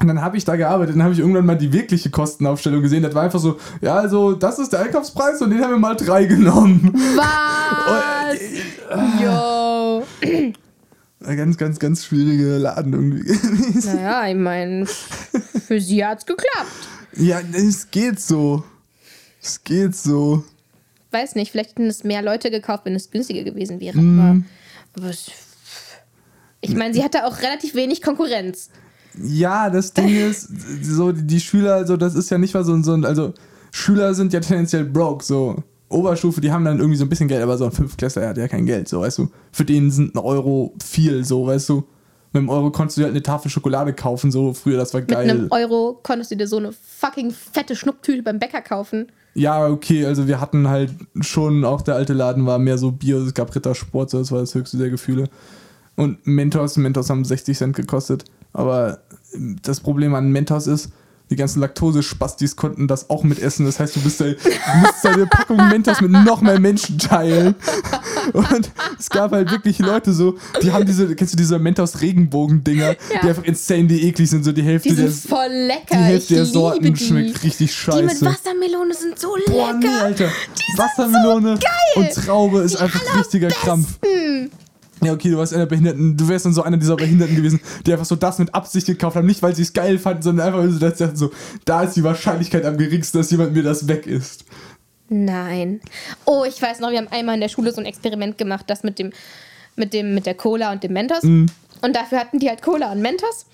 und 0.00 0.08
dann 0.08 0.20
habe 0.20 0.36
ich 0.36 0.44
da 0.44 0.56
gearbeitet, 0.56 0.96
dann 0.96 1.02
habe 1.04 1.12
ich 1.12 1.20
irgendwann 1.20 1.46
mal 1.46 1.56
die 1.56 1.72
wirkliche 1.72 2.10
Kostenaufstellung 2.10 2.82
gesehen. 2.82 3.04
Das 3.04 3.14
war 3.14 3.22
einfach 3.22 3.38
so, 3.38 3.58
ja, 3.80 3.94
also 3.94 4.32
das 4.32 4.58
ist 4.58 4.72
der 4.72 4.80
Einkaufspreis 4.80 5.40
und 5.42 5.50
den 5.50 5.62
haben 5.62 5.70
wir 5.70 5.78
mal 5.78 5.94
drei 5.94 6.24
genommen. 6.24 6.90
Was? 7.14 8.38
Yo. 9.22 10.52
Ganz, 11.22 11.56
ganz, 11.56 11.78
ganz 11.78 12.04
schwierige 12.04 12.58
Laden 12.58 12.92
irgendwie 12.92 13.22
gewesen. 13.22 13.94
Naja, 13.96 14.28
ich 14.28 14.36
meine, 14.36 14.86
für 14.86 15.80
sie 15.80 16.04
hat's 16.04 16.26
geklappt. 16.26 16.88
Ja, 17.16 17.40
es 17.52 17.90
geht 17.90 18.20
so. 18.20 18.64
Es 19.42 19.62
geht 19.62 19.94
so. 19.94 20.44
Weiß 21.10 21.34
nicht, 21.34 21.50
vielleicht 21.52 21.70
hätten 21.70 21.86
es 21.86 22.04
mehr 22.04 22.22
Leute 22.22 22.50
gekauft, 22.50 22.84
wenn 22.84 22.94
es 22.94 23.10
günstiger 23.10 23.42
gewesen 23.44 23.80
wäre. 23.80 23.98
Mhm. 23.98 24.18
Aber, 24.94 25.04
aber 25.04 25.10
es, 25.10 25.30
ich 26.60 26.74
meine, 26.74 26.94
sie 26.94 27.02
hatte 27.02 27.26
auch 27.26 27.40
relativ 27.40 27.74
wenig 27.74 28.02
Konkurrenz. 28.02 28.70
Ja, 29.20 29.68
das 29.68 29.92
Ding 29.92 30.08
ist, 30.30 30.48
so 30.82 31.12
die, 31.12 31.40
Schüler, 31.40 31.74
also 31.74 31.96
das 31.96 32.14
ist 32.14 32.30
ja 32.30 32.38
nicht 32.38 32.54
mal 32.54 32.64
so 32.64 32.72
ein, 32.72 32.82
so 32.82 32.94
ein, 32.94 33.04
also 33.04 33.34
Schüler 33.72 34.14
sind 34.14 34.32
ja 34.32 34.40
tendenziell 34.40 34.84
broke, 34.84 35.24
so. 35.24 35.62
Oberstufe, 35.92 36.40
die 36.40 36.50
haben 36.52 36.64
dann 36.64 36.78
irgendwie 36.78 36.96
so 36.96 37.04
ein 37.04 37.08
bisschen 37.08 37.28
Geld, 37.28 37.42
aber 37.42 37.56
so 37.56 37.64
ein 37.64 37.72
Fünftklässler, 37.72 38.22
der 38.22 38.30
hat 38.30 38.36
ja 38.38 38.48
kein 38.48 38.66
Geld, 38.66 38.88
so, 38.88 39.00
weißt 39.00 39.18
du. 39.18 39.28
Für 39.52 39.64
den 39.64 39.90
sind 39.90 40.14
ein 40.14 40.18
Euro 40.18 40.74
viel, 40.82 41.24
so, 41.24 41.46
weißt 41.46 41.68
du. 41.68 41.84
Mit 42.32 42.40
einem 42.40 42.48
Euro 42.48 42.70
konntest 42.70 42.96
du 42.96 43.02
dir 43.02 43.04
halt 43.06 43.14
eine 43.14 43.22
Tafel 43.22 43.50
Schokolade 43.50 43.92
kaufen, 43.92 44.32
so 44.32 44.54
früher, 44.54 44.78
das 44.78 44.94
war 44.94 45.02
Mit 45.02 45.10
geil. 45.10 45.30
einem 45.30 45.46
Euro 45.50 46.00
konntest 46.02 46.30
du 46.30 46.36
dir 46.36 46.46
so 46.46 46.56
eine 46.56 46.72
fucking 46.72 47.30
fette 47.30 47.76
Schnupptüte 47.76 48.22
beim 48.22 48.38
Bäcker 48.38 48.62
kaufen. 48.62 49.12
Ja, 49.34 49.66
okay, 49.66 50.06
also 50.06 50.26
wir 50.26 50.40
hatten 50.40 50.68
halt 50.68 50.94
schon, 51.20 51.64
auch 51.64 51.82
der 51.82 51.94
alte 51.94 52.14
Laden 52.14 52.46
war 52.46 52.58
mehr 52.58 52.78
so 52.78 52.90
Bier, 52.90 53.18
es 53.18 53.34
gab 53.34 53.54
Rittersport, 53.54 54.10
so, 54.10 54.18
das 54.18 54.32
war 54.32 54.40
das 54.40 54.54
höchste 54.54 54.78
der 54.78 54.90
Gefühle. 54.90 55.28
Und 55.96 56.26
Mentos, 56.26 56.76
Mentos 56.76 57.10
haben 57.10 57.24
60 57.24 57.56
Cent 57.56 57.76
gekostet. 57.76 58.24
Aber 58.52 58.98
das 59.62 59.80
Problem 59.80 60.14
an 60.14 60.30
Mentos 60.30 60.66
ist, 60.66 60.90
die 61.32 61.36
ganzen 61.36 61.60
Laktose-Spastis 61.60 62.56
konnten 62.56 62.86
das 62.86 63.08
auch 63.08 63.22
mitessen. 63.24 63.64
Das 63.64 63.80
heißt, 63.80 63.96
du 63.96 64.00
bist 64.00 64.20
da, 64.20 64.24
musst 64.26 65.02
deine 65.02 65.26
Packung 65.26 65.56
Mentos 65.68 66.00
mit 66.02 66.10
noch 66.10 66.42
mehr 66.42 66.60
Menschen 66.60 66.98
teilen. 66.98 67.54
Und 68.32 68.70
es 68.98 69.08
gab 69.08 69.32
halt 69.32 69.50
wirklich 69.50 69.78
Leute 69.78 70.12
so, 70.12 70.36
die 70.62 70.70
haben 70.72 70.84
diese, 70.86 71.14
kennst 71.16 71.32
du 71.32 71.36
diese 71.36 71.58
Mentos-Regenbogen-Dinger, 71.58 72.94
die 72.94 73.14
Ja. 73.14 73.20
einfach 73.22 73.44
insanely 73.44 74.06
eklig 74.08 74.28
sind, 74.30 74.44
so 74.44 74.52
die 74.52 74.62
Hälfte 74.62 74.90
Die 74.90 74.96
der, 74.96 75.10
sind 75.10 75.28
voll 75.30 75.48
lecker. 75.48 75.86
die 75.90 75.94
Hälfte 75.96 76.34
ich 76.34 76.38
der 76.38 76.46
Sorten 76.46 76.94
die. 76.94 76.96
schmeckt 77.04 77.42
richtig 77.42 77.56
Die 77.58 77.64
mit 77.64 77.72
scheiße. 77.72 78.26
Wassermelone 78.26 78.94
sind 78.94 79.18
so 79.18 79.36
Boah, 79.46 79.72
nee, 79.72 79.86
lecker. 79.86 80.02
Alter. 80.04 80.28
Wassermelone 80.76 81.58
und 81.96 82.12
Traube 82.14 82.60
ist 82.60 82.76
einfach 82.76 83.00
richtiger 83.18 83.48
Krampf. 83.48 83.98
Ja, 85.02 85.12
okay, 85.12 85.30
du 85.30 85.38
warst 85.38 85.52
einer 85.52 85.66
Behinderten, 85.66 86.16
du 86.16 86.28
wärst 86.28 86.46
dann 86.46 86.52
so 86.52 86.62
einer 86.62 86.76
dieser 86.76 86.96
Behinderten 86.96 87.34
gewesen, 87.34 87.60
die 87.84 87.92
einfach 87.92 88.04
so 88.04 88.16
das 88.16 88.38
mit 88.38 88.54
Absicht 88.54 88.86
gekauft 88.86 89.16
haben, 89.16 89.26
nicht 89.26 89.42
weil 89.42 89.54
sie 89.54 89.62
es 89.62 89.72
geil 89.72 89.98
fanden, 89.98 90.22
sondern 90.22 90.46
einfach, 90.46 90.60
weil 90.60 90.70
sie 90.70 90.78
das 90.78 90.98
dachten 90.98 91.16
so, 91.16 91.32
da 91.64 91.82
ist 91.82 91.96
die 91.96 92.04
Wahrscheinlichkeit 92.04 92.64
am 92.64 92.76
geringsten, 92.76 93.18
dass 93.18 93.30
jemand 93.30 93.52
mir 93.52 93.62
das 93.62 93.88
weg 93.88 94.06
ist. 94.06 94.44
Nein. 95.08 95.80
Oh, 96.24 96.44
ich 96.48 96.60
weiß 96.60 96.80
noch, 96.80 96.90
wir 96.90 96.98
haben 96.98 97.08
einmal 97.08 97.34
in 97.34 97.40
der 97.40 97.48
Schule 97.48 97.72
so 97.72 97.80
ein 97.80 97.86
Experiment 97.86 98.38
gemacht, 98.38 98.64
das 98.68 98.82
mit 98.82 98.98
dem, 98.98 99.12
mit 99.76 99.92
dem, 99.92 100.14
mit 100.14 100.24
der 100.24 100.34
Cola 100.34 100.72
und 100.72 100.82
dem 100.82 100.92
Mentos. 100.92 101.22
Mhm. 101.22 101.46
Und 101.82 101.96
dafür 101.96 102.18
hatten 102.20 102.38
die 102.38 102.48
halt 102.48 102.62
Cola 102.62 102.92
und 102.92 103.02
Mentos. 103.02 103.46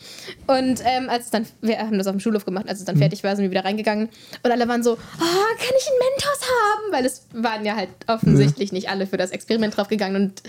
Und 0.46 0.82
ähm, 0.84 1.08
als 1.08 1.24
es 1.26 1.30
dann, 1.30 1.46
wir 1.62 1.78
haben 1.78 1.96
das 1.98 2.06
auf 2.06 2.12
dem 2.14 2.20
Schulhof 2.20 2.44
gemacht, 2.44 2.68
als 2.68 2.78
es 2.78 2.84
dann 2.84 2.96
Mhm. 2.96 3.00
fertig 3.00 3.24
war, 3.24 3.34
sind 3.34 3.42
wir 3.44 3.50
wieder 3.50 3.64
reingegangen. 3.64 4.08
Und 4.42 4.50
alle 4.50 4.68
waren 4.68 4.82
so, 4.82 4.92
oh, 4.92 4.96
kann 4.98 5.74
ich 5.78 5.88
einen 5.88 5.98
Mentos 5.98 6.40
haben? 6.42 6.92
Weil 6.92 7.04
es 7.06 7.22
waren 7.32 7.64
ja 7.64 7.74
halt 7.76 7.88
offensichtlich 8.06 8.70
nicht 8.72 8.88
alle 8.90 9.06
für 9.06 9.16
das 9.16 9.30
Experiment 9.30 9.76
draufgegangen. 9.76 10.22
Und 10.22 10.42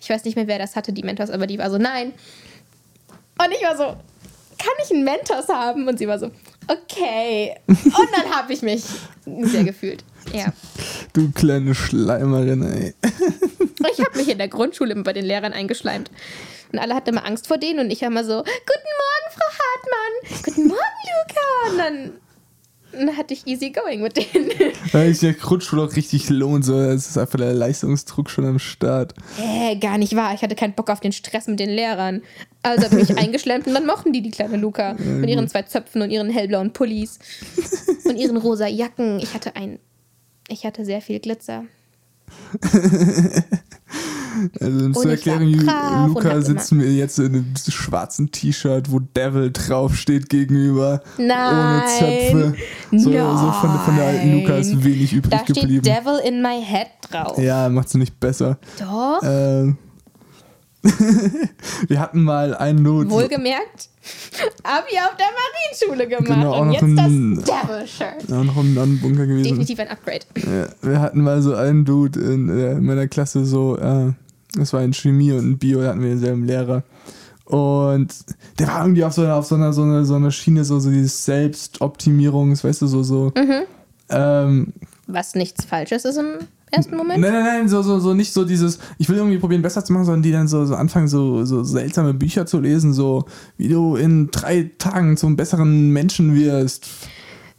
ich 0.00 0.10
weiß 0.10 0.24
nicht 0.24 0.36
mehr, 0.36 0.46
wer 0.46 0.58
das 0.58 0.76
hatte, 0.76 0.92
die 0.92 1.02
Mentos, 1.02 1.30
aber 1.30 1.46
die 1.46 1.58
war 1.58 1.70
so, 1.70 1.78
nein. 1.78 2.12
Und 3.38 3.50
ich 3.58 3.62
war 3.66 3.76
so, 3.76 3.84
kann 3.84 4.74
ich 4.84 4.92
einen 4.92 5.04
Mentos 5.04 5.48
haben? 5.48 5.88
Und 5.88 5.98
sie 5.98 6.06
war 6.08 6.18
so, 6.18 6.30
okay. 6.68 7.56
Und 7.66 8.08
dann 8.14 8.30
habe 8.34 8.52
ich 8.52 8.62
mich 8.62 8.84
sehr 9.24 9.64
gefühlt. 9.64 10.04
Ja. 10.32 10.52
Du 11.14 11.30
kleine 11.32 11.74
Schleimerin, 11.74 12.62
ey. 12.62 12.94
Ich 13.92 14.04
habe 14.04 14.16
mich 14.16 14.28
in 14.28 14.38
der 14.38 14.48
Grundschule 14.48 14.92
immer 14.92 15.02
bei 15.02 15.12
den 15.12 15.24
Lehrern 15.24 15.52
eingeschleimt. 15.52 16.10
Und 16.72 16.78
alle 16.78 16.94
hatten 16.94 17.10
immer 17.10 17.26
Angst 17.26 17.46
vor 17.46 17.58
denen 17.58 17.80
und 17.80 17.90
ich 17.90 18.00
war 18.00 18.08
immer 18.08 18.24
so, 18.24 18.38
guten 18.38 18.92
Morgen, 19.02 19.28
Frau 19.30 19.46
Hartmann. 19.60 20.42
Guten 20.44 20.68
Morgen, 20.68 20.80
Luca. 21.28 21.70
Und 21.70 21.78
dann, 21.78 22.12
dann 23.06 23.16
hatte 23.16 23.34
ich 23.34 23.46
easy 23.46 23.70
going 23.70 24.00
mit 24.00 24.16
denen. 24.16 24.50
Weil 24.92 25.10
sich 25.10 25.20
der 25.20 25.34
Grundschule 25.34 25.82
auch 25.82 25.94
richtig 25.94 26.30
lohnt, 26.30 26.64
so, 26.64 26.78
es 26.80 27.08
ist 27.08 27.18
einfach 27.18 27.38
der 27.38 27.52
Leistungsdruck 27.52 28.30
schon 28.30 28.46
am 28.46 28.58
Start. 28.58 29.12
Äh, 29.38 29.76
gar 29.76 29.98
nicht 29.98 30.16
wahr. 30.16 30.32
Ich 30.34 30.40
hatte 30.40 30.54
keinen 30.54 30.72
Bock 30.72 30.88
auf 30.88 31.00
den 31.00 31.12
Stress 31.12 31.46
mit 31.46 31.60
den 31.60 31.70
Lehrern. 31.70 32.22
Also 32.62 32.86
habe 32.86 33.00
ich 33.00 33.10
mich 33.10 33.18
eingeschlemmt 33.22 33.66
und 33.66 33.74
dann 33.74 33.84
mochten 33.84 34.14
die 34.14 34.22
die 34.22 34.30
kleine 34.30 34.56
Luca. 34.56 34.94
Mit 34.94 35.28
ihren 35.28 35.48
zwei 35.48 35.62
Zöpfen 35.62 36.00
und 36.00 36.10
ihren 36.10 36.30
hellblauen 36.30 36.72
Pullis. 36.72 37.18
Und 38.04 38.16
ihren 38.16 38.38
rosa 38.38 38.66
Jacken. 38.66 39.20
Ich 39.20 39.34
hatte 39.34 39.56
ein... 39.56 39.78
Ich 40.48 40.64
hatte 40.64 40.84
sehr 40.84 41.00
viel 41.00 41.20
Glitzer. 41.20 41.64
Also 44.60 44.84
um 44.86 44.94
zu 44.94 45.08
erklären, 45.08 45.52
Luca 46.08 46.40
sitzt 46.40 46.72
mir 46.72 46.90
jetzt 46.90 47.18
in 47.18 47.26
einem 47.26 47.54
schwarzen 47.56 48.30
T-Shirt, 48.30 48.90
wo 48.90 49.00
Devil 49.00 49.50
draufsteht 49.52 50.28
gegenüber. 50.28 51.02
Nein. 51.18 51.54
Ohne 51.54 51.84
Zöpfe. 51.98 52.54
So, 52.92 53.10
so 53.10 53.52
von, 53.52 53.78
von 53.80 53.96
der 53.96 54.06
alten 54.06 54.40
Luca 54.40 54.56
ist 54.56 54.84
wenig 54.84 55.12
übrig 55.12 55.30
Da 55.30 55.38
steht 55.44 55.56
geblieben. 55.56 55.82
Devil 55.82 56.20
in 56.24 56.42
my 56.42 56.62
head 56.62 56.88
drauf. 57.10 57.38
Ja, 57.38 57.68
macht's 57.68 57.94
nicht 57.94 58.18
besser. 58.20 58.58
Doch. 58.78 59.20
Ähm, 59.22 59.76
wir 61.88 62.00
hatten 62.00 62.22
mal 62.22 62.54
einen 62.56 62.82
Not. 62.82 63.08
Wohlgemerkt, 63.10 63.88
Abi 64.64 64.98
auf 64.98 65.16
der 65.16 65.26
Marienschule 65.86 66.08
gemacht 66.08 66.26
Genau, 66.40 66.52
auch 66.54 66.60
und 66.62 66.72
jetzt 66.72 66.82
ein- 66.82 67.36
das 67.36 67.44
Devil-Shirt. 67.44 68.28
Ja, 68.28 68.42
noch 68.44 68.56
ein, 68.56 68.74
noch 68.74 68.82
ein 68.82 69.00
Bunker 69.00 69.26
gewesen. 69.26 69.44
Definitiv 69.44 69.78
ein 69.78 69.88
Upgrade. 69.88 70.24
Ja, 70.36 70.66
wir 70.82 71.00
hatten 71.00 71.20
mal 71.22 71.40
so 71.42 71.54
einen 71.54 71.84
Dude 71.84 72.18
in, 72.20 72.48
äh, 72.48 72.72
in 72.72 72.84
meiner 72.84 73.06
Klasse, 73.06 73.44
so, 73.44 73.76
äh, 73.78 74.12
das 74.56 74.72
war 74.72 74.82
in 74.82 74.92
Chemie 74.92 75.32
und 75.32 75.38
in 75.44 75.58
Bio, 75.58 75.80
da 75.82 75.88
hatten 75.90 76.02
wir 76.02 76.08
denselben 76.10 76.44
Lehrer. 76.44 76.82
Und 77.44 78.14
der 78.58 78.68
war 78.68 78.82
irgendwie 78.82 79.04
auf 79.04 79.12
so 79.12 79.22
einer, 79.22 79.36
auf 79.36 79.46
so 79.46 79.54
einer, 79.54 79.72
so 79.72 79.82
einer, 79.82 80.04
so 80.04 80.14
einer 80.14 80.30
Schiene, 80.30 80.64
so, 80.64 80.78
so 80.80 80.90
dieses 80.90 81.24
Selbstoptimierungs, 81.24 82.64
weißt 82.64 82.82
du, 82.82 82.86
so, 82.86 83.02
so. 83.02 83.32
Mhm. 83.36 83.62
Ähm, 84.08 84.72
Was 85.06 85.34
nichts 85.34 85.64
Falsches 85.64 86.04
ist 86.04 86.16
im 86.16 86.38
ersten 86.72 86.96
Moment. 86.96 87.20
nein, 87.20 87.32
nein, 87.32 87.44
nein, 87.44 87.68
so, 87.68 87.82
so, 87.82 88.00
so 88.00 88.14
nicht 88.14 88.32
so 88.32 88.44
dieses, 88.44 88.78
ich 88.98 89.08
will 89.08 89.16
irgendwie 89.16 89.38
probieren, 89.38 89.62
besser 89.62 89.84
zu 89.84 89.92
machen, 89.92 90.06
sondern 90.06 90.22
die 90.22 90.32
dann 90.32 90.48
so, 90.48 90.64
so 90.64 90.74
anfangen, 90.74 91.06
so, 91.06 91.44
so 91.44 91.62
seltsame 91.62 92.14
Bücher 92.14 92.46
zu 92.46 92.60
lesen, 92.60 92.92
so 92.92 93.26
wie 93.56 93.68
du 93.68 93.96
in 93.96 94.30
drei 94.30 94.70
Tagen 94.78 95.16
zum 95.16 95.36
besseren 95.36 95.90
Menschen 95.90 96.34
wirst. 96.34 96.88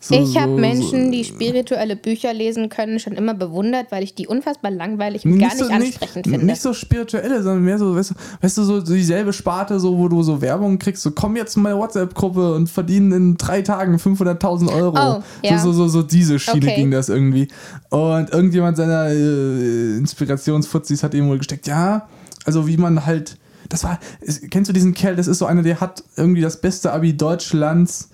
So, 0.05 0.15
ich 0.15 0.37
habe 0.37 0.51
so, 0.51 0.57
Menschen, 0.57 1.05
so. 1.05 1.11
die 1.11 1.23
spirituelle 1.23 1.95
Bücher 1.95 2.33
lesen 2.33 2.67
können, 2.67 2.99
schon 2.99 3.13
immer 3.13 3.33
bewundert, 3.33 3.89
weil 3.89 4.03
ich 4.03 4.13
die 4.13 4.27
unfassbar 4.27 4.69
langweilig 4.69 5.23
und 5.23 5.39
gar 5.39 5.47
nicht 5.47 5.59
so, 5.59 5.71
ansprechend 5.71 6.25
nicht, 6.25 6.29
finde. 6.29 6.45
Nicht 6.45 6.61
so 6.61 6.73
spirituelle, 6.73 7.41
sondern 7.41 7.63
mehr 7.63 7.79
so, 7.79 7.95
weißt 7.95 8.11
du, 8.11 8.15
weißt 8.41 8.57
du, 8.57 8.63
so 8.63 8.81
dieselbe 8.81 9.31
Sparte, 9.31 9.79
so, 9.79 9.97
wo 9.97 10.09
du 10.09 10.21
so 10.21 10.41
Werbung 10.41 10.77
kriegst, 10.77 11.03
so 11.03 11.11
komm 11.11 11.37
jetzt 11.37 11.55
in 11.55 11.63
meine 11.63 11.77
WhatsApp-Gruppe 11.77 12.53
und 12.53 12.69
verdienen 12.69 13.13
in 13.13 13.37
drei 13.37 13.61
Tagen 13.61 13.95
500.000 13.95 14.75
Euro. 14.75 15.19
Oh, 15.19 15.23
ja. 15.41 15.57
so, 15.57 15.71
so, 15.71 15.87
so, 15.87 15.87
so 15.87 16.03
diese 16.03 16.37
Schiene 16.37 16.65
Okay. 16.65 16.75
ging 16.75 16.91
das 16.91 17.07
irgendwie. 17.07 17.47
Und 17.89 18.29
irgendjemand 18.29 18.75
seiner 18.75 19.07
äh, 19.07 19.97
Inspirationsfuzis 19.97 21.01
hat 21.01 21.13
ihm 21.13 21.29
wohl 21.29 21.37
gesteckt, 21.37 21.65
ja, 21.65 22.09
also 22.43 22.67
wie 22.67 22.75
man 22.75 23.05
halt, 23.05 23.37
das 23.69 23.85
war, 23.85 23.99
kennst 24.51 24.67
du 24.67 24.73
diesen 24.73 24.93
Kerl, 24.93 25.15
das 25.15 25.27
ist 25.27 25.39
so 25.39 25.45
einer, 25.45 25.63
der 25.63 25.79
hat 25.79 26.03
irgendwie 26.17 26.41
das 26.41 26.59
beste 26.59 26.91
Abi 26.91 27.15
Deutschlands, 27.15 28.09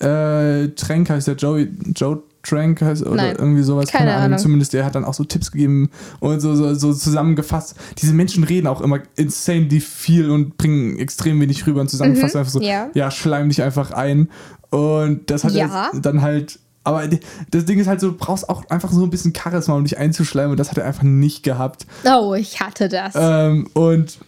äh, 0.00 0.68
Trank 0.68 1.10
heißt 1.10 1.26
der, 1.28 1.34
Joey, 1.36 1.68
Joe 1.94 2.22
Trank 2.42 2.80
heißt, 2.80 3.02
oder 3.04 3.16
Nein. 3.16 3.36
irgendwie 3.38 3.62
sowas, 3.62 3.90
Keine 3.90 4.14
Ahnung. 4.14 4.38
zumindest 4.38 4.72
der 4.72 4.84
hat 4.84 4.94
dann 4.94 5.04
auch 5.04 5.14
so 5.14 5.24
Tipps 5.24 5.50
gegeben 5.50 5.90
und 6.20 6.40
so, 6.40 6.54
so, 6.54 6.72
so 6.74 6.94
zusammengefasst. 6.94 7.74
Diese 7.98 8.14
Menschen 8.14 8.44
reden 8.44 8.66
auch 8.68 8.80
immer 8.80 9.00
insanely 9.16 9.80
viel 9.80 10.30
und 10.30 10.56
bringen 10.56 10.98
extrem 10.98 11.40
wenig 11.40 11.66
rüber 11.66 11.80
und 11.80 11.90
zusammengefasst 11.90 12.36
einfach 12.36 12.50
so, 12.52 12.60
ja. 12.60 12.88
ja, 12.94 13.10
schleim 13.10 13.48
dich 13.48 13.62
einfach 13.62 13.90
ein. 13.90 14.28
Und 14.70 15.30
das 15.30 15.44
hat 15.44 15.52
Ja. 15.52 15.90
er 15.92 16.00
dann 16.00 16.22
halt, 16.22 16.58
aber 16.84 17.02
das 17.50 17.64
Ding 17.64 17.78
ist 17.80 17.86
halt 17.88 18.00
so, 18.00 18.10
du 18.10 18.16
brauchst 18.16 18.48
auch 18.48 18.64
einfach 18.70 18.92
so 18.92 19.02
ein 19.02 19.10
bisschen 19.10 19.34
Charisma, 19.34 19.74
um 19.74 19.84
dich 19.84 19.98
einzuschleimen 19.98 20.52
und 20.52 20.60
das 20.60 20.70
hat 20.70 20.78
er 20.78 20.84
einfach 20.86 21.02
nicht 21.02 21.42
gehabt. 21.42 21.86
Oh, 22.06 22.34
ich 22.34 22.60
hatte 22.60 22.88
das. 22.88 23.14
Ähm, 23.16 23.66
und 23.74 24.18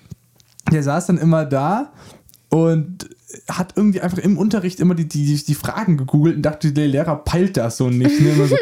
der 0.71 0.83
saß 0.83 1.07
dann 1.07 1.17
immer 1.19 1.45
da 1.47 1.93
und 2.51 3.09
hat 3.49 3.75
irgendwie 3.77 4.01
einfach 4.01 4.19
im 4.19 4.37
Unterricht 4.37 4.81
immer 4.81 4.95
die, 4.95 5.07
die, 5.09 5.43
die 5.43 5.55
Fragen 5.55 5.97
gegoogelt 5.97 6.37
und 6.37 6.43
dachte, 6.43 6.73
der 6.73 6.89
Lehrer 6.89 7.17
peilt 7.17 7.57
das 7.57 7.77
so 7.77 7.89
nicht. 7.89 8.21
Ne? 8.21 8.35
So, 8.47 8.57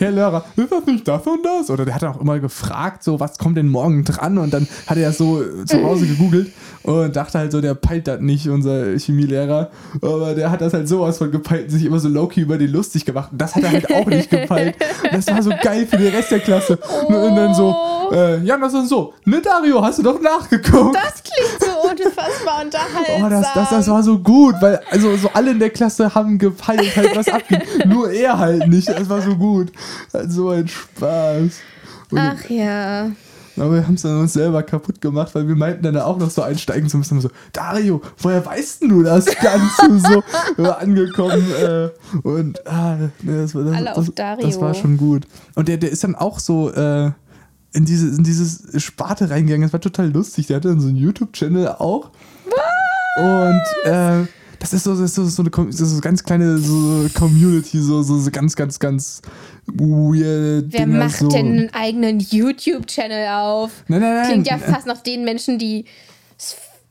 Herr 0.00 0.10
Lehrer, 0.12 0.44
ist 0.56 0.72
das 0.72 0.86
nicht 0.86 1.06
das 1.06 1.26
und 1.26 1.44
das? 1.44 1.68
Oder 1.68 1.84
der 1.84 1.94
hat 1.94 2.04
auch 2.04 2.20
immer 2.20 2.38
gefragt, 2.38 3.04
so, 3.04 3.20
was 3.20 3.36
kommt 3.36 3.58
denn 3.58 3.68
morgen 3.68 4.02
dran? 4.02 4.38
Und 4.38 4.54
dann 4.54 4.66
hat 4.86 4.96
er 4.96 5.08
das 5.08 5.18
so 5.18 5.42
zu 5.66 5.82
Hause 5.82 6.06
gegoogelt 6.06 6.52
und 6.82 7.14
dachte 7.14 7.38
halt 7.38 7.52
so, 7.52 7.60
der 7.60 7.74
peilt 7.74 8.08
das 8.08 8.20
nicht, 8.20 8.48
unser 8.48 8.98
Chemielehrer. 8.98 9.70
Aber 10.00 10.34
der 10.34 10.50
hat 10.50 10.62
das 10.62 10.72
halt 10.72 10.88
sowas 10.88 11.18
von 11.18 11.30
gepeilt 11.30 11.64
und 11.64 11.70
sich 11.70 11.84
immer 11.84 11.98
so 11.98 12.08
low-key 12.08 12.40
über 12.40 12.56
den 12.56 12.70
lustig 12.70 13.04
gemacht. 13.04 13.30
Und 13.32 13.40
das 13.42 13.54
hat 13.54 13.62
er 13.64 13.72
halt 13.72 13.94
auch 13.94 14.06
nicht 14.06 14.30
gepeilt. 14.30 14.74
Und 15.04 15.12
das 15.12 15.26
war 15.26 15.42
so 15.42 15.50
geil 15.62 15.86
für 15.86 15.98
den 15.98 16.14
Rest 16.14 16.30
der 16.30 16.40
Klasse. 16.40 16.78
Und 17.06 17.36
dann 17.36 17.54
so, 17.54 17.76
äh, 18.12 18.42
ja, 18.42 18.56
das 18.56 18.72
ist 18.72 18.88
so, 18.88 19.12
ne 19.26 19.42
Dario, 19.42 19.82
hast 19.82 19.98
du 19.98 20.02
doch 20.02 20.20
nachgeguckt? 20.20 20.96
das 20.96 21.22
klingt 21.22 21.60
so 21.60 21.90
unfassbar 21.90 22.64
unterhaltsam. 22.64 23.24
Oh, 23.24 23.28
das, 23.28 23.46
das, 23.54 23.70
das 23.70 23.88
war 23.88 24.02
so 24.02 24.18
gut, 24.18 24.54
weil 24.60 24.80
also 24.90 25.14
so 25.16 25.28
alle 25.34 25.50
in 25.50 25.58
der 25.58 25.70
Klasse 25.70 26.14
haben 26.14 26.38
gepeilt, 26.38 26.96
halt 26.96 27.14
was 27.14 27.28
abgeht. 27.28 27.86
Nur 27.86 28.10
er 28.10 28.38
halt 28.38 28.68
nicht. 28.68 28.88
Das 28.88 29.08
war 29.08 29.20
so 29.20 29.36
gut. 29.36 29.72
So 30.28 30.50
ein 30.50 30.68
Spaß. 30.68 31.52
Und, 32.10 32.18
Ach 32.18 32.50
ja. 32.50 33.10
Aber 33.56 33.74
wir 33.74 33.86
haben 33.86 33.94
es 33.94 34.02
dann 34.02 34.18
uns 34.20 34.32
selber 34.32 34.62
kaputt 34.62 35.00
gemacht, 35.00 35.34
weil 35.34 35.46
wir 35.46 35.54
meinten 35.54 35.82
dann 35.82 35.96
auch 35.98 36.18
noch 36.18 36.30
so 36.30 36.42
einsteigen 36.42 36.88
zu 36.88 36.96
müssen. 36.96 37.20
So, 37.20 37.30
Dario, 37.52 38.00
woher 38.18 38.44
weißt 38.44 38.82
du 38.84 39.02
das 39.02 39.26
Ganze? 39.26 39.98
so, 39.98 40.22
wir 40.56 40.64
waren 40.64 40.88
angekommen 40.88 41.44
äh, 41.52 41.90
und 42.22 42.66
ah, 42.66 42.96
ne, 43.22 43.42
das, 43.42 43.54
war, 43.54 43.64
das, 43.64 43.74
Alle 43.74 43.96
auf 43.96 44.06
das, 44.06 44.14
Dario. 44.14 44.46
das 44.46 44.60
war 44.60 44.74
schon 44.74 44.96
gut. 44.96 45.26
Und 45.54 45.68
der, 45.68 45.76
der 45.76 45.90
ist 45.90 46.04
dann 46.04 46.14
auch 46.14 46.38
so 46.38 46.72
äh, 46.72 47.10
in, 47.72 47.84
diese, 47.84 48.08
in 48.08 48.24
dieses 48.24 48.82
Sparte 48.82 49.30
reingegangen. 49.30 49.62
Das 49.62 49.72
war 49.72 49.80
total 49.80 50.10
lustig. 50.10 50.46
Der 50.46 50.56
hatte 50.56 50.68
dann 50.68 50.80
so 50.80 50.88
einen 50.88 50.96
YouTube-Channel 50.96 51.68
auch. 51.68 52.10
Und 53.16 53.62
äh, 53.84 54.26
das 54.58 54.72
ist 54.72 54.84
so, 54.84 54.92
das 54.92 55.00
ist 55.00 55.14
so, 55.14 55.24
so 55.24 55.42
eine 55.42 55.72
so 55.72 56.00
ganz 56.00 56.22
kleine 56.22 56.58
so 56.58 57.06
Community, 57.14 57.80
so, 57.80 58.02
so, 58.02 58.18
so 58.18 58.30
ganz, 58.30 58.56
ganz, 58.56 58.78
ganz 58.78 59.22
weird. 59.74 60.72
Wer 60.72 60.86
Dinger, 60.86 60.98
macht 60.98 61.18
so. 61.18 61.28
denn 61.28 61.46
einen 61.46 61.74
eigenen 61.74 62.20
YouTube-Channel 62.20 63.28
auf? 63.28 63.84
Nein, 63.88 64.00
nein, 64.00 64.14
nein. 64.14 64.26
Klingt 64.26 64.46
ja 64.48 64.58
fast 64.58 64.86
nach 64.86 65.02
den 65.02 65.24
Menschen, 65.24 65.58
die 65.58 65.84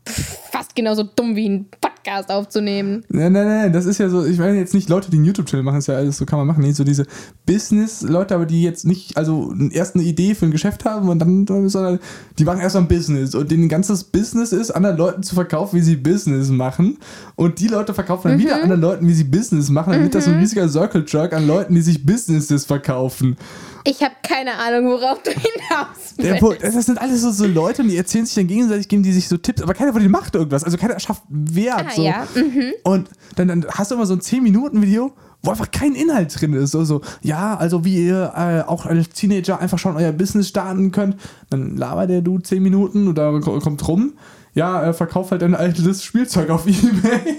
fast 0.09 0.75
genauso 0.75 1.03
dumm 1.03 1.35
wie 1.35 1.47
ein 1.49 1.65
Podcast 1.81 2.31
aufzunehmen. 2.31 3.03
Nein, 3.09 3.33
nein, 3.33 3.47
nein, 3.47 3.73
das 3.73 3.85
ist 3.85 3.97
ja 3.97 4.09
so, 4.09 4.25
ich 4.25 4.37
meine 4.39 4.57
jetzt 4.57 4.73
nicht 4.73 4.89
Leute, 4.89 5.11
die 5.11 5.17
einen 5.17 5.25
YouTube-Channel 5.25 5.63
machen, 5.63 5.79
ist 5.79 5.87
ja 5.87 5.95
alles 5.95 6.17
so, 6.17 6.25
kann 6.25 6.39
man 6.39 6.47
machen. 6.47 6.63
Nee, 6.63 6.71
so 6.71 6.83
diese 6.83 7.05
Business-Leute, 7.45 8.35
aber 8.35 8.45
die 8.45 8.63
jetzt 8.63 8.85
nicht, 8.85 9.17
also 9.17 9.53
erst 9.71 9.95
eine 9.95 10.03
Idee 10.03 10.35
für 10.35 10.45
ein 10.45 10.51
Geschäft 10.51 10.85
haben 10.85 11.09
und 11.09 11.19
dann, 11.19 11.45
sondern 11.69 11.99
die 12.37 12.45
machen 12.45 12.59
erst 12.61 12.75
mal 12.75 12.81
ein 12.81 12.87
Business 12.87 13.35
und 13.35 13.51
denen 13.51 13.69
ganzes 13.69 14.03
Business 14.03 14.51
ist, 14.51 14.71
anderen 14.71 14.97
Leuten 14.97 15.23
zu 15.23 15.35
verkaufen, 15.35 15.77
wie 15.77 15.81
sie 15.81 15.95
Business 15.95 16.49
machen. 16.49 16.97
Und 17.35 17.59
die 17.59 17.67
Leute 17.67 17.93
verkaufen 17.93 18.29
dann 18.29 18.37
Mhm. 18.37 18.43
wieder 18.43 18.61
anderen 18.63 18.81
Leuten, 18.81 19.07
wie 19.07 19.13
sie 19.13 19.23
Business 19.25 19.69
machen, 19.69 19.93
dann 19.93 20.03
wird 20.03 20.15
das 20.15 20.25
so 20.25 20.31
ein 20.31 20.39
riesiger 20.39 20.67
Circle-Jerk 20.69 21.33
an 21.33 21.47
Leuten, 21.47 21.75
die 21.75 21.81
sich 21.81 22.05
Businesses 22.05 22.65
verkaufen. 22.65 23.37
Ich 23.85 24.01
habe 24.03 24.13
keine 24.21 24.53
Ahnung, 24.55 24.91
worauf 24.91 25.21
du 25.23 25.31
hinaus 25.31 26.15
Der, 26.17 26.31
willst. 26.31 26.41
wo- 26.43 26.53
das 26.53 26.85
sind 26.85 26.99
alles 26.99 27.21
so, 27.21 27.31
so 27.31 27.45
Leute 27.45 27.81
und 27.81 27.87
die 27.89 27.97
erzählen 27.97 28.25
sich 28.25 28.35
dann 28.35 28.47
gegenseitig, 28.47 28.87
geben 28.87 29.03
die 29.03 29.13
sich 29.13 29.27
so 29.27 29.37
Tipps, 29.37 29.61
aber 29.61 29.73
keiner 29.73 29.91
von 29.93 30.01
denen 30.01 30.11
macht 30.11 30.35
irgendwas. 30.35 30.63
Also 30.63 30.77
keiner 30.77 30.99
schafft 30.99 31.23
Wert 31.29 31.85
Ah, 31.87 31.91
so. 31.95 32.03
ja, 32.03 32.27
mhm. 32.35 32.73
Und 32.83 33.09
dann, 33.35 33.47
dann 33.47 33.65
hast 33.71 33.91
du 33.91 33.95
immer 33.95 34.05
so 34.05 34.13
ein 34.13 34.19
10-Minuten-Video, 34.19 35.13
wo 35.41 35.51
einfach 35.51 35.71
kein 35.71 35.95
Inhalt 35.95 36.39
drin 36.39 36.53
ist. 36.53 36.71
So, 36.71 36.83
so 36.83 37.01
ja, 37.21 37.55
also 37.55 37.85
wie 37.85 38.05
ihr 38.07 38.33
äh, 38.35 38.67
auch 38.69 38.85
als 38.85 39.09
Teenager 39.09 39.59
einfach 39.59 39.79
schon 39.79 39.95
euer 39.95 40.11
Business 40.11 40.49
starten 40.49 40.91
könnt. 40.91 41.15
Dann 41.49 41.77
labert 41.77 42.09
der 42.09 42.21
du 42.21 42.39
10 42.39 42.61
Minuten 42.61 43.07
und 43.07 43.17
da 43.17 43.39
ko- 43.39 43.59
kommt 43.59 43.87
rum. 43.87 44.13
Ja, 44.55 44.81
er 44.81 44.93
verkauft 44.93 45.31
halt 45.31 45.43
ein 45.43 45.55
altes 45.55 46.03
Spielzeug 46.03 46.49
auf 46.49 46.65
Ebay. 46.67 47.37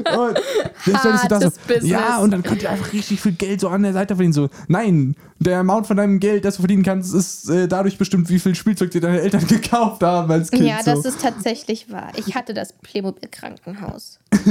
Und 0.00 1.30
dann 1.30 1.40
so, 1.40 1.50
ja, 1.82 2.18
und 2.18 2.30
dann 2.30 2.42
könnt 2.42 2.62
ihr 2.62 2.70
einfach 2.70 2.92
richtig 2.92 3.20
viel 3.20 3.32
Geld 3.32 3.60
so 3.60 3.68
an 3.68 3.82
der 3.82 3.92
Seite 3.92 4.16
verdienen. 4.16 4.32
So, 4.32 4.48
nein, 4.68 5.16
der 5.38 5.60
Amount 5.60 5.86
von 5.86 5.96
deinem 5.96 6.20
Geld, 6.20 6.44
das 6.44 6.56
du 6.56 6.62
verdienen 6.62 6.82
kannst, 6.82 7.14
ist 7.14 7.48
äh, 7.48 7.68
dadurch 7.68 7.98
bestimmt, 7.98 8.28
wie 8.28 8.38
viel 8.38 8.54
Spielzeug 8.54 8.90
dir 8.90 9.00
deine 9.00 9.20
Eltern 9.20 9.46
gekauft 9.48 10.02
haben 10.02 10.30
als 10.30 10.50
Kind. 10.50 10.64
Ja, 10.64 10.82
das 10.84 11.02
so. 11.02 11.08
ist 11.08 11.20
tatsächlich 11.20 11.90
wahr. 11.90 12.12
Ich 12.16 12.34
hatte 12.34 12.54
das 12.54 12.72
Playmobil-Krankenhaus. 12.72 14.18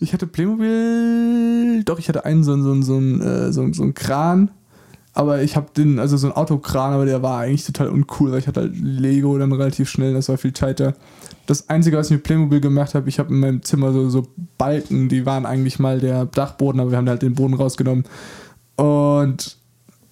Ich 0.00 0.14
hatte 0.14 0.26
Playmobil, 0.26 1.82
doch, 1.84 1.98
ich 1.98 2.08
hatte 2.08 2.24
einen 2.24 2.42
so, 2.42 2.56
so, 2.62 2.80
so, 2.80 2.96
einen, 2.96 3.20
äh, 3.20 3.52
so, 3.52 3.70
so 3.72 3.82
einen 3.82 3.94
Kran, 3.94 4.50
aber 5.12 5.42
ich 5.42 5.56
habe 5.56 5.68
den, 5.76 5.98
also 5.98 6.16
so 6.16 6.28
einen 6.28 6.36
Autokran, 6.36 6.94
aber 6.94 7.04
der 7.04 7.22
war 7.22 7.40
eigentlich 7.40 7.66
total 7.66 7.88
uncool, 7.88 8.32
weil 8.32 8.38
ich 8.38 8.46
hatte 8.46 8.60
halt 8.60 8.72
Lego 8.76 9.36
dann 9.36 9.52
relativ 9.52 9.90
schnell, 9.90 10.14
das 10.14 10.28
war 10.28 10.38
viel 10.38 10.52
tighter. 10.52 10.94
Das 11.50 11.68
Einzige, 11.68 11.96
was 11.96 12.06
ich 12.06 12.12
mit 12.12 12.22
Playmobil 12.22 12.60
gemacht 12.60 12.94
habe, 12.94 13.08
ich 13.08 13.18
habe 13.18 13.34
in 13.34 13.40
meinem 13.40 13.64
Zimmer 13.64 13.92
so, 13.92 14.08
so 14.08 14.28
Balken, 14.56 15.08
die 15.08 15.26
waren 15.26 15.46
eigentlich 15.46 15.80
mal 15.80 15.98
der 15.98 16.26
Dachboden, 16.26 16.80
aber 16.80 16.92
wir 16.92 16.98
haben 16.98 17.08
halt 17.08 17.22
den 17.22 17.34
Boden 17.34 17.54
rausgenommen. 17.54 18.04
Und 18.76 19.56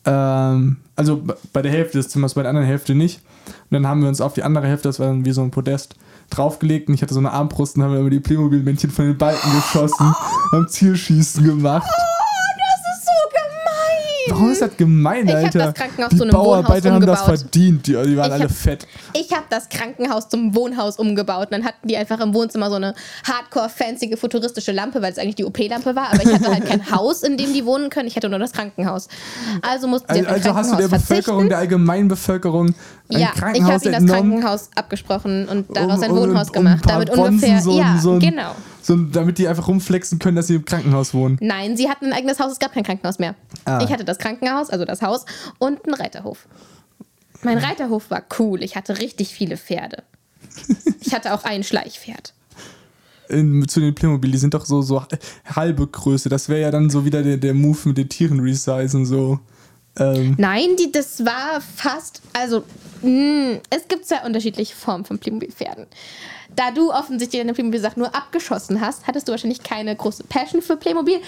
ähm, 0.04 0.78
also 0.96 1.22
bei 1.52 1.62
der 1.62 1.70
Hälfte 1.70 1.98
des 1.98 2.08
Zimmers, 2.08 2.34
bei 2.34 2.42
der 2.42 2.48
anderen 2.48 2.66
Hälfte 2.66 2.96
nicht. 2.96 3.20
Und 3.46 3.54
dann 3.70 3.86
haben 3.86 4.00
wir 4.00 4.08
uns 4.08 4.20
auf 4.20 4.34
die 4.34 4.42
andere 4.42 4.66
Hälfte, 4.66 4.88
das 4.88 4.98
war 4.98 5.06
dann 5.06 5.24
wie 5.24 5.30
so 5.30 5.42
ein 5.42 5.52
Podest, 5.52 5.94
draufgelegt 6.28 6.88
und 6.88 6.94
ich 6.94 7.02
hatte 7.02 7.14
so 7.14 7.20
eine 7.20 7.30
Armbrust 7.30 7.76
und 7.76 7.84
haben 7.84 7.92
wir 7.92 8.00
immer 8.00 8.10
die 8.10 8.18
Playmobil-Männchen 8.18 8.90
von 8.90 9.04
den 9.04 9.16
Balken 9.16 9.52
geschossen, 9.54 10.12
haben 10.50 10.68
Zielschießen 10.68 11.44
gemacht. 11.44 11.86
Das 11.86 12.98
ist 12.98 13.06
so 13.06 13.12
gemein. 13.30 14.07
Warum 14.28 14.50
ist 14.50 14.60
das 14.62 14.76
gemein, 14.76 15.26
Ich 15.28 15.34
hab 15.34 15.44
Alter? 15.44 15.58
das 15.58 15.74
Krankenhaus 15.74 16.10
die 16.10 16.16
zu 16.16 16.22
einem 16.24 16.32
Wohnhaus 16.32 16.44
Bauarbeiter 16.44 16.92
haben 16.92 17.06
das 17.06 17.20
umgebaut. 17.20 17.38
verdient, 17.40 17.86
die, 17.86 17.92
die 17.92 17.96
waren 18.16 18.26
Ich 18.26 18.32
alle 18.32 18.44
hab- 18.44 18.50
fett. 18.50 18.86
Ich 19.14 19.32
habe 19.32 19.44
das 19.48 19.68
Krankenhaus 19.68 20.28
zum 20.28 20.54
Wohnhaus 20.54 20.98
umgebaut. 20.98 21.46
Und 21.46 21.52
dann 21.52 21.64
hatten 21.64 21.86
die 21.88 21.96
einfach 21.96 22.20
im 22.20 22.34
Wohnzimmer 22.34 22.68
so 22.70 22.76
eine 22.76 22.94
hardcore-fancy 23.26 24.16
futuristische 24.16 24.72
Lampe, 24.72 25.00
weil 25.02 25.12
es 25.12 25.18
eigentlich 25.18 25.36
die 25.36 25.44
OP-Lampe 25.44 25.94
war. 25.96 26.12
Aber 26.12 26.22
ich 26.22 26.32
hatte 26.32 26.48
halt 26.52 26.66
kein 26.66 26.90
Haus, 26.90 27.22
in 27.22 27.36
dem 27.36 27.52
die 27.52 27.64
wohnen 27.64 27.90
können. 27.90 28.08
Ich 28.08 28.16
hatte 28.16 28.28
nur 28.28 28.38
das 28.38 28.52
Krankenhaus. 28.52 29.08
Also 29.62 29.86
mussten 29.88 30.12
sie 30.12 30.20
Also, 30.26 30.50
also 30.50 30.54
hast 30.54 30.72
du 30.72 30.76
der 30.76 30.88
Krankenhaus 30.88 31.00
Bevölkerung, 31.08 31.38
verzichten. 31.40 31.48
der 31.50 31.58
Allgemeinbevölkerung 31.58 32.74
ein 33.10 33.20
Ja, 33.20 33.32
ich 33.34 33.40
habe 33.62 33.84
ihnen 33.88 34.06
das? 34.06 34.16
Krankenhaus 34.16 34.70
abgesprochen 34.74 35.48
und 35.48 35.74
daraus 35.76 36.02
ein 36.02 36.10
um- 36.10 36.18
um- 36.18 36.28
Wohnhaus 36.30 36.48
um 36.48 36.52
gemacht. 36.54 36.82
paar 36.82 36.92
damit 36.94 37.08
Bonzen 37.14 37.34
ungefähr. 37.34 37.60
so, 37.62 37.78
ja, 37.78 37.98
so, 38.00 38.18
genau. 38.18 38.54
So, 38.82 38.96
damit 38.96 39.38
die 39.38 39.48
einfach 39.48 39.68
rumflexen 39.68 40.18
können, 40.18 40.36
dass 40.36 40.46
sie 40.48 40.56
im 40.56 40.64
Krankenhaus 40.64 41.14
wohnen. 41.14 41.36
Nein, 41.40 41.76
sie 41.76 41.88
hatten 41.88 42.06
ein 42.06 42.12
eigenes 42.12 42.38
Haus, 42.40 42.52
es 42.52 42.58
gab 42.58 42.72
kein 42.72 42.84
Krankenhaus 42.84 43.18
mehr. 43.18 43.34
Ah. 43.64 43.80
Ich 43.82 43.90
hatte 43.90 44.04
das 44.04 44.18
Krankenhaus, 44.18 44.70
also 44.70 44.84
das 44.84 45.02
Haus, 45.02 45.24
und 45.58 45.84
einen 45.84 45.94
Reiterhof. 45.94 46.46
Mein 47.42 47.58
Reiterhof 47.58 48.10
war 48.10 48.22
cool. 48.38 48.62
Ich 48.62 48.76
hatte 48.76 48.98
richtig 48.98 49.28
viele 49.34 49.56
Pferde. 49.56 50.02
Ich 51.00 51.14
hatte 51.14 51.32
auch 51.32 51.44
ein 51.44 51.62
Schleichpferd. 51.64 52.34
in, 53.28 53.66
zu 53.68 53.80
den 53.80 53.94
Playmobil, 53.94 54.30
die 54.32 54.38
sind 54.38 54.52
doch 54.54 54.66
so, 54.66 54.82
so 54.82 55.02
halbe 55.54 55.86
Größe. 55.86 56.28
Das 56.28 56.48
wäre 56.48 56.60
ja 56.62 56.70
dann 56.70 56.90
so 56.90 57.04
wieder 57.04 57.22
der, 57.22 57.36
der 57.38 57.54
Move 57.54 57.78
mit 57.84 57.98
den 57.98 58.08
Tieren 58.08 58.40
resizen, 58.40 59.06
so. 59.06 59.38
Ähm, 59.98 60.34
Nein, 60.38 60.76
die, 60.78 60.92
das 60.92 61.24
war 61.24 61.60
fast, 61.60 62.22
also 62.32 62.64
mh, 63.02 63.60
es 63.70 63.88
gibt 63.88 64.06
zwei 64.06 64.20
unterschiedliche 64.24 64.74
Formen 64.74 65.04
von 65.04 65.18
Playmobil-Pferden. 65.18 65.86
Da 66.54 66.70
du 66.70 66.92
offensichtlich 66.92 67.40
deine 67.40 67.54
Playmobil-Sachen 67.54 68.00
nur 68.00 68.14
abgeschossen 68.14 68.80
hast, 68.80 69.06
hattest 69.06 69.28
du 69.28 69.32
wahrscheinlich 69.32 69.62
keine 69.62 69.94
große 69.94 70.24
Passion 70.24 70.62
für 70.62 70.76
Playmobil. 70.76 71.20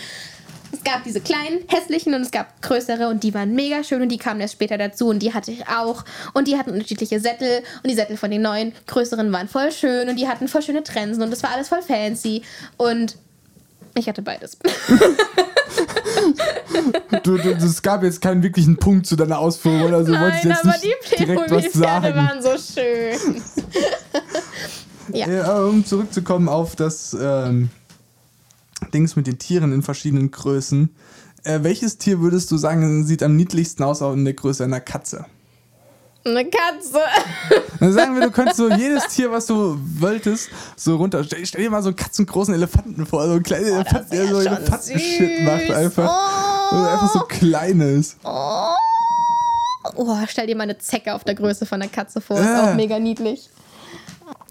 Es 0.73 0.85
gab 0.85 1.03
diese 1.03 1.21
kleinen, 1.21 1.65
hässlichen 1.67 2.15
und 2.15 2.23
es 2.23 2.31
gab 2.31 2.63
größere 2.63 3.09
und 3.09 3.25
die 3.25 3.35
waren 3.35 3.55
mega 3.55 3.83
schön 3.83 4.03
und 4.03 4.09
die 4.09 4.19
kamen 4.19 4.41
erst 4.41 4.55
später 4.55 4.79
dazu 4.79 5.09
und 5.09 5.19
die 5.19 5.35
hatte 5.35 5.51
ich 5.51 5.69
auch. 5.69 6.05
Und 6.33 6.47
die 6.47 6.57
hatten 6.57 6.71
unterschiedliche 6.71 7.19
Sättel 7.19 7.63
und 7.83 7.91
die 7.91 7.97
Sättel 7.97 8.17
von 8.17 8.31
den 8.31 8.43
neuen, 8.43 8.73
größeren 8.87 9.33
waren 9.33 9.49
voll 9.49 9.73
schön 9.73 10.09
und 10.09 10.17
die 10.17 10.29
hatten 10.29 10.47
voll 10.47 10.63
schöne 10.63 10.85
Trensen 10.85 11.23
und 11.23 11.31
das 11.31 11.43
war 11.43 11.51
alles 11.51 11.69
voll 11.69 11.83
fancy. 11.83 12.43
Und 12.77 13.17
ich 13.95 14.09
hatte 14.09 14.23
beides. 14.23 14.57
du, 17.23 17.39
du, 17.39 17.51
es 17.51 17.83
gab 17.83 18.03
jetzt 18.03 18.21
keinen 18.21 18.43
wirklichen 18.43 18.77
Punkt 18.77 19.07
zu 19.07 19.17
deiner 19.17 19.39
Ausführung 19.39 19.83
oder 19.83 20.05
so. 20.05 20.13
wolltest 20.13 20.45
Nein, 20.45 20.53
jetzt 20.53 20.65
aber 20.65 20.73
nicht 20.75 20.97
die 21.13 21.25
direkt 21.25 21.51
was 21.51 21.73
sagen. 21.73 22.15
waren 22.17 22.43
so 22.43 22.57
schön. 22.59 23.43
ja. 25.13 25.29
Ja, 25.29 25.65
um 25.65 25.85
zurückzukommen 25.85 26.49
auf 26.49 26.77
das 26.77 27.17
ähm, 27.21 27.71
Dings 28.93 29.17
mit 29.17 29.27
den 29.27 29.39
Tieren 29.39 29.73
in 29.73 29.83
verschiedenen 29.83 30.31
Größen. 30.31 30.95
Äh, 31.45 31.61
welches 31.63 31.99
Tier 31.99 32.21
würdest 32.21 32.51
du 32.51 32.57
sagen, 32.59 33.05
sieht 33.05 33.23
am 33.23 33.37
niedlichsten 33.37 33.83
aus 33.83 34.03
auch 34.03 34.13
in 34.13 34.25
der 34.25 34.35
Größe 34.35 34.65
einer 34.65 34.81
Katze? 34.81 35.27
Eine 36.25 36.45
Katze. 36.45 37.01
Dann 37.81 37.93
sagen 37.95 38.15
wir, 38.15 38.23
du 38.27 38.31
könntest 38.31 38.59
so 38.59 38.69
jedes 38.71 39.09
Tier, 39.09 39.33
was 39.33 39.47
du 39.47 39.79
wolltest, 39.99 40.51
so 40.77 40.97
runter. 40.97 41.25
Stell, 41.25 41.45
stell 41.47 41.63
dir 41.63 41.71
mal 41.71 41.83
so 41.83 41.89
einen 41.89 41.97
katzengroßen 41.97 42.53
Elefanten 42.53 43.07
vor, 43.07 43.25
so 43.27 43.33
einen 43.33 43.43
kleinen 43.43 43.67
Elefanten, 43.67 44.11
der 44.11 44.29
so 44.29 44.41
Elefanten-Shit 44.41 45.45
macht 45.45 45.71
einfach. 45.71 46.71
Oh. 46.73 46.77
Einfach 46.77 47.13
so 47.13 47.21
klein 47.21 47.81
ist. 47.81 48.19
Oh, 48.23 50.17
stell 50.29 50.47
dir 50.47 50.57
mal 50.57 50.65
eine 50.65 50.77
Zecke 50.79 51.15
auf 51.15 51.25
der 51.25 51.35
Größe 51.35 51.65
von 51.65 51.81
einer 51.81 51.91
Katze 51.91 52.21
vor. 52.21 52.39
Ist 52.39 52.47
Äh. 52.47 52.61
auch 52.61 52.75
mega 52.75 52.99
niedlich. 52.99 53.49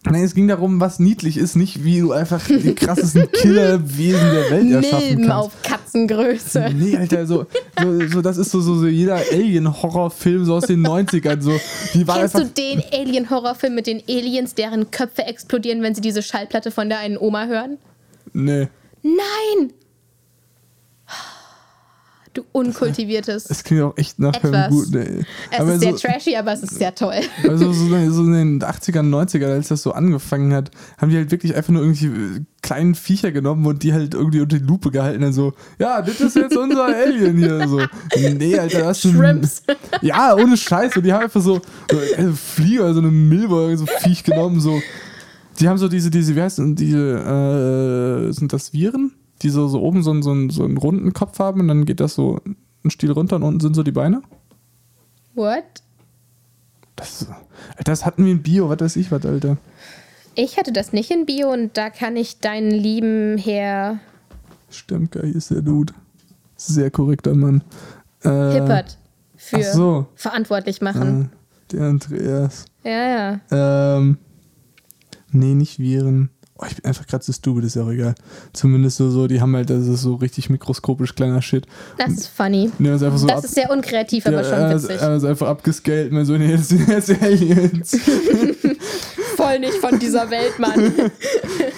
Nein, 0.05 0.23
es 0.23 0.33
ging 0.33 0.47
darum, 0.47 0.79
was 0.79 0.99
niedlich 0.99 1.37
ist, 1.37 1.55
nicht 1.55 1.83
wie 1.83 1.99
du 1.99 2.13
einfach 2.13 2.41
die 2.47 2.73
krassesten 2.73 3.29
Killerwesen 3.31 4.31
der 4.31 4.49
Welt 4.49 4.71
erschaffen 4.71 5.07
Milben 5.07 5.27
kannst. 5.27 5.45
auf 5.45 5.61
Katzengröße. 5.61 6.69
Nee, 6.73 6.95
Alter, 6.95 7.25
so, 7.25 7.45
so, 7.81 8.07
so 8.07 8.21
das 8.21 8.37
ist 8.37 8.51
so, 8.51 8.61
so, 8.61 8.75
so 8.75 8.87
jeder 8.87 9.17
Alien-Horrorfilm 9.31 10.45
so 10.45 10.55
aus 10.55 10.67
den 10.67 10.87
90ern. 10.87 11.41
So, 11.41 11.59
die 11.93 12.07
war 12.07 12.19
Kennst 12.19 12.37
du 12.37 12.45
den 12.45 12.81
Alien-Horrorfilm 12.93 13.75
mit 13.75 13.87
den 13.87 14.01
Aliens, 14.07 14.55
deren 14.55 14.89
Köpfe 14.89 15.25
explodieren, 15.25 15.81
wenn 15.81 15.93
sie 15.93 16.01
diese 16.01 16.23
Schallplatte 16.23 16.71
von 16.71 16.87
der 16.87 16.99
einen 16.99 17.17
Oma 17.17 17.45
hören? 17.47 17.77
Nee, 18.31 18.69
Nein! 19.01 19.73
Du 22.33 22.43
unkultiviertes. 22.51 23.49
es 23.49 23.63
klingt 23.63 23.81
auch 23.81 23.97
echt 23.97 24.19
nach 24.19 24.33
einem 24.43 24.53
Etwas. 24.53 24.69
guten. 24.69 24.99
Nee. 24.99 25.25
Es 25.51 25.59
Aber 25.59 25.73
ist 25.73 25.81
so, 25.81 25.95
sehr 25.97 26.11
trashy, 26.11 26.35
aber 26.35 26.53
es 26.53 26.61
ist 26.61 26.75
sehr 26.75 26.93
toll. 26.93 27.21
also 27.43 27.73
so, 27.73 28.11
so 28.11 28.23
in 28.23 28.33
den 28.33 28.61
80ern, 28.61 29.09
90ern, 29.09 29.51
als 29.51 29.69
das 29.69 29.81
so 29.81 29.93
angefangen 29.93 30.53
hat, 30.53 30.69
haben 30.99 31.09
die 31.09 31.17
halt 31.17 31.31
wirklich 31.31 31.55
einfach 31.55 31.73
nur 31.73 31.81
irgendwie 31.81 32.05
äh, 32.05 32.41
kleinen 32.61 32.93
Viecher 32.93 33.31
genommen 33.31 33.65
und 33.65 33.81
die 33.81 33.93
halt 33.93 34.13
irgendwie 34.13 34.41
unter 34.41 34.59
die 34.59 34.65
Lupe 34.65 34.91
gehalten 34.91 35.23
und 35.23 35.33
so, 35.33 35.53
ja, 35.79 36.03
das 36.03 36.21
ist 36.21 36.35
jetzt 36.35 36.55
unser 36.55 36.85
Alien 36.85 37.37
hier. 37.37 37.67
So. 37.67 37.81
Nee, 38.15 38.59
Alter, 38.59 38.81
das 38.81 39.03
ist 39.03 39.11
Shrimps. 39.11 39.63
Ja, 40.01 40.35
ohne 40.35 40.55
Scheiß. 40.55 40.95
Und 40.97 41.03
die 41.03 41.13
haben 41.13 41.23
einfach 41.23 41.41
so, 41.41 41.61
so 41.91 41.97
eine 42.15 42.33
Fliege 42.33 42.83
oder 42.83 42.93
so 42.93 42.99
eine 42.99 43.11
Milbe, 43.11 43.75
so 43.75 43.85
Viech 43.85 44.23
genommen, 44.23 44.59
so. 44.59 44.79
Die 45.59 45.67
haben 45.67 45.77
so 45.77 45.87
diese, 45.87 46.09
diese, 46.09 46.35
wie 46.35 46.41
heißt 46.41 46.59
denn, 46.59 46.75
diese, 46.75 48.27
äh, 48.29 48.31
sind 48.31 48.53
das 48.53 48.71
Viren? 48.71 49.13
Die 49.41 49.49
so, 49.49 49.67
so 49.67 49.81
oben 49.81 50.03
so, 50.03 50.11
einen- 50.11 50.21
so, 50.23 50.31
einen, 50.31 50.49
so 50.49 50.63
einen 50.63 50.77
runden 50.77 51.13
Kopf 51.13 51.39
haben 51.39 51.61
und 51.61 51.67
dann 51.69 51.85
geht 51.85 51.99
das 51.99 52.15
so 52.15 52.39
einen 52.45 52.91
Stiel 52.91 53.11
runter 53.11 53.37
und 53.37 53.43
unten 53.43 53.59
sind 53.59 53.73
so 53.75 53.83
die 53.83 53.91
Beine. 53.91 54.21
What? 55.35 55.63
Das, 56.95 57.27
das 57.83 58.05
hatten 58.05 58.25
wir 58.25 58.31
in 58.33 58.41
Bio, 58.43 58.69
was 58.69 58.79
weiß 58.81 58.95
ich 58.97 59.11
was, 59.11 59.25
Alter. 59.25 59.57
Ich 60.35 60.57
hatte 60.57 60.71
das 60.73 60.91
nicht 60.93 61.11
in 61.11 61.25
Bio 61.25 61.51
und 61.51 61.77
da 61.77 61.89
kann 61.89 62.15
ich 62.17 62.39
deinen 62.39 62.71
lieben 62.71 63.37
Herr 63.37 63.99
Stimmt, 64.69 65.11
geil, 65.13 65.25
hier 65.25 65.35
ist 65.35 65.49
der 65.51 65.61
Dude. 65.61 65.93
Sehr 66.55 66.91
korrekter 66.91 67.33
Mann. 67.33 67.63
Äh, 68.23 68.51
Hippert 68.51 68.97
für 69.35 69.63
so. 69.63 70.07
verantwortlich 70.15 70.81
machen. 70.81 71.31
Äh, 71.71 71.75
der 71.75 71.81
Andreas. 71.87 72.65
Ja, 72.83 73.39
ja. 73.51 73.97
Ähm, 73.97 74.17
nee, 75.31 75.55
nicht 75.55 75.79
Viren. 75.79 76.29
Oh, 76.61 76.65
ich 76.67 76.75
bin 76.75 76.83
einfach 76.83 77.07
gerade 77.07 77.23
so 77.23 77.31
stupid, 77.31 77.63
ist 77.63 77.77
ja 77.77 77.83
auch 77.83 77.89
egal. 77.89 78.15
Zumindest 78.51 78.97
so, 78.97 79.09
so, 79.09 79.27
die 79.27 79.39
haben 79.39 79.55
halt, 79.55 79.69
das 79.69 79.87
ist 79.87 80.01
so 80.01 80.15
richtig 80.15 80.49
mikroskopisch 80.49 81.15
kleiner 81.15 81.41
Shit. 81.41 81.65
Das 81.97 82.09
ist 82.11 82.27
funny. 82.27 82.69
Es 82.83 83.01
einfach 83.01 83.17
so 83.17 83.27
Das 83.27 83.37
ab, 83.37 83.43
ist 83.45 83.55
sehr 83.55 83.71
unkreativ, 83.71 84.25
aber 84.25 84.37
ja, 84.37 84.43
schon 84.43 84.53
er 84.59 84.75
witzig. 84.75 84.89
ist- 84.97 85.01
er 85.01 85.15
ist 85.15 85.23
einfach 85.23 85.47
abgescaled, 85.47 86.11
mal 86.11 86.25
so, 86.25 86.37
nee, 86.37 86.51
das 86.51 86.67
sind 86.67 86.85
jetzt 86.89 87.11
Aliens. 87.21 87.91
Voll 89.43 89.59
nicht 89.59 89.73
von 89.75 89.97
dieser 89.99 90.29
Welt, 90.29 90.59
Mann. 90.59 90.93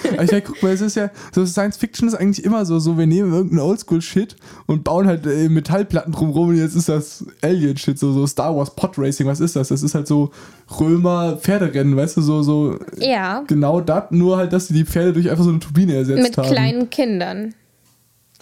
Ich 0.04 0.30
meine, 0.30 0.42
guck 0.42 0.62
mal, 0.62 0.72
es 0.72 0.82
ist 0.82 0.96
ja, 0.96 1.10
so 1.34 1.46
Science 1.46 1.78
Fiction 1.78 2.06
ist 2.06 2.14
eigentlich 2.14 2.44
immer 2.44 2.66
so, 2.66 2.78
so 2.78 2.98
wir 2.98 3.06
nehmen 3.06 3.32
irgendeinen 3.32 3.60
Oldschool-Shit 3.60 4.36
und 4.66 4.84
bauen 4.84 5.06
halt 5.06 5.24
äh, 5.26 5.48
Metallplatten 5.48 6.12
drumrum 6.12 6.50
und 6.50 6.56
jetzt 6.58 6.74
ist 6.76 6.88
das 6.90 7.24
Alien-Shit, 7.40 7.98
so, 7.98 8.12
so 8.12 8.26
Star 8.26 8.54
Wars 8.54 8.74
Pod 8.76 8.98
Racing, 8.98 9.26
was 9.26 9.40
ist 9.40 9.56
das? 9.56 9.68
Das 9.68 9.82
ist 9.82 9.94
halt 9.94 10.06
so 10.06 10.30
Römer-Pferderennen, 10.78 11.96
weißt 11.96 12.18
du, 12.18 12.20
so, 12.20 12.42
so 12.42 12.78
Ja, 12.98 13.42
genau 13.46 13.80
das, 13.80 14.04
nur 14.10 14.36
halt, 14.36 14.52
dass 14.52 14.68
sie 14.68 14.74
die 14.74 14.84
Pferde 14.84 15.14
durch 15.14 15.30
einfach 15.30 15.44
so 15.44 15.50
eine 15.50 15.60
Turbine 15.60 15.94
ersetzt 15.94 16.22
mit 16.22 16.36
haben. 16.36 16.48
kleinen 16.48 16.90
Kindern. 16.90 17.54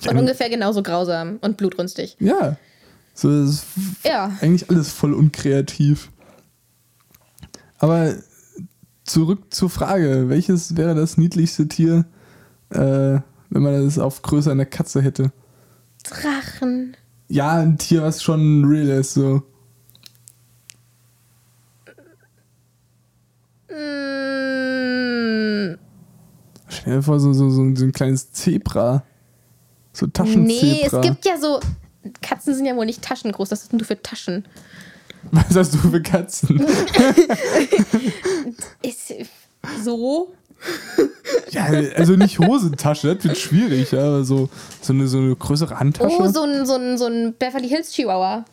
Ja, 0.01 0.11
Und 0.11 0.19
ungefähr 0.19 0.49
genauso 0.51 0.83
grausam 0.83 1.39
und 1.41 1.57
blutrünstig. 1.57 2.17
Ja. 2.19 2.57
So, 3.15 3.31
das 3.31 3.51
ist 3.51 3.65
Ja. 4.05 4.33
eigentlich 4.41 4.69
alles 4.71 4.91
voll 4.91 5.13
unkreativ. 5.15 6.11
Aber 7.79 8.15
zurück 9.11 9.53
zur 9.53 9.71
Frage. 9.71 10.29
Welches 10.29 10.77
wäre 10.77 10.95
das 10.95 11.19
niedlichste 11.19 11.69
Tier, 11.69 12.05
äh, 12.71 13.21
wenn 13.51 13.63
man 13.63 13.85
das 13.85 13.99
auf 13.99 14.23
Größe 14.23 14.51
einer 14.51 14.67
Katze 14.67 15.03
hätte? 15.03 15.33
Drachen. 16.05 16.97
Ja, 17.29 17.59
ein 17.59 17.79
Tier, 17.79 18.03
was 18.03 18.23
schon 18.23 18.65
real 18.65 18.89
ist, 18.89 19.15
so. 19.15 19.43
Mm, 23.69 25.77
Stell 26.69 26.97
dir 26.97 27.03
vor, 27.03 27.21
so, 27.21 27.33
so, 27.33 27.51
so, 27.51 27.75
so 27.75 27.85
ein 27.85 27.93
kleines 27.93 28.33
Zebra. 28.33 29.05
So 29.93 30.07
Taschenzebra. 30.07 30.47
nee, 30.47 30.83
es 30.85 31.01
gibt 31.01 31.25
ja 31.25 31.37
so. 31.39 31.61
Katzen 32.23 32.55
sind 32.55 32.65
ja 32.65 32.75
wohl 32.77 32.87
nicht 32.87 33.03
taschengroß. 33.03 33.51
Das 33.51 33.67
sind 33.67 33.75
nur 33.75 33.87
für 33.87 34.01
Taschen. 34.01 34.47
Was 35.49 35.57
hast 35.57 35.75
du 35.75 35.79
für 35.79 36.03
Katzen? 36.03 36.61
Ist 38.83 39.15
so. 39.85 40.33
ja, 41.51 41.65
also 41.97 42.15
nicht 42.17 42.39
Hosentasche, 42.39 43.15
das 43.15 43.25
wird 43.25 43.39
schwierig, 43.39 43.93
ja, 43.93 44.01
aber 44.01 44.25
so, 44.25 44.49
so, 44.83 44.93
eine, 44.93 45.07
so 45.09 45.19
eine 45.19 45.35
größere 45.37 45.79
Handtasche. 45.79 46.17
Oh, 46.19 46.27
so 46.29 46.43
ein, 46.43 46.67
so 46.67 46.75
ein, 46.75 46.99
so 46.99 47.07
ein 47.07 47.35
Beverly 47.39 47.69
Hills 47.69 47.93
Chihuahua. 47.93 48.45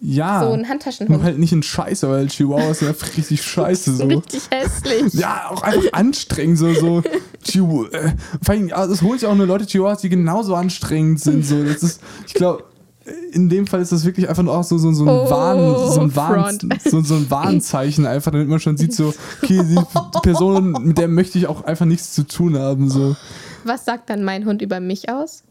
ja. 0.00 0.40
so 0.40 0.52
ein 0.52 0.60
Nur 0.60 0.68
Handtaschenhund. 0.68 1.22
halt 1.22 1.38
nicht 1.38 1.52
in 1.52 1.62
Scheiße, 1.62 2.08
weil 2.08 2.28
Chihuahuas 2.28 2.78
sind 2.78 2.88
einfach 2.88 3.16
richtig 3.16 3.42
scheiße 3.42 3.96
so. 3.96 4.04
Richtig 4.04 4.42
hässlich. 4.50 5.12
Ja, 5.14 5.48
auch 5.50 5.62
einfach 5.62 5.92
anstrengend, 5.92 6.58
so, 6.58 6.72
so 6.74 7.02
Chihuahua. 7.44 7.88
Äh, 7.88 8.12
vor 8.42 8.54
allem, 8.54 8.68
ja, 8.68 8.86
das 8.86 9.02
holt 9.02 9.20
sich 9.20 9.28
auch 9.28 9.34
nur 9.34 9.46
Leute 9.46 9.66
Chihuahuas, 9.66 10.00
die 10.00 10.08
genauso 10.08 10.54
anstrengend 10.54 11.20
sind. 11.20 11.44
So. 11.44 11.64
Das 11.64 11.82
ist, 11.82 12.00
ich 12.26 12.34
glaube, 12.34 12.64
in 13.32 13.48
dem 13.48 13.66
Fall 13.66 13.80
ist 13.80 13.92
das 13.92 14.04
wirklich 14.04 14.28
einfach 14.28 14.42
nur 14.42 14.56
auch 14.56 14.64
so, 14.64 14.78
so, 14.78 14.92
so 14.92 15.04
ein 15.04 15.08
Oh, 15.08 15.30
Warn, 15.30 15.92
so 15.92 16.00
ein 16.00 16.16
Warn, 16.16 16.58
so, 16.84 17.00
so 17.02 17.14
ein 17.14 17.30
Warnzeichen 17.30 18.06
einfach, 18.06 18.32
damit 18.32 18.48
man 18.48 18.60
schon 18.60 18.76
sieht, 18.76 18.94
so, 18.94 19.14
okay, 19.42 19.62
die 19.62 19.78
Person, 20.22 20.72
mit 20.82 20.98
der 20.98 21.08
möchte 21.08 21.38
ich 21.38 21.46
auch 21.46 21.64
einfach 21.64 21.86
nichts 21.86 22.12
zu 22.12 22.26
tun 22.26 22.58
haben. 22.58 22.90
So. 22.90 23.16
Was 23.64 23.84
sagt 23.84 24.10
dann 24.10 24.24
mein 24.24 24.44
Hund 24.44 24.62
über 24.62 24.80
mich 24.80 25.08
aus? 25.08 25.44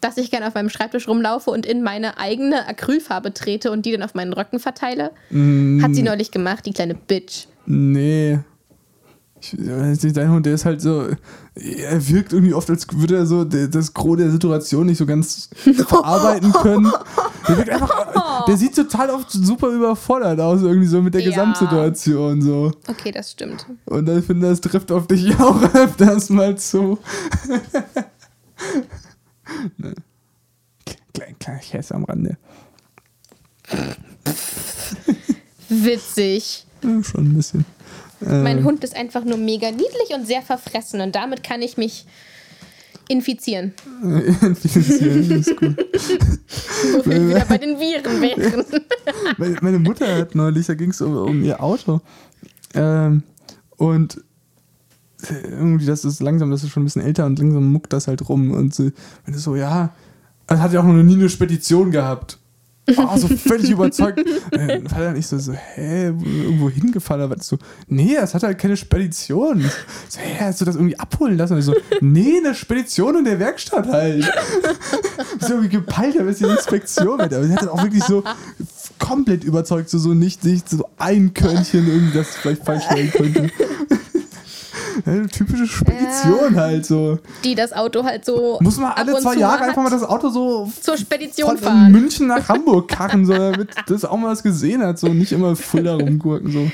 Dass 0.00 0.16
ich 0.16 0.30
gerne 0.30 0.48
auf 0.48 0.54
meinem 0.54 0.68
Schreibtisch 0.68 1.06
rumlaufe 1.06 1.50
und 1.50 1.64
in 1.64 1.82
meine 1.82 2.18
eigene 2.18 2.66
Acrylfarbe 2.66 3.32
trete 3.32 3.70
und 3.70 3.86
die 3.86 3.92
dann 3.92 4.02
auf 4.02 4.14
meinen 4.14 4.32
Rücken 4.32 4.58
verteile? 4.58 5.12
Mm. 5.30 5.80
Hat 5.82 5.94
sie 5.94 6.02
neulich 6.02 6.32
gemacht, 6.32 6.66
die 6.66 6.72
kleine 6.72 6.94
Bitch. 6.94 7.46
Nee. 7.66 8.40
Ich 9.44 9.54
weiß 9.58 10.04
nicht, 10.04 10.16
dein 10.16 10.30
Hund, 10.30 10.46
der 10.46 10.54
ist 10.54 10.64
halt 10.64 10.80
so. 10.80 11.08
Er 11.56 12.08
wirkt 12.08 12.32
irgendwie 12.32 12.54
oft, 12.54 12.70
als 12.70 12.86
würde 12.92 13.16
er 13.16 13.26
so 13.26 13.42
das 13.44 13.92
Gros 13.92 14.16
der 14.16 14.30
Situation 14.30 14.86
nicht 14.86 14.98
so 14.98 15.04
ganz 15.04 15.50
verarbeiten 15.88 16.52
können. 16.62 16.92
Der 17.48 17.56
wirkt 17.56 17.70
einfach. 17.70 18.44
Der 18.46 18.56
sieht 18.56 18.76
total 18.76 19.10
oft 19.10 19.32
super 19.32 19.68
überfordert 19.70 20.38
aus, 20.38 20.62
irgendwie 20.62 20.86
so 20.86 21.02
mit 21.02 21.14
der 21.14 21.22
Ja. 21.22 21.30
Gesamtsituation. 21.30 22.40
so. 22.40 22.70
Okay, 22.86 23.10
das 23.10 23.32
stimmt. 23.32 23.66
Und 23.86 24.08
ich 24.08 24.24
finde, 24.24 24.48
das 24.48 24.60
trifft 24.60 24.92
auf 24.92 25.08
dich 25.08 25.36
auch 25.40 25.60
öfters 25.74 26.30
mal 26.30 26.56
zu. 26.56 26.98
ne. 29.76 29.92
Klein, 31.14 31.36
kleiner 31.40 31.62
Scherz 31.62 31.90
am 31.90 32.04
Rande. 32.04 32.36
Witzig. 35.68 36.64
Ja, 36.82 37.02
schon 37.02 37.24
ein 37.26 37.34
bisschen. 37.34 37.64
Mein 38.24 38.58
Ähm, 38.58 38.64
Hund 38.64 38.84
ist 38.84 38.96
einfach 38.96 39.24
nur 39.24 39.36
mega 39.38 39.70
niedlich 39.70 40.14
und 40.14 40.26
sehr 40.26 40.42
verfressen 40.42 41.00
und 41.00 41.14
damit 41.14 41.42
kann 41.42 41.62
ich 41.62 41.76
mich 41.76 42.06
infizieren. 43.08 43.72
Infizieren, 44.02 45.30
ist 45.30 45.56
gut. 45.56 45.76
Wo 45.76 47.10
wir 47.10 47.28
wieder 47.28 47.44
bei 47.44 47.58
den 47.58 47.78
Viren 47.78 48.20
wären. 48.20 48.64
Meine, 49.38 49.56
meine 49.60 49.78
Mutter 49.78 50.16
hat 50.16 50.34
neulich, 50.34 50.66
da 50.66 50.74
ging 50.74 50.90
es 50.90 51.00
um, 51.00 51.16
um 51.16 51.44
ihr 51.44 51.62
Auto. 51.62 52.00
Ähm, 52.74 53.22
und 53.76 54.22
irgendwie, 55.30 55.86
das 55.86 56.04
ist 56.04 56.20
langsam, 56.20 56.50
das 56.50 56.64
ist 56.64 56.70
schon 56.70 56.82
ein 56.82 56.86
bisschen 56.86 57.02
älter 57.02 57.26
und 57.26 57.38
langsam 57.38 57.70
muckt 57.72 57.92
das 57.92 58.08
halt 58.08 58.28
rum. 58.28 58.50
Und 58.52 58.74
sie 58.74 58.92
meinte 59.24 59.40
so, 59.40 59.56
ja, 59.56 59.90
also 60.46 60.62
hat 60.62 60.72
ja 60.72 60.80
auch 60.80 60.84
noch 60.84 61.02
nie 61.02 61.14
eine 61.14 61.28
Spedition 61.28 61.90
gehabt. 61.90 62.38
Oh, 62.96 63.16
so 63.16 63.28
völlig 63.28 63.70
überzeugt. 63.70 64.18
Äh, 64.50 64.80
war 64.90 64.98
dann 65.00 65.14
nicht 65.14 65.28
so, 65.28 65.38
so, 65.38 65.52
hä, 65.52 66.12
wo- 66.16 66.24
irgendwo 66.26 66.68
hingefahren? 66.70 67.22
Aber 67.22 67.36
so, 67.40 67.56
nee, 67.86 68.14
das 68.16 68.34
hat 68.34 68.42
halt 68.42 68.58
keine 68.58 68.76
Spedition. 68.76 69.60
So, 70.08 70.18
hä, 70.20 70.36
hast 70.40 70.60
du 70.60 70.64
das 70.64 70.74
irgendwie 70.74 70.98
abholen 70.98 71.36
lassen? 71.38 71.52
Und 71.52 71.60
ich 71.60 71.64
so, 71.64 71.74
nee, 72.00 72.38
eine 72.38 72.54
Spedition 72.54 73.18
in 73.18 73.24
der 73.24 73.38
Werkstatt 73.38 73.86
halt. 73.86 74.24
so 75.40 75.48
irgendwie 75.54 75.68
gepeilt, 75.68 76.18
aber 76.18 76.30
ist 76.30 76.40
die 76.40 76.44
Inspektion 76.44 77.18
mit. 77.18 77.32
Aber 77.32 77.44
sie 77.46 77.52
hat 77.52 77.62
dann 77.62 77.68
auch 77.68 77.82
wirklich 77.82 78.02
so 78.04 78.24
komplett 78.98 79.44
überzeugt, 79.44 79.88
so, 79.88 79.98
so 79.98 80.12
nicht, 80.14 80.44
nicht 80.44 80.68
so 80.68 80.88
ein 80.98 81.34
Körnchen 81.34 81.86
irgendwie, 81.86 82.18
das 82.18 82.28
vielleicht 82.36 82.64
falsch 82.64 82.84
sein 82.88 83.10
könnte. 83.12 83.50
Eine 85.04 85.26
typische 85.26 85.66
Spedition 85.66 86.54
Ja. 86.54 86.60
halt 86.60 86.86
so. 86.86 87.18
Die 87.44 87.54
das 87.54 87.72
Auto 87.72 88.04
halt 88.04 88.24
so. 88.24 88.58
Muss 88.60 88.76
man 88.78 88.92
alle 88.92 89.18
zwei 89.20 89.34
Jahre 89.36 89.64
einfach 89.64 89.82
mal 89.82 89.90
das 89.90 90.02
Auto 90.04 90.28
so 90.28 90.70
zur 90.80 90.96
Spedition 90.96 91.48
von 91.50 91.58
fahren. 91.58 91.92
München 91.92 92.26
nach 92.28 92.48
Hamburg 92.48 92.88
karren, 92.88 93.26
so, 93.26 93.32
damit 93.32 93.70
das 93.86 94.04
auch 94.04 94.16
mal 94.16 94.30
was 94.30 94.42
gesehen 94.42 94.82
hat, 94.82 94.98
so 94.98 95.08
nicht 95.08 95.32
immer 95.32 95.56
Fulda 95.56 95.94
rumgurken, 95.94 96.52
so. 96.52 96.70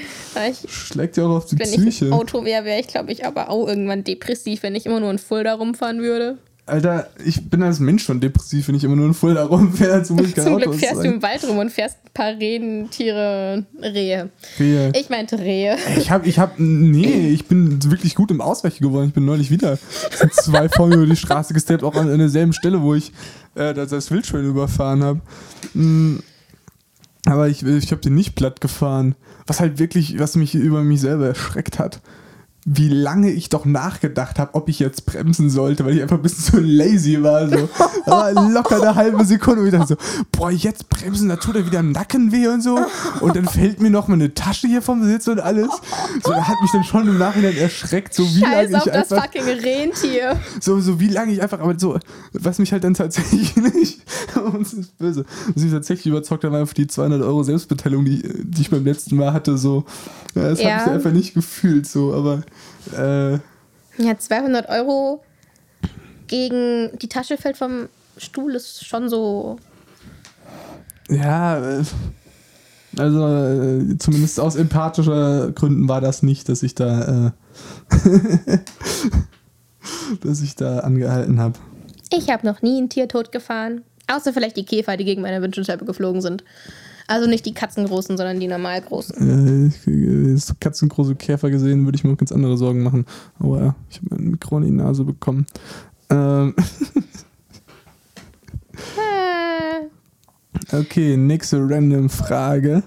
Ich, 0.48 0.70
Schlägt 0.70 1.16
ja 1.16 1.24
auch 1.24 1.36
auf 1.38 1.46
die 1.46 1.58
wenn 1.58 1.66
Psyche. 1.70 2.06
ich 2.06 2.12
Auto 2.12 2.44
wäre, 2.44 2.64
wäre 2.64 2.80
ich, 2.80 2.86
glaube 2.86 3.10
ich, 3.12 3.24
aber 3.26 3.48
auch 3.50 3.66
irgendwann 3.66 4.04
depressiv, 4.04 4.62
wenn 4.62 4.74
ich 4.74 4.86
immer 4.86 5.00
nur 5.00 5.10
in 5.10 5.18
Fulda 5.18 5.54
rumfahren 5.54 6.00
würde. 6.00 6.38
Alter, 6.66 7.08
ich 7.24 7.48
bin 7.48 7.62
als 7.62 7.80
Mensch 7.80 8.04
schon 8.04 8.20
depressiv, 8.20 8.68
wenn 8.68 8.74
ich 8.74 8.84
immer 8.84 8.94
nur 8.94 9.06
in 9.06 9.14
Fulda 9.14 9.44
rumfähre, 9.44 10.02
Zum 10.04 10.18
Auto 10.18 10.26
Glück 10.26 10.74
fährst 10.74 10.96
du 10.96 11.02
sein. 11.02 11.12
im 11.14 11.22
Wald 11.22 11.42
rum 11.48 11.56
und 11.58 11.70
fährst 11.70 11.96
paar 12.18 12.32
Rentiere, 12.32 13.64
Rehe. 13.80 14.30
Rehe. 14.58 14.92
Ich 14.96 15.08
meinte 15.08 15.38
Rehe. 15.38 15.76
Ich 15.96 16.10
hab, 16.10 16.26
ich 16.26 16.40
hab, 16.40 16.58
nee, 16.58 17.28
ich 17.28 17.46
bin 17.46 17.78
wirklich 17.92 18.16
gut 18.16 18.32
im 18.32 18.40
Ausweichen 18.40 18.82
geworden. 18.82 19.06
Ich 19.06 19.14
bin 19.14 19.24
neulich 19.24 19.52
wieder 19.52 19.78
zwei 20.32 20.68
mir 20.86 20.96
über 20.96 21.06
die 21.06 21.14
Straße 21.14 21.54
gesteppt, 21.54 21.84
auch 21.84 21.94
an, 21.94 22.10
an 22.10 22.18
derselben 22.18 22.52
Stelle, 22.52 22.82
wo 22.82 22.94
ich 22.94 23.12
äh, 23.54 23.72
das, 23.72 23.90
das 23.90 24.10
Wildschwein 24.10 24.44
überfahren 24.44 25.04
habe. 25.04 25.20
Aber 27.24 27.48
ich, 27.48 27.62
ich 27.62 27.92
habe 27.92 28.00
den 28.00 28.16
nicht 28.16 28.34
platt 28.34 28.60
gefahren. 28.60 29.14
Was 29.46 29.60
halt 29.60 29.78
wirklich, 29.78 30.18
was 30.18 30.34
mich 30.34 30.56
über 30.56 30.82
mich 30.82 31.00
selber 31.00 31.28
erschreckt 31.28 31.78
hat. 31.78 32.00
Wie 32.70 32.88
lange 32.90 33.30
ich 33.30 33.48
doch 33.48 33.64
nachgedacht 33.64 34.38
habe, 34.38 34.54
ob 34.54 34.68
ich 34.68 34.78
jetzt 34.78 35.06
bremsen 35.06 35.48
sollte, 35.48 35.86
weil 35.86 35.94
ich 35.96 36.02
einfach 36.02 36.16
ein 36.16 36.22
bisschen 36.22 36.44
zu 36.44 36.60
lazy 36.60 37.22
war. 37.22 37.48
So. 37.48 37.68
War 38.04 38.32
locker 38.50 38.82
eine 38.82 38.94
halbe 38.94 39.24
Sekunde 39.24 39.62
und 39.62 39.68
ich 39.68 39.72
dachte 39.72 39.96
so, 39.98 40.24
boah, 40.32 40.50
jetzt 40.50 40.90
bremsen, 40.90 41.30
da 41.30 41.36
tut 41.36 41.56
er 41.56 41.64
wieder 41.64 41.82
Nacken 41.82 42.30
weh 42.30 42.46
und 42.48 42.60
so. 42.62 42.78
Und 43.20 43.36
dann 43.36 43.46
fällt 43.46 43.80
mir 43.80 43.88
noch 43.90 44.08
mal 44.08 44.14
eine 44.14 44.34
Tasche 44.34 44.66
hier 44.66 44.82
vom 44.82 45.02
Sitz 45.02 45.28
und 45.28 45.40
alles. 45.40 45.70
So, 46.22 46.32
da 46.32 46.46
hat 46.46 46.56
mich 46.60 46.70
dann 46.72 46.84
schon 46.84 47.08
im 47.08 47.16
Nachhinein 47.16 47.56
erschreckt, 47.56 48.12
so 48.12 48.22
wie 48.24 48.40
Scheiß 48.40 48.70
lange 48.70 48.76
auf 48.82 48.86
ich 48.86 48.92
das 48.92 49.12
einfach 49.12 49.24
fucking 49.32 49.44
Rentier. 49.44 50.36
so, 50.60 50.78
so 50.80 51.00
wie 51.00 51.08
lange 51.08 51.32
ich 51.32 51.40
einfach, 51.40 51.60
aber 51.60 51.78
so, 51.78 51.98
was 52.34 52.58
mich 52.58 52.72
halt 52.72 52.84
dann 52.84 52.92
tatsächlich 52.94 53.56
nicht, 53.74 54.02
und 54.34 54.60
es 54.66 54.74
ist 54.74 54.98
böse, 54.98 55.24
was 55.54 55.62
mich 55.62 55.72
tatsächlich 55.72 56.06
überzeugt 56.06 56.44
hat, 56.44 56.52
war 56.52 56.60
einfach 56.60 56.74
die 56.74 56.86
200 56.86 57.22
Euro 57.22 57.42
Selbstbeteiligung, 57.44 58.04
die, 58.04 58.22
die 58.44 58.60
ich 58.60 58.70
beim 58.70 58.84
letzten 58.84 59.16
Mal 59.16 59.32
hatte, 59.32 59.56
so, 59.56 59.84
ja, 60.34 60.50
das 60.50 60.60
Ja. 60.60 60.70
habe 60.72 60.82
ich 60.82 60.90
einfach 60.96 61.12
nicht 61.12 61.32
gefühlt, 61.34 61.86
so, 61.86 62.12
aber, 62.14 62.42
äh, 62.92 63.38
Ja, 64.02 64.18
200 64.18 64.68
Euro 64.68 65.22
gegen 66.26 66.96
die 66.98 67.08
Tasche 67.08 67.36
fällt 67.36 67.56
vom 67.56 67.88
Stuhl 68.16 68.54
ist 68.54 68.84
schon 68.84 69.08
so. 69.08 69.56
ja, 71.08 71.78
äh, 71.78 71.84
also, 72.96 73.26
äh, 73.26 73.98
zumindest 73.98 74.40
aus 74.40 74.56
empathischer 74.56 75.52
Gründen 75.52 75.88
war 75.88 76.00
das 76.00 76.22
nicht, 76.22 76.48
dass 76.48 76.62
ich 76.62 76.74
da, 76.74 77.26
äh, 77.26 77.30
dass 80.22 80.42
ich 80.42 80.56
da 80.56 80.80
angehalten 80.80 81.38
habe. 81.38 81.58
Ich 82.10 82.30
habe 82.30 82.46
noch 82.46 82.62
nie 82.62 82.80
ein 82.80 82.88
Tier 82.88 83.08
tot 83.08 83.30
gefahren. 83.30 83.82
Außer 84.10 84.32
vielleicht 84.32 84.56
die 84.56 84.64
Käfer, 84.64 84.96
die 84.96 85.04
gegen 85.04 85.20
meine 85.22 85.42
Windschutzscheibe 85.42 85.84
geflogen 85.84 86.22
sind. 86.22 86.42
Also 87.08 87.28
nicht 87.28 87.44
die 87.46 87.54
katzengroßen, 87.54 88.16
sondern 88.16 88.38
die 88.38 88.46
normal 88.46 88.80
großen. 88.82 89.72
Äh, 89.86 90.34
ich 90.34 90.44
so 90.44 90.54
katzengroße 90.60 91.16
Käfer 91.16 91.50
gesehen, 91.50 91.84
würde 91.84 91.96
ich 91.96 92.04
mir 92.04 92.12
auch 92.12 92.18
ganz 92.18 92.30
andere 92.30 92.56
Sorgen 92.56 92.82
machen. 92.82 93.06
Aber 93.40 93.60
ja, 93.60 93.74
ich 93.90 94.00
habe 94.02 94.16
ein 94.16 94.30
Mikro 94.30 94.58
in 94.58 94.64
die 94.64 94.70
Nase 94.70 95.04
bekommen. 95.04 95.46
Ähm, 96.10 96.54
Äh, 98.96 100.76
okay, 100.76 101.16
nächste 101.16 101.58
random 101.68 102.08
Frage. 102.08 102.82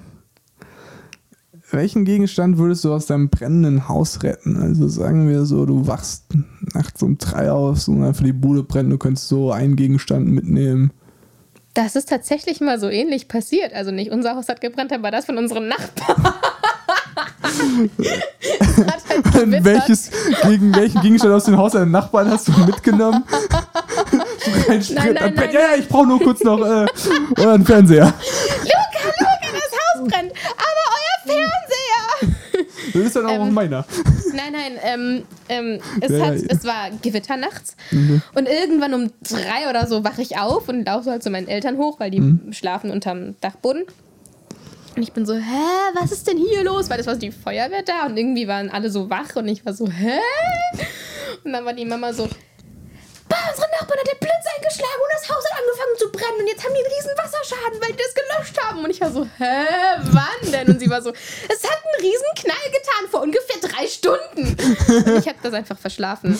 Welchen 1.71 2.03
Gegenstand 2.03 2.57
würdest 2.57 2.83
du 2.83 2.93
aus 2.93 3.05
deinem 3.05 3.29
brennenden 3.29 3.87
Haus 3.87 4.23
retten? 4.23 4.57
Also 4.57 4.89
sagen 4.89 5.29
wir 5.29 5.45
so, 5.45 5.65
du 5.65 5.87
wachst 5.87 6.25
nachts 6.73 7.01
um 7.01 7.17
drei 7.17 7.49
aus 7.49 7.87
und 7.87 8.03
einfach 8.03 8.25
die 8.25 8.33
Bude 8.33 8.63
brennt, 8.63 8.91
du 8.91 8.97
könntest 8.97 9.29
so 9.29 9.53
einen 9.53 9.77
Gegenstand 9.77 10.27
mitnehmen. 10.27 10.91
Das 11.73 11.95
ist 11.95 12.09
tatsächlich 12.09 12.59
mal 12.59 12.79
so 12.79 12.89
ähnlich 12.89 13.27
passiert. 13.27 13.73
Also 13.73 13.91
nicht 13.91 14.11
unser 14.11 14.35
Haus 14.35 14.49
hat 14.49 14.59
gebrannt, 14.61 14.91
aber 14.91 15.09
das 15.11 15.25
von 15.25 15.37
unseren 15.37 15.67
Nachbarn. 15.69 16.33
Halt. 19.33 19.63
Welches, 19.63 20.11
gegen 20.43 20.75
welchen 20.75 21.01
Gegenstand 21.01 21.33
aus 21.33 21.45
dem 21.45 21.57
Haus 21.57 21.73
deiner 21.73 21.85
Nachbarn 21.85 22.29
hast 22.29 22.47
du 22.47 22.51
mitgenommen? 22.65 23.23
Nein, 24.67 24.81
Sprit- 24.81 24.95
nein, 24.95 25.33
nein, 25.35 25.49
ja, 25.53 25.59
ja, 25.59 25.67
ich 25.77 25.87
brauche 25.87 26.07
nur 26.07 26.19
kurz 26.19 26.43
noch 26.43 26.59
äh, 26.59 26.85
euren 27.37 27.63
Fernseher. 27.65 28.05
Luca, 28.05 29.07
Luca, 29.19 29.47
das 29.53 29.71
Haus 29.71 30.07
brennt. 30.09 30.31
Aber 30.57 30.83
euer 30.97 31.17
Fernseher. 31.35 32.35
Das 32.93 33.01
ist 33.03 33.15
dann 33.15 33.25
auch 33.27 33.45
Ähm, 33.47 33.53
meiner. 33.53 33.85
Nein, 34.43 34.53
nein, 34.53 34.79
ähm, 34.83 35.23
ähm, 35.49 35.79
es, 36.01 36.11
Ja, 36.11 36.25
hat, 36.25 36.35
ja. 36.37 36.45
es 36.49 36.63
war 36.63 36.89
Gewitter 37.01 37.37
nachts 37.37 37.75
Mhm. 37.91 38.21
und 38.33 38.47
irgendwann 38.47 38.93
um 38.93 39.11
drei 39.21 39.69
oder 39.69 39.85
so 39.87 40.03
wache 40.03 40.21
ich 40.21 40.37
auf 40.39 40.67
und 40.69 40.85
laufe 40.85 41.11
halt 41.11 41.21
zu 41.23 41.29
meinen 41.29 41.47
Eltern 41.47 41.77
hoch, 41.77 41.99
weil 41.99 42.09
die 42.11 42.21
Mhm. 42.21 42.53
schlafen 42.53 42.89
unterm 42.91 43.35
Dachboden. 43.41 43.83
Und 44.95 45.03
ich 45.03 45.13
bin 45.13 45.25
so, 45.25 45.33
hä, 45.35 45.41
was 45.93 46.11
ist 46.11 46.27
denn 46.27 46.37
hier 46.37 46.63
los? 46.63 46.89
Weil 46.89 46.97
das 46.97 47.07
war 47.07 47.15
die 47.15 47.31
Feuerwehr 47.31 47.83
da 47.83 48.05
und 48.07 48.17
irgendwie 48.17 48.47
waren 48.47 48.69
alle 48.69 48.89
so 48.89 49.09
wach 49.09 49.35
und 49.35 49.47
ich 49.47 49.65
war 49.65 49.73
so, 49.73 49.87
hä? 49.89 50.19
Und 51.45 51.53
dann 51.53 51.63
war 51.65 51.73
die 51.73 51.85
Mama 51.85 52.11
so, 52.13 52.27
unsere 53.51 53.67
Nachbarn 53.75 53.99
hat 53.99 54.07
der 54.07 54.19
Blitz 54.23 54.45
eingeschlagen 54.55 55.01
und 55.03 55.11
das 55.13 55.25
Haus 55.29 55.43
hat 55.45 55.55
angefangen 55.59 55.95
zu 55.99 56.07
brennen 56.11 56.39
und 56.39 56.47
jetzt 56.47 56.63
haben 56.63 56.73
die 56.73 56.83
einen 56.83 56.93
riesen 56.95 57.13
Wasserschaden, 57.19 57.77
weil 57.81 57.91
die 57.93 58.01
das 58.01 58.13
gelöscht 58.15 58.55
haben. 58.63 58.79
Und 58.83 58.89
ich 58.89 59.01
war 59.01 59.11
so, 59.11 59.23
hä, 59.37 59.55
wann 60.11 60.41
denn? 60.51 60.67
Und 60.71 60.79
sie 60.79 60.89
war 60.89 61.01
so, 61.01 61.11
es 61.11 61.61
hat 61.63 61.79
einen 61.83 61.99
riesen 61.99 62.31
Knall 62.39 62.67
getan 62.71 63.03
vor 63.11 63.21
ungefähr 63.21 63.59
drei 63.61 63.85
Stunden. 63.87 64.55
Und 65.05 65.19
ich 65.19 65.27
habe 65.27 65.39
das 65.43 65.53
einfach 65.53 65.77
verschlafen. 65.77 66.37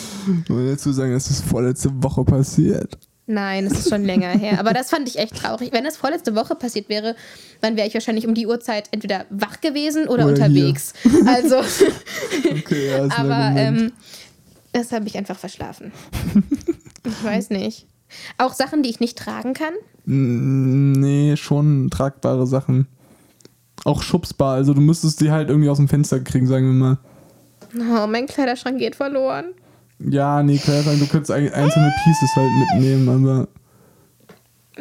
Muss 0.48 0.72
dazu 0.72 0.94
sagen, 0.94 1.14
das 1.14 1.30
ist 1.30 1.44
vorletzte 1.44 1.90
Woche 2.02 2.24
passiert. 2.24 2.98
Nein, 3.28 3.66
es 3.68 3.74
ist 3.74 3.90
schon 3.90 4.04
länger 4.04 4.30
her. 4.30 4.60
Aber 4.60 4.74
das 4.74 4.90
fand 4.90 5.08
ich 5.08 5.18
echt 5.18 5.38
traurig. 5.38 5.72
Wenn 5.72 5.84
das 5.86 5.96
vorletzte 5.96 6.36
Woche 6.36 6.56
passiert 6.56 6.90
wäre, 6.90 7.16
dann 7.62 7.78
wäre 7.78 7.88
ich 7.88 7.94
wahrscheinlich 7.94 8.28
um 8.28 8.34
die 8.34 8.46
Uhrzeit 8.48 8.90
entweder 8.92 9.26
wach 9.30 9.62
gewesen 9.62 10.08
oder, 10.08 10.26
Oder 10.26 10.34
unterwegs. 10.34 10.94
Also, 11.26 11.58
Okay, 12.52 12.90
ja, 12.90 13.08
aber 13.16 13.54
ähm, 13.58 13.94
das 14.74 14.92
habe 14.92 15.08
ich 15.08 15.18
einfach 15.18 15.38
verschlafen. 15.38 15.92
Ich 17.04 17.24
weiß 17.24 17.50
nicht. 17.50 17.88
Auch 18.38 18.54
Sachen, 18.54 18.84
die 18.84 18.90
ich 18.90 19.00
nicht 19.00 19.18
tragen 19.18 19.54
kann. 19.54 19.74
Nee, 20.06 21.36
schon 21.38 21.90
tragbare 21.90 22.46
Sachen. 22.48 22.88
Auch 23.86 24.02
schubsbar, 24.04 24.56
also 24.56 24.74
du 24.74 24.82
müsstest 24.82 25.22
die 25.22 25.32
halt 25.32 25.50
irgendwie 25.50 25.70
aus 25.70 25.78
dem 25.78 25.88
Fenster 25.88 26.20
kriegen, 26.20 26.46
sagen 26.48 26.68
wir 26.68 26.74
mal. 26.74 26.98
Oh, 28.04 28.08
mein 28.08 28.28
Kleiderschrank 28.28 28.78
geht 28.80 28.96
verloren. 28.96 29.46
Ja, 30.00 30.44
nee, 30.44 30.58
klar, 30.58 30.82
du 30.84 31.08
könntest 31.08 31.32
ein- 31.32 31.54
einzelne 31.54 31.94
Pieces 32.04 32.30
halt 32.36 32.50
mitnehmen, 32.74 33.08
aber 33.10 33.48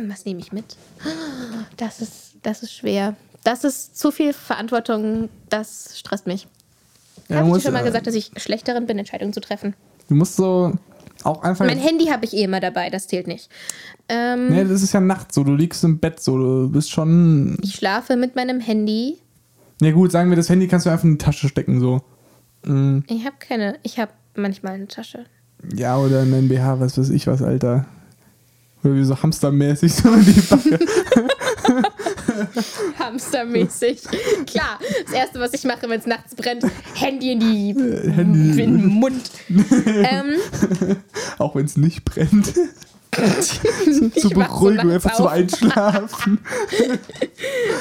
Was 0.08 0.24
nehme 0.24 0.40
ich 0.40 0.52
mit? 0.52 0.76
Das 1.76 2.00
ist, 2.00 2.36
das 2.42 2.62
ist 2.62 2.72
schwer. 2.74 3.16
Das 3.44 3.64
ist 3.64 3.98
zu 3.98 4.10
viel 4.10 4.32
Verantwortung. 4.32 5.28
Das 5.48 5.98
stresst 5.98 6.26
mich. 6.26 6.46
Ja, 7.28 7.36
habe 7.36 7.48
ich 7.48 7.54
dir 7.54 7.60
schon 7.60 7.72
mal 7.72 7.84
gesagt, 7.84 8.06
dass 8.06 8.14
ich 8.14 8.30
schlechterin 8.36 8.86
bin, 8.86 8.98
Entscheidungen 8.98 9.32
zu 9.32 9.40
treffen? 9.40 9.74
du 10.08 10.14
musst 10.16 10.36
so 10.36 10.72
auch 11.24 11.42
einfach. 11.42 11.66
Mein 11.66 11.78
Handy 11.78 12.06
habe 12.06 12.24
ich 12.24 12.34
eh 12.34 12.42
immer 12.44 12.60
dabei, 12.60 12.90
das 12.90 13.06
zählt 13.08 13.26
nicht. 13.26 13.48
Ähm, 14.08 14.48
Nee, 14.48 14.64
das 14.64 14.82
ist 14.82 14.92
ja 14.92 15.00
nachts 15.00 15.34
so, 15.34 15.44
du 15.44 15.54
liegst 15.54 15.82
im 15.84 15.98
Bett 15.98 16.20
so, 16.20 16.36
du 16.38 16.68
bist 16.70 16.90
schon. 16.90 17.56
Ich 17.62 17.74
schlafe 17.74 18.16
mit 18.16 18.36
meinem 18.36 18.60
Handy. 18.60 19.18
Ja, 19.80 19.92
gut, 19.92 20.12
sagen 20.12 20.30
wir, 20.30 20.36
das 20.36 20.48
Handy 20.48 20.68
kannst 20.68 20.86
du 20.86 20.90
einfach 20.90 21.04
in 21.04 21.12
die 21.12 21.18
Tasche 21.24 21.48
stecken, 21.48 21.80
so. 21.80 22.02
Mm, 22.64 22.98
Ich 23.08 23.24
habe 23.24 23.36
keine. 23.38 23.78
Ich 23.82 23.98
habe 23.98 24.12
manchmal 24.36 24.74
eine 24.74 24.88
Tasche. 24.88 25.24
Ja, 25.74 25.96
oder 25.98 26.22
in 26.22 26.32
dein 26.32 26.48
BH, 26.48 26.80
was 26.80 26.98
weiß 26.98 27.10
ich 27.10 27.26
was, 27.26 27.42
Alter. 27.42 27.86
Oder 28.82 28.94
wie 28.94 29.04
so 29.04 29.22
hamstermäßig 29.22 29.94
so 29.94 30.12
in 30.12 30.24
die 30.24 30.40
Backe. 30.40 30.78
Hamstermäßig. 32.98 34.02
Klar, 34.46 34.78
das 35.04 35.12
Erste, 35.12 35.40
was 35.40 35.52
ich 35.54 35.64
mache, 35.64 35.88
wenn 35.88 36.00
es 36.00 36.06
nachts 36.06 36.34
brennt, 36.34 36.64
Handy 36.94 37.32
in, 37.32 37.40
die, 37.40 37.74
Handy. 38.12 38.50
in 38.50 38.56
den 38.56 38.86
Mund. 38.86 39.30
ähm, 39.48 40.36
Auch 41.38 41.54
wenn 41.54 41.64
es 41.64 41.76
nicht 41.76 42.04
brennt. 42.04 42.52
Zur 44.20 44.30
Beruhigung, 44.30 44.90
einfach 44.90 45.14
zum. 45.14 45.26
Einschlafen. 45.26 46.38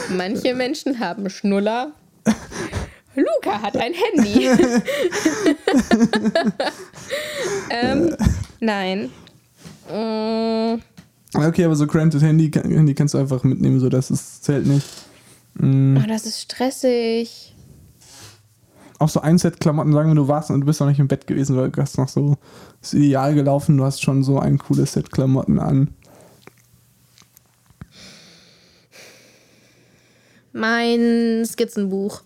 Manche 0.10 0.56
Menschen 0.56 1.00
haben 1.00 1.30
Schnuller. 1.30 1.92
Luca 3.16 3.62
hat 3.62 3.78
ein 3.78 3.94
Handy. 3.94 4.50
ähm, 7.70 8.16
nein. 8.60 9.12
Mm, 9.92 10.82
Okay, 11.34 11.64
aber 11.64 11.76
so 11.76 11.86
cramped 11.86 12.20
Handy, 12.22 12.50
Handy 12.52 12.96
kannst 12.96 13.14
du 13.14 13.20
einfach 13.20 13.44
mitnehmen, 13.44 13.80
so 13.80 13.90
das 13.90 14.10
ist, 14.10 14.44
zählt 14.44 14.66
nicht. 14.66 14.88
Mm. 15.56 15.98
oh, 15.98 16.08
das 16.08 16.26
ist 16.26 16.42
stressig. 16.42 17.56
Auch 18.98 19.10
so 19.10 19.22
ein 19.22 19.38
Set 19.38 19.60
Klamotten, 19.60 19.94
sagen 19.94 20.10
wir, 20.10 20.16
du 20.16 20.28
warst 20.28 20.50
und 20.50 20.62
du 20.62 20.66
bist 20.66 20.80
noch 20.80 20.88
nicht 20.88 21.00
im 21.00 21.08
Bett 21.08 21.28
gewesen, 21.28 21.56
weil 21.56 21.70
du 21.70 21.82
hast 21.82 21.98
noch 21.98 22.10
so, 22.10 22.38
ist 22.82 22.94
ideal 22.94 23.34
gelaufen, 23.34 23.78
du 23.78 23.86
hast 23.86 24.02
schon 24.02 24.24
so 24.24 24.40
ein 24.40 24.58
cooles 24.58 24.94
Set 24.94 25.12
Klamotten 25.12 25.60
an. 25.60 25.94
Mein 30.52 31.46
Skizzenbuch. 31.46 32.24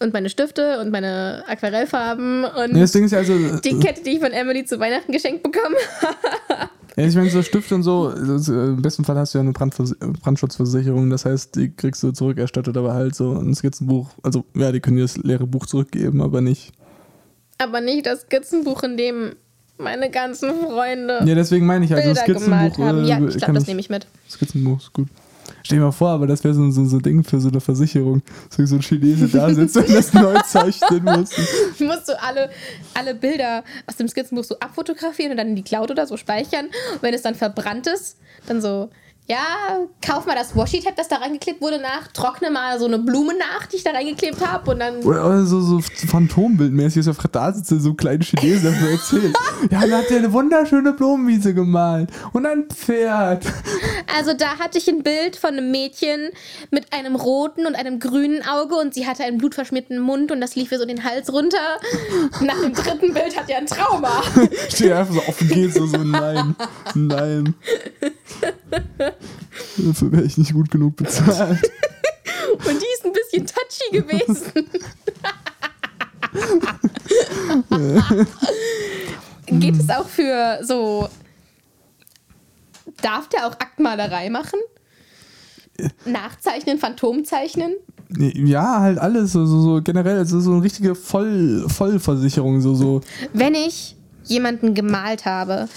Und 0.00 0.12
meine 0.12 0.28
Stifte 0.28 0.80
und 0.80 0.90
meine 0.90 1.44
Aquarellfarben 1.48 2.44
und 2.44 2.72
Nee, 2.72 2.80
das 2.80 2.92
ja 2.92 3.18
also, 3.18 3.58
die 3.58 3.78
Kette, 3.80 4.02
die 4.02 4.10
ich 4.10 4.20
von 4.20 4.30
Emily 4.30 4.64
zu 4.64 4.78
Weihnachten 4.78 5.10
geschenkt 5.10 5.42
bekomme. 5.42 5.76
ja, 6.98 7.06
ich 7.06 7.14
meine, 7.14 7.30
so 7.30 7.42
Stift 7.42 7.70
und 7.72 7.82
so, 7.82 8.10
äh, 8.10 8.50
im 8.50 8.82
besten 8.82 9.04
Fall 9.04 9.16
hast 9.16 9.34
du 9.34 9.38
ja 9.38 9.42
eine 9.42 9.52
Brandvers 9.52 9.94
Brandschutzversicherung, 9.98 11.10
das 11.10 11.24
heißt, 11.24 11.54
die 11.56 11.70
kriegst 11.70 12.02
du 12.02 12.10
zurückerstattet, 12.12 12.76
aber 12.76 12.92
halt 12.94 13.14
so 13.14 13.32
ein 13.38 13.54
Skizzenbuch, 13.54 14.10
also 14.22 14.44
ja, 14.54 14.72
die 14.72 14.80
können 14.80 14.96
dir 14.96 15.02
das 15.04 15.16
leere 15.16 15.46
Buch 15.46 15.66
zurückgeben, 15.66 16.20
aber 16.20 16.40
nicht. 16.40 16.72
Aber 17.58 17.80
nicht 17.80 18.06
das 18.06 18.22
Skizzenbuch, 18.22 18.82
in 18.82 18.96
dem 18.96 19.36
meine 19.78 20.10
ganzen 20.10 20.50
Freunde 20.66 21.20
Ja, 21.24 21.34
deswegen 21.34 21.66
meine 21.66 21.84
ich, 21.84 21.94
also 21.94 22.04
Bilder 22.04 22.24
gemalt 22.24 22.74
Skizzenbuch. 22.74 22.86
haben. 22.86 23.04
äh, 23.04 23.08
Ja, 23.08 23.20
ich 23.26 23.36
glaube, 23.36 23.52
das 23.54 23.66
nehme 23.66 23.80
ich 23.80 23.90
mit. 23.90 24.06
Skizzenbuch 24.28 24.78
ist 24.80 24.92
gut. 24.92 25.08
Stell 25.68 25.80
dir 25.80 25.84
mal 25.84 25.92
vor, 25.92 26.08
aber 26.08 26.26
das 26.26 26.42
wäre 26.44 26.54
so, 26.54 26.70
so, 26.70 26.82
so 26.86 26.96
ein 26.96 27.02
Ding 27.02 27.22
für 27.22 27.38
so 27.42 27.50
eine 27.50 27.60
Versicherung. 27.60 28.22
So, 28.48 28.64
so 28.64 28.76
ein 28.76 28.80
Chinese 28.80 29.28
da 29.28 29.52
sitzt 29.52 29.76
und 29.76 29.90
das 29.90 30.14
neu 30.14 30.40
zeichnen 30.46 31.04
muss. 31.04 31.28
musst 31.78 32.08
du 32.08 32.18
alle, 32.22 32.48
alle 32.94 33.14
Bilder 33.14 33.62
aus 33.86 33.96
dem 33.96 34.08
Skizzenbuch 34.08 34.44
so 34.44 34.58
abfotografieren 34.60 35.32
und 35.32 35.36
dann 35.36 35.48
in 35.48 35.56
die 35.56 35.62
Cloud 35.62 35.90
oder 35.90 36.06
so 36.06 36.16
speichern. 36.16 36.68
Und 36.94 37.02
wenn 37.02 37.12
es 37.12 37.20
dann 37.20 37.34
verbrannt 37.34 37.86
ist, 37.86 38.16
dann 38.46 38.62
so, 38.62 38.88
ja, 39.30 39.86
kauf 40.00 40.24
mal 40.24 40.34
das 40.34 40.56
Washi-Tape, 40.56 40.94
das 40.96 41.08
da 41.08 41.16
reingeklebt 41.16 41.60
wurde, 41.60 41.78
nach, 41.78 42.08
trockne 42.14 42.50
mal 42.50 42.78
so 42.78 42.86
eine 42.86 42.98
Blume 42.98 43.34
nach, 43.36 43.66
die 43.66 43.76
ich 43.76 43.84
da 43.84 43.90
reingeklebt 43.90 44.44
habe 44.46 44.70
und 44.70 44.80
dann. 44.80 45.02
Oder 45.02 45.44
so, 45.44 45.60
so 45.60 45.80
Phantombildmäßig, 45.80 47.04
dass 47.04 47.18
er 47.18 47.28
da 47.28 47.52
sitzt, 47.52 47.68
so 47.68 47.90
ein 47.90 47.96
kleiner 47.96 48.24
Chinese, 48.24 48.62
der 48.62 48.72
so 48.72 48.86
erzählt. 48.86 49.36
Ja, 49.70 49.80
dann 49.80 49.92
hat 49.92 50.10
er 50.10 50.18
eine 50.18 50.32
wunderschöne 50.32 50.92
Blumenwiese 50.92 51.52
gemalt. 51.52 52.10
Und 52.32 52.46
ein 52.46 52.68
Pferd. 52.68 53.44
Also 54.16 54.32
da 54.32 54.58
hatte 54.58 54.78
ich 54.78 54.88
ein 54.88 55.02
Bild 55.02 55.36
von 55.36 55.50
einem 55.50 55.70
Mädchen 55.72 56.30
mit 56.70 56.92
einem 56.92 57.16
roten 57.16 57.66
und 57.66 57.74
einem 57.74 57.98
grünen 57.98 58.42
Auge 58.46 58.76
und 58.76 58.94
sie 58.94 59.06
hatte 59.06 59.24
einen 59.24 59.38
blutverschmierten 59.38 59.98
Mund 59.98 60.30
und 60.30 60.40
das 60.40 60.54
lief 60.54 60.70
ihr 60.70 60.78
so 60.78 60.84
den 60.84 61.02
Hals 61.02 61.32
runter. 61.32 61.58
Nach 62.40 62.60
dem 62.60 62.72
dritten 62.72 63.12
Bild 63.12 63.36
hat 63.36 63.50
er 63.50 63.58
ein 63.58 63.66
Trauma. 63.66 64.22
Steht 64.68 64.92
einfach 64.92 65.14
so 65.14 65.22
offen 65.26 65.48
geht, 65.48 65.74
so, 65.74 65.86
so 65.86 65.98
nein, 65.98 66.54
nein. 66.94 67.54
Dafür 69.76 70.12
wäre 70.12 70.24
ich 70.24 70.38
nicht 70.38 70.52
gut 70.52 70.70
genug 70.70 70.96
bezahlt. 70.96 71.60
Und 72.52 72.80
die 72.80 72.86
ist 72.94 73.04
ein 73.04 73.12
bisschen 73.12 73.46
touchy 73.46 73.90
gewesen. 73.92 74.68
Geht 79.60 79.76
es 79.76 79.90
auch 79.90 80.06
für 80.06 80.58
so. 80.62 81.08
Darf 83.02 83.28
der 83.28 83.46
auch 83.46 83.52
Aktmalerei 83.52 84.28
machen? 84.28 84.58
Nachzeichnen, 86.04 86.78
Phantomzeichnen? 86.78 87.74
Ja, 88.16 88.80
halt 88.80 88.98
alles, 88.98 89.32
so, 89.32 89.46
so, 89.46 89.60
so 89.60 89.82
generell, 89.82 90.18
also 90.18 90.40
so 90.40 90.52
eine 90.52 90.62
richtige 90.62 90.94
Voll, 90.94 91.66
Vollversicherung, 91.68 92.60
so, 92.60 92.74
so. 92.74 93.02
Wenn 93.32 93.54
ich 93.54 93.94
jemanden 94.24 94.74
gemalt 94.74 95.24
habe 95.26 95.68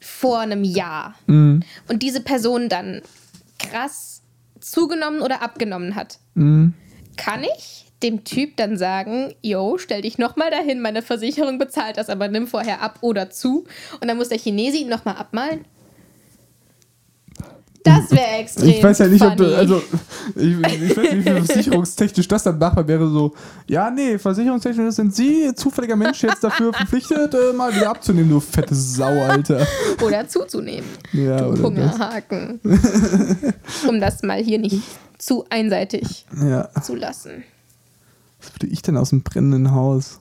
vor 0.00 0.40
einem 0.40 0.64
Jahr 0.64 1.14
Mm, 1.26 1.60
und 1.88 2.02
diese 2.02 2.20
Person 2.20 2.68
dann 2.68 3.02
krass 3.58 4.22
zugenommen 4.60 5.20
oder 5.20 5.42
abgenommen 5.42 5.94
hat, 5.94 6.18
mm. 6.34 6.68
kann 7.16 7.44
ich 7.44 7.86
dem 8.02 8.24
Typ 8.24 8.56
dann 8.56 8.76
sagen, 8.76 9.34
yo, 9.42 9.76
stell 9.78 10.02
dich 10.02 10.18
nochmal 10.18 10.50
dahin, 10.50 10.80
meine 10.80 11.02
Versicherung 11.02 11.58
bezahlt 11.58 11.96
das, 11.96 12.08
aber 12.08 12.28
nimm 12.28 12.46
vorher 12.46 12.80
ab 12.80 12.98
oder 13.00 13.30
zu. 13.30 13.66
Und 14.00 14.08
dann 14.08 14.16
muss 14.16 14.28
der 14.28 14.38
Chinese 14.38 14.78
ihn 14.78 14.88
nochmal 14.88 15.16
abmalen. 15.16 15.64
Das 17.84 18.10
wäre 18.10 18.38
extrem. 18.40 18.68
Ich 18.68 18.82
weiß 18.82 18.98
ja 18.98 19.06
nicht, 19.06 19.22
ob 19.22 19.36
funny. 19.36 19.50
du, 19.50 19.56
also, 19.56 19.82
ich, 20.34 20.46
ich 20.48 20.62
weiß 20.62 20.78
nicht, 20.78 20.96
wie 20.96 21.22
viel 21.22 21.22
versicherungstechnisch 21.44 22.28
das 22.28 22.42
dann 22.42 22.58
machbar 22.58 22.86
wäre, 22.86 23.08
so, 23.08 23.34
ja, 23.68 23.90
nee, 23.90 24.18
versicherungstechnisch 24.18 24.94
sind 24.94 25.14
Sie, 25.14 25.54
zufälliger 25.54 25.96
Mensch, 25.96 26.22
jetzt 26.22 26.42
dafür 26.42 26.72
verpflichtet, 26.72 27.34
äh, 27.34 27.52
mal 27.54 27.74
wieder 27.74 27.90
abzunehmen, 27.90 28.30
du 28.30 28.40
fette 28.40 28.74
Sau, 28.74 29.22
Alter. 29.22 29.66
Oder 30.02 30.28
zuzunehmen. 30.28 30.88
Ja, 31.12 31.38
du 31.38 31.44
oder 31.46 31.56
das. 31.56 31.62
Hungerhaken. 31.64 32.60
um 33.88 34.00
das 34.00 34.22
mal 34.22 34.42
hier 34.42 34.58
nicht 34.58 34.82
zu 35.18 35.44
einseitig 35.50 36.26
Ja, 36.40 36.68
zu 36.82 36.94
lassen. 36.94 37.44
was 38.40 38.52
würde 38.54 38.66
ich 38.66 38.82
denn 38.82 38.96
aus 38.96 39.10
dem 39.10 39.22
brennenden 39.22 39.72
Haus? 39.72 40.20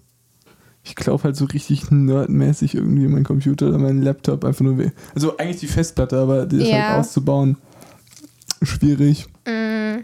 Ich 0.90 0.96
glaube 0.96 1.24
halt 1.24 1.36
so 1.36 1.44
richtig 1.46 1.92
nerdmäßig 1.92 2.74
irgendwie 2.76 3.08
mein 3.08 3.24
Computer 3.26 3.68
oder 3.68 3.78
mein 3.78 4.02
Laptop 4.02 4.46
einfach 4.46 4.62
nur 4.64 4.78
weh. 4.78 4.92
Also 5.14 5.36
eigentlich 5.38 5.60
die 5.60 5.68
Festplatte, 5.68 6.18
aber 6.18 6.46
die 6.46 6.58
ist 6.62 6.70
Ja. 6.70 6.90
halt 6.92 7.00
auszubauen. 7.02 7.58
Schwierig. 8.62 9.28
Mm, 9.46 10.00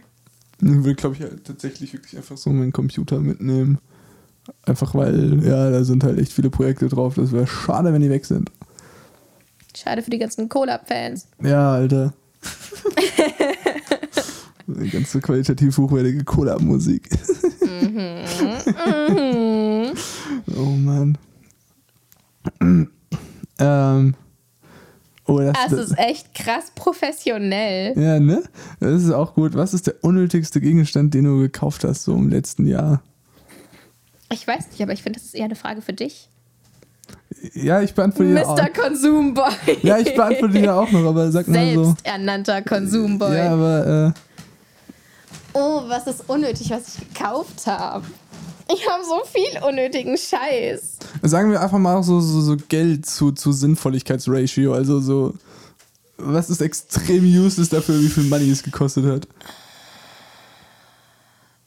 Ich 0.62 0.84
würde, 0.84 0.96
glaube 0.96 1.16
ich, 1.16 1.22
halt 1.22 1.46
tatsächlich 1.46 1.94
wirklich 1.94 2.18
einfach 2.18 2.36
so 2.38 2.50
meinen 2.50 2.72
Computer 2.74 3.20
mitnehmen. 3.20 3.78
Einfach 4.66 4.94
weil, 4.94 5.42
ja, 5.46 5.72
da 5.72 5.84
sind 5.86 6.04
halt 6.04 6.20
echt 6.20 6.34
viele 6.34 6.50
Projekte 6.50 6.90
drauf. 6.90 7.16
Das 7.16 7.32
wäre 7.32 7.48
schade, 7.48 7.94
wenn 7.94 8.02
die 8.02 8.10
weg 8.10 8.26
sind. 8.26 8.52
Schade 9.76 10.02
für 10.02 10.10
die 10.12 10.20
ganzen 10.20 10.50
Collab-Fans. 10.50 11.28
Ja, 11.42 11.72
Alter. 11.74 12.14
Eine 14.68 14.88
ganze 14.90 15.20
qualitativ 15.22 15.78
hochwertige 15.78 16.24
Collab-Musik. 16.26 17.10
Mhm. 17.84 18.24
Oh 20.56 20.66
Mann. 20.66 21.18
ähm. 23.60 24.16
Oh, 25.26 25.40
das, 25.40 25.54
Das 25.70 25.74
ist 25.74 25.98
echt 25.98 26.36
krass 26.36 26.66
professionell. 26.76 27.98
ja, 27.98 28.20
ne? 28.20 28.44
Das 28.80 29.04
ist 29.04 29.12
auch 29.12 29.34
gut. 29.36 29.56
Was 29.56 29.74
ist 29.74 29.88
der 29.88 29.96
unnötigste 30.04 30.60
Gegenstand, 30.60 31.14
den 31.14 31.24
du 31.24 31.40
gekauft 31.40 31.86
hast, 31.86 32.04
so 32.04 32.14
im 32.14 32.30
letzten 32.30 32.68
Jahr? 32.68 33.02
Ich 34.32 34.46
weiß 34.46 34.68
nicht, 34.72 34.82
aber 34.82 34.92
ich 34.94 35.02
finde, 35.02 35.20
das 35.20 35.28
ist 35.28 35.36
eher 35.36 35.46
eine 35.46 35.56
Frage 35.56 35.82
für 35.82 35.94
dich. 35.94 36.28
Ja, 37.54 37.82
ich 37.82 37.94
beantworte 37.94 38.34
dir 38.34 38.48
auch. 38.48 38.58
Mr. 38.58 38.70
Konsumboy. 38.70 39.52
Ja, 39.82 39.98
ich 39.98 40.14
beantworte 40.16 40.60
dir 40.60 40.76
auch 40.76 40.92
noch, 40.92 41.06
aber 41.06 41.32
sag 41.32 41.48
mal 41.48 41.74
so. 41.74 41.84
Selbsternannter 41.86 42.62
Konsumboy. 42.62 43.36
Ja, 43.38 43.54
aber 43.54 44.14
äh, 44.14 44.20
Oh, 45.54 45.84
was 45.88 46.08
ist 46.08 46.28
unnötig, 46.28 46.70
was 46.72 46.98
ich 46.98 47.14
gekauft 47.14 47.68
habe? 47.68 48.06
Ich 48.74 48.88
habe 48.90 49.04
so 49.04 49.22
viel 49.26 49.62
unnötigen 49.64 50.18
Scheiß. 50.18 50.98
sagen 51.22 51.52
wir 51.52 51.62
einfach 51.62 51.78
mal 51.78 52.02
so, 52.04 52.20
so, 52.20 52.42
so 52.42 52.58
Geld 52.70 53.06
zu, 53.06 53.32
zu 53.32 53.52
Sinnvolligkeitsratio. 53.52 54.74
Also 54.74 55.00
so, 55.00 55.34
was 56.18 56.50
ist 56.50 56.62
extrem 56.62 57.24
useless 57.26 57.70
dafür, 57.70 58.00
wie 58.00 58.10
viel 58.10 58.24
Money 58.24 58.50
es 58.50 58.64
gekostet 58.64 59.06
hat? 59.06 59.28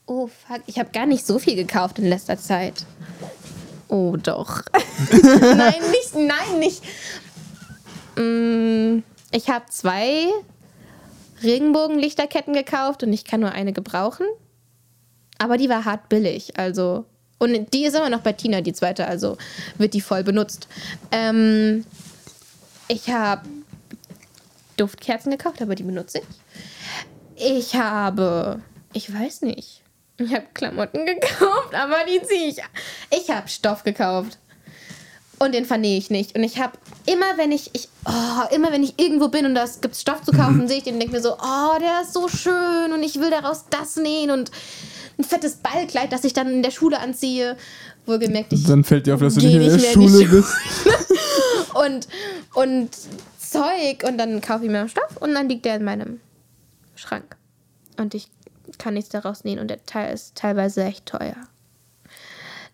Oh, 0.05 0.27
fuck. 0.27 0.61
Ich 0.67 0.79
habe 0.79 0.89
gar 0.91 1.05
nicht 1.05 1.25
so 1.25 1.37
viel 1.37 1.55
gekauft 1.55 1.99
in 1.99 2.05
letzter 2.05 2.37
Zeit. 2.37 2.85
Oh, 3.89 4.15
doch. 4.21 4.61
nein, 5.11 5.75
nicht. 5.91 6.15
Nein, 6.15 6.59
nicht. 6.59 6.83
Mm, 8.17 9.03
Ich 9.31 9.49
habe 9.49 9.65
zwei 9.69 10.27
Regenbogenlichterketten 11.43 12.53
gekauft 12.53 13.03
und 13.03 13.13
ich 13.13 13.25
kann 13.25 13.41
nur 13.41 13.51
eine 13.51 13.73
gebrauchen. 13.73 14.25
Aber 15.37 15.57
die 15.57 15.69
war 15.69 15.85
hart 15.85 16.09
billig, 16.09 16.57
also. 16.57 17.05
Und 17.39 17.73
die 17.73 17.85
ist 17.85 17.95
immer 17.95 18.09
noch 18.09 18.21
bei 18.21 18.33
Tina, 18.33 18.61
die 18.61 18.73
zweite, 18.73 19.07
also 19.07 19.37
wird 19.77 19.93
die 19.93 20.01
voll 20.01 20.23
benutzt. 20.23 20.67
Ähm, 21.11 21.85
ich 22.87 23.09
habe 23.11 23.47
Duftkerzen 24.77 25.31
gekauft, 25.31 25.61
aber 25.61 25.75
die 25.75 25.83
benutze 25.83 26.19
ich. 26.19 27.45
Ich 27.59 27.75
habe, 27.75 28.61
ich 28.93 29.13
weiß 29.13 29.41
nicht. 29.41 29.83
Ich 30.17 30.33
habe 30.33 30.45
Klamotten 30.53 31.05
gekauft, 31.05 31.75
aber 31.75 31.97
die 32.07 32.25
ziehe 32.25 32.47
ich. 32.47 32.57
Ich 33.11 33.29
habe 33.29 33.47
Stoff 33.47 33.83
gekauft. 33.83 34.39
Und 35.39 35.53
den 35.53 35.65
vernähe 35.65 35.99
ich 35.99 36.09
nicht. 36.09 36.35
Und 36.35 36.43
ich 36.43 36.59
habe 36.59 36.79
immer, 37.05 37.37
wenn 37.37 37.51
ich, 37.51 37.69
ich 37.73 37.89
oh, 38.05 38.55
immer 38.55 38.71
wenn 38.71 38.83
ich 38.83 38.99
irgendwo 38.99 39.27
bin 39.27 39.45
und 39.45 39.53
da 39.53 39.65
gibt 39.81 39.95
Stoff 39.95 40.23
zu 40.23 40.31
kaufen, 40.31 40.67
sehe 40.67 40.77
ich 40.77 40.83
den 40.83 40.95
und 40.95 40.99
denke 40.99 41.15
mir 41.15 41.21
so, 41.21 41.33
oh, 41.33 41.77
der 41.79 42.01
ist 42.01 42.13
so 42.13 42.27
schön 42.27 42.91
und 42.91 43.03
ich 43.03 43.19
will 43.19 43.29
daraus 43.29 43.65
das 43.69 43.97
nähen 43.97 44.31
und 44.31 44.49
ein 45.17 45.23
fettes 45.23 45.55
Ballkleid, 45.55 46.11
das 46.11 46.23
ich 46.23 46.33
dann 46.33 46.49
in 46.49 46.63
der 46.63 46.71
Schule 46.71 46.99
anziehe. 46.99 47.57
Wohlgemerkt, 48.05 48.53
ich 48.53 48.63
Dann 48.65 48.83
fällt 48.83 49.07
dir 49.07 49.15
auf, 49.15 49.19
dass 49.19 49.35
du 49.35 49.41
nicht 49.41 49.55
in 49.55 49.61
der 49.61 49.73
nicht 49.73 49.91
Schule 49.91 50.09
Schule. 50.09 50.27
bist. 50.27 50.53
und, 51.73 52.07
und 52.53 52.89
Zeug 53.39 54.03
und 54.07 54.17
dann 54.17 54.41
kaufe 54.41 54.65
ich 54.65 54.71
mir 54.71 54.87
Stoff 54.87 55.17
und 55.19 55.33
dann 55.33 55.49
liegt 55.49 55.65
der 55.65 55.75
in 55.75 55.83
meinem 55.83 56.19
Schrank. 56.95 57.35
Und 57.97 58.13
ich 58.13 58.29
kann 58.77 58.93
nichts 58.93 59.09
daraus 59.09 59.43
nähen 59.43 59.59
und 59.59 59.69
der 59.69 59.85
Teil 59.85 60.13
ist 60.13 60.35
teilweise 60.35 60.83
echt 60.83 61.05
teuer. 61.05 61.35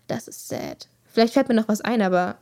Das 0.06 0.28
ist 0.28 0.48
sad. 0.48 0.88
Vielleicht 1.12 1.34
fällt 1.34 1.48
mir 1.48 1.54
noch 1.54 1.68
was 1.68 1.80
ein, 1.80 2.02
aber 2.02 2.36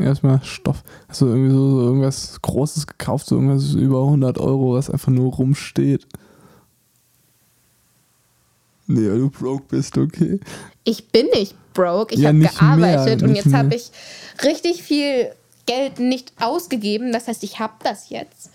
Erstmal 0.00 0.42
Stoff. 0.42 0.82
Hast 1.08 1.20
du 1.20 1.26
irgendwie 1.26 1.52
so, 1.52 1.70
so 1.70 1.80
irgendwas 1.82 2.42
Großes 2.42 2.86
gekauft, 2.86 3.26
so 3.26 3.36
irgendwas 3.36 3.74
über 3.74 4.02
100 4.02 4.38
Euro, 4.38 4.74
was 4.74 4.90
einfach 4.90 5.12
nur 5.12 5.32
rumsteht? 5.32 6.06
Nee, 8.86 9.08
weil 9.10 9.18
du 9.18 9.30
broke 9.30 9.64
bist, 9.68 9.96
okay. 9.96 10.38
ich 10.84 11.08
bin 11.08 11.26
nicht 11.34 11.54
broke. 11.72 12.14
Ich 12.14 12.20
Ja, 12.20 12.28
habe 12.28 12.38
gearbeitet 12.40 13.20
mehr, 13.22 13.28
und 13.30 13.34
jetzt 13.36 13.52
habe 13.54 13.74
ich 13.74 13.90
richtig 14.44 14.82
viel 14.82 15.30
Geld 15.66 15.98
nicht 15.98 16.32
ausgegeben. 16.40 17.12
Das 17.12 17.26
heißt, 17.28 17.42
ich 17.44 17.58
habe 17.58 17.72
das 17.82 18.10
jetzt. 18.10 18.50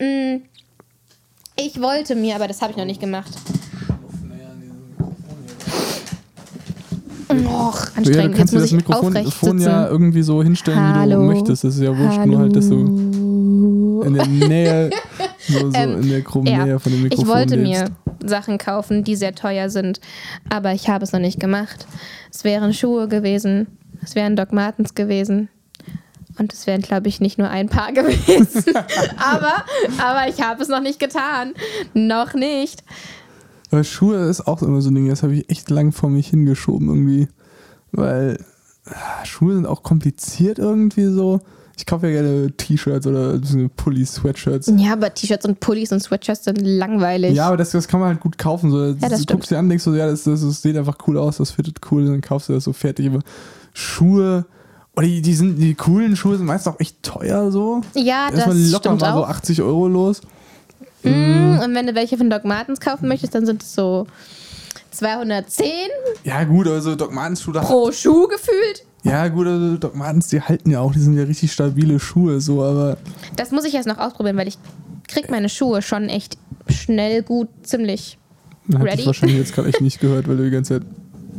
Mm, 0.00 0.42
Ich 1.58 1.80
wollte 1.80 2.14
mir, 2.14 2.34
aber 2.36 2.48
das 2.48 2.60
habe 2.60 2.72
ich 2.72 2.76
noch 2.76 2.84
nicht 2.84 3.00
gemacht. 3.00 3.32
Och, 7.28 7.34
Ja, 7.34 7.42
du 7.42 7.96
anstrengend. 7.96 8.36
kannst 8.36 8.52
Jetzt 8.52 8.52
dir 8.52 8.60
das 8.60 8.72
Mikrofon 8.72 9.58
ja 9.58 9.88
irgendwie 9.88 10.22
so 10.22 10.42
hinstellen, 10.42 10.78
wie 10.78 10.98
Hallo. 10.98 11.16
du 11.16 11.22
möchtest. 11.22 11.64
Das 11.64 11.74
ist 11.74 11.80
ja 11.80 11.96
wurscht, 11.96 12.24
nur 12.24 12.38
halt, 12.38 12.54
dass 12.54 12.68
du 12.68 14.02
in 14.04 14.14
der 14.14 14.26
Nähe, 14.26 14.90
so, 15.48 15.58
so 15.70 15.76
Ähm, 15.76 16.02
in 16.02 16.08
der 16.10 16.22
krummen 16.22 16.52
ja, 16.52 16.64
Nähe 16.64 16.78
von 16.78 16.92
dem 16.92 17.02
Mikrofon 17.02 17.24
Ich 17.26 17.34
wollte 17.34 17.56
lebst. 17.56 17.82
mir 17.82 17.90
Sachen 18.24 18.58
kaufen, 18.58 19.04
die 19.04 19.16
sehr 19.16 19.34
teuer 19.34 19.70
sind, 19.70 20.00
aber 20.48 20.72
ich 20.72 20.88
habe 20.88 21.04
es 21.04 21.12
noch 21.12 21.20
nicht 21.20 21.40
gemacht. 21.40 21.86
Es 22.32 22.44
wären 22.44 22.72
Schuhe 22.74 23.08
gewesen, 23.08 23.66
es 24.02 24.14
wären 24.14 24.36
Doc 24.36 24.52
Martens 24.52 24.94
gewesen 24.94 25.48
und 26.38 26.52
es 26.52 26.66
wären, 26.66 26.82
glaube 26.82 27.08
ich, 27.08 27.20
nicht 27.20 27.38
nur 27.38 27.48
ein 27.48 27.68
Paar 27.68 27.92
gewesen. 27.92 28.74
aber, 29.16 29.64
aber 29.98 30.28
ich 30.28 30.42
habe 30.42 30.62
es 30.62 30.68
noch 30.68 30.80
nicht 30.80 30.98
getan. 30.98 31.54
Noch 31.94 32.34
nicht. 32.34 32.84
Aber 33.70 33.84
Schuhe 33.84 34.28
ist 34.28 34.46
auch 34.46 34.62
immer 34.62 34.80
so 34.80 34.90
ein 34.90 34.94
Ding, 34.94 35.08
das 35.08 35.22
habe 35.22 35.34
ich 35.34 35.50
echt 35.50 35.70
lang 35.70 35.92
vor 35.92 36.10
mich 36.10 36.28
hingeschoben 36.28 36.88
irgendwie. 36.88 37.28
Weil 37.92 38.44
ah, 38.86 39.24
Schuhe 39.24 39.54
sind 39.54 39.66
auch 39.66 39.82
kompliziert 39.82 40.58
irgendwie 40.58 41.06
so. 41.06 41.40
Ich 41.78 41.84
kaufe 41.84 42.06
ja 42.08 42.22
gerne 42.22 42.50
T-Shirts 42.56 43.06
oder 43.06 43.38
so 43.44 43.68
Pullis, 43.76 44.14
Sweatshirts. 44.14 44.72
Ja, 44.76 44.94
aber 44.94 45.12
T-Shirts 45.12 45.44
und 45.44 45.60
Pullis 45.60 45.92
und 45.92 46.00
Sweatshirts 46.02 46.44
sind 46.44 46.60
langweilig. 46.62 47.34
Ja, 47.34 47.48
aber 47.48 47.58
das, 47.58 47.70
das 47.70 47.86
kann 47.86 48.00
man 48.00 48.08
halt 48.10 48.20
gut 48.20 48.38
kaufen. 48.38 48.70
So. 48.70 48.94
das 48.94 49.20
du 49.26 49.34
guckst 49.34 49.50
dir 49.50 49.58
an, 49.58 49.68
denkst 49.68 49.84
so, 49.84 49.94
ja, 49.94 50.06
das, 50.06 50.24
das, 50.24 50.40
das 50.40 50.62
sieht 50.62 50.76
einfach 50.76 50.96
cool 51.06 51.18
aus, 51.18 51.36
das 51.36 51.50
fittet 51.50 51.78
cool, 51.90 52.06
dann 52.06 52.22
kaufst 52.22 52.48
du 52.48 52.54
das 52.54 52.64
so 52.64 52.72
fertig. 52.72 53.08
Aber 53.08 53.20
Schuhe, 53.74 54.46
oder 54.96 55.06
die, 55.06 55.20
die, 55.20 55.34
sind, 55.34 55.58
die 55.58 55.74
coolen 55.74 56.16
Schuhe 56.16 56.38
sind 56.38 56.46
meist 56.46 56.66
auch 56.66 56.80
echt 56.80 57.02
teuer 57.02 57.50
so. 57.52 57.82
Ja, 57.94 58.28
das 58.30 58.38
Erstmal 58.38 58.58
locker 58.58 58.78
stimmt 58.78 59.00
mal 59.02 59.12
so 59.12 59.24
auch. 59.24 59.28
80 59.28 59.60
Euro 59.60 59.88
los. 59.88 60.22
Mm, 61.02 61.58
Und 61.62 61.74
wenn 61.74 61.86
du 61.86 61.94
welche 61.94 62.16
von 62.16 62.30
Doc 62.30 62.46
Martens 62.46 62.80
kaufen 62.80 63.06
möchtest, 63.06 63.34
dann 63.34 63.44
sind 63.44 63.62
es 63.62 63.74
so 63.74 64.06
210 64.92 65.66
Ja, 66.24 66.42
gut, 66.44 66.66
also 66.68 66.94
Doc 66.96 67.12
Martens 67.12 67.42
Schuhe, 67.42 67.52
da- 67.54 67.60
pro 67.60 67.92
Schuh 67.92 68.26
gefühlt. 68.28 68.84
Ja, 69.06 69.28
gut, 69.28 69.46
also 69.46 69.76
Doc 69.76 69.94
Martens, 69.94 70.28
die 70.28 70.40
halten 70.40 70.70
ja 70.70 70.80
auch, 70.80 70.92
die 70.92 70.98
sind 70.98 71.16
ja 71.16 71.24
richtig 71.24 71.52
stabile 71.52 72.00
Schuhe, 72.00 72.40
so, 72.40 72.62
aber 72.62 72.96
Das 73.36 73.50
muss 73.52 73.64
ich 73.64 73.74
erst 73.74 73.88
noch 73.88 73.98
ausprobieren, 73.98 74.36
weil 74.36 74.48
ich 74.48 74.58
krieg 75.08 75.30
meine 75.30 75.48
Schuhe 75.48 75.82
schon 75.82 76.08
echt 76.08 76.36
schnell 76.68 77.22
gut, 77.22 77.48
ziemlich. 77.62 78.18
Ready? 78.68 78.96
dich 78.96 79.06
wahrscheinlich 79.06 79.38
jetzt 79.38 79.54
gerade 79.54 79.68
echt 79.68 79.80
nicht 79.80 80.00
gehört, 80.00 80.26
weil 80.26 80.36
du 80.36 80.44
die 80.44 80.50
ganze 80.50 80.80
Zeit 80.80 80.88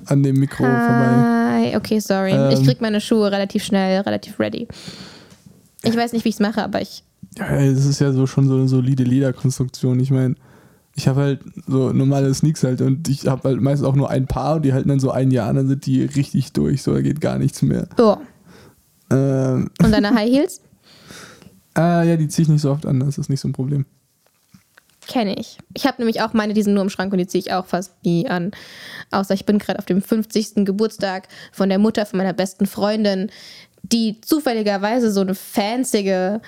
an 0.05 0.24
dem 0.24 0.39
Mikro 0.39 0.63
vorbei. 0.63 1.38
Hi, 1.57 1.76
okay, 1.76 1.99
sorry. 1.99 2.32
Ähm. 2.32 2.51
ich 2.51 2.63
krieg 2.63 2.80
meine 2.80 3.01
Schuhe 3.01 3.32
relativ 3.32 3.63
schnell, 3.63 3.99
relativ 4.01 4.39
ready. 4.39 4.68
Ich 5.84 5.95
weiß 5.95 6.13
nicht, 6.13 6.24
wie 6.24 6.30
ich 6.30 6.36
es 6.36 6.39
mache, 6.39 6.63
aber 6.63 6.82
ich. 6.82 7.03
Ja, 7.38 7.49
das 7.49 7.86
ist 7.86 7.99
ja 7.99 8.13
so 8.13 8.26
schon 8.26 8.47
so 8.47 8.55
eine 8.55 8.68
solide 8.68 9.03
Lederkonstruktion. 9.03 9.99
Ich 9.99 10.11
meine, 10.11 10.36
ich 10.98 11.08
habe 11.08 11.22
halt 11.22 11.41
so 11.68 11.93
normale 11.93 12.34
Sneaks 12.34 12.64
halt 12.64 12.82
und 12.82 13.08
ich 13.08 13.28
habe 13.28 13.48
halt 13.48 13.62
meistens 13.62 13.88
auch 13.88 13.95
nur 13.95 14.10
ein 14.10 14.26
Paar 14.26 14.56
und 14.56 14.66
die 14.66 14.74
halten 14.74 14.89
dann 14.89 15.00
so 15.00 15.12
ein 15.12 15.30
Jahr, 15.30 15.54
dann 15.54 15.68
sind 15.68 15.86
die 15.86 16.04
richtig 16.04 16.54
durch, 16.54 16.82
so 16.82 16.93
da 16.93 17.02
geht 17.02 17.22
gar 17.22 17.38
nichts 17.38 17.62
mehr. 17.62 17.88
Oh. 18.00 18.18
Ähm, 19.12 19.70
Und 19.82 19.91
deine 19.91 20.10
High 20.16 20.30
Heels? 20.30 20.62
äh, 21.78 21.82
ja, 22.10 22.18
die 22.18 22.28
ziehe 22.28 22.43
ich 22.43 22.50
nicht 22.50 22.62
so 22.62 22.72
oft 22.72 22.88
an, 22.88 23.00
das 23.00 23.20
ist 23.20 23.30
nicht 23.30 23.39
so 23.39 23.48
ein 23.48 23.54
Problem. 23.54 23.86
Kenne 25.08 25.39
ich. 25.39 25.60
Ich 25.76 25.86
habe 25.86 25.98
nämlich 26.00 26.22
auch 26.22 26.34
meine, 26.34 26.56
die 26.56 26.64
sind 26.64 26.74
nur 26.74 26.84
im 26.84 26.89
Schrank 26.89 27.14
und 27.14 27.20
die 27.20 27.28
ziehe 27.28 27.41
ich 27.41 27.54
auch 27.54 27.68
fast 27.68 27.93
nie 28.04 28.28
an. 28.28 28.52
Außer 29.12 29.36
ich 29.36 29.45
bin 29.45 29.60
gerade 29.60 29.78
auf 29.80 29.86
dem 29.86 30.02
50. 30.02 30.66
Geburtstag 30.66 31.28
von 31.54 31.70
der 31.70 31.80
Mutter 31.80 32.08
von 32.08 32.18
meiner 32.18 32.34
besten 32.34 32.66
Freundin, 32.66 33.30
die 33.84 34.20
zufälligerweise 34.20 35.12
so 35.12 35.22
eine 35.22 35.36
fancy 35.36 36.39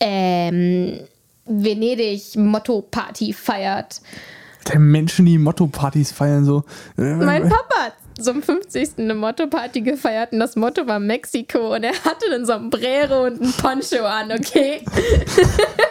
ähm, 0.00 1.00
Venedig-Motto-Party 1.46 3.32
feiert. 3.32 4.00
Der 4.68 4.78
Menschen, 4.80 5.26
die 5.26 5.38
Motto-Partys 5.38 6.12
feiern, 6.12 6.44
so. 6.44 6.64
Mein 6.96 7.48
Papa 7.48 7.76
hat 7.84 7.94
zum 8.18 8.42
50. 8.42 8.98
eine 8.98 9.14
Motto-Party 9.14 9.82
gefeiert 9.82 10.32
und 10.32 10.40
das 10.40 10.56
Motto 10.56 10.86
war 10.86 10.98
Mexiko 10.98 11.74
und 11.74 11.84
er 11.84 11.92
hatte 11.92 12.26
einen 12.32 12.46
Sombrero 12.46 13.26
und 13.26 13.40
ein 13.40 13.52
Poncho 13.52 14.04
an, 14.04 14.32
okay? 14.32 14.80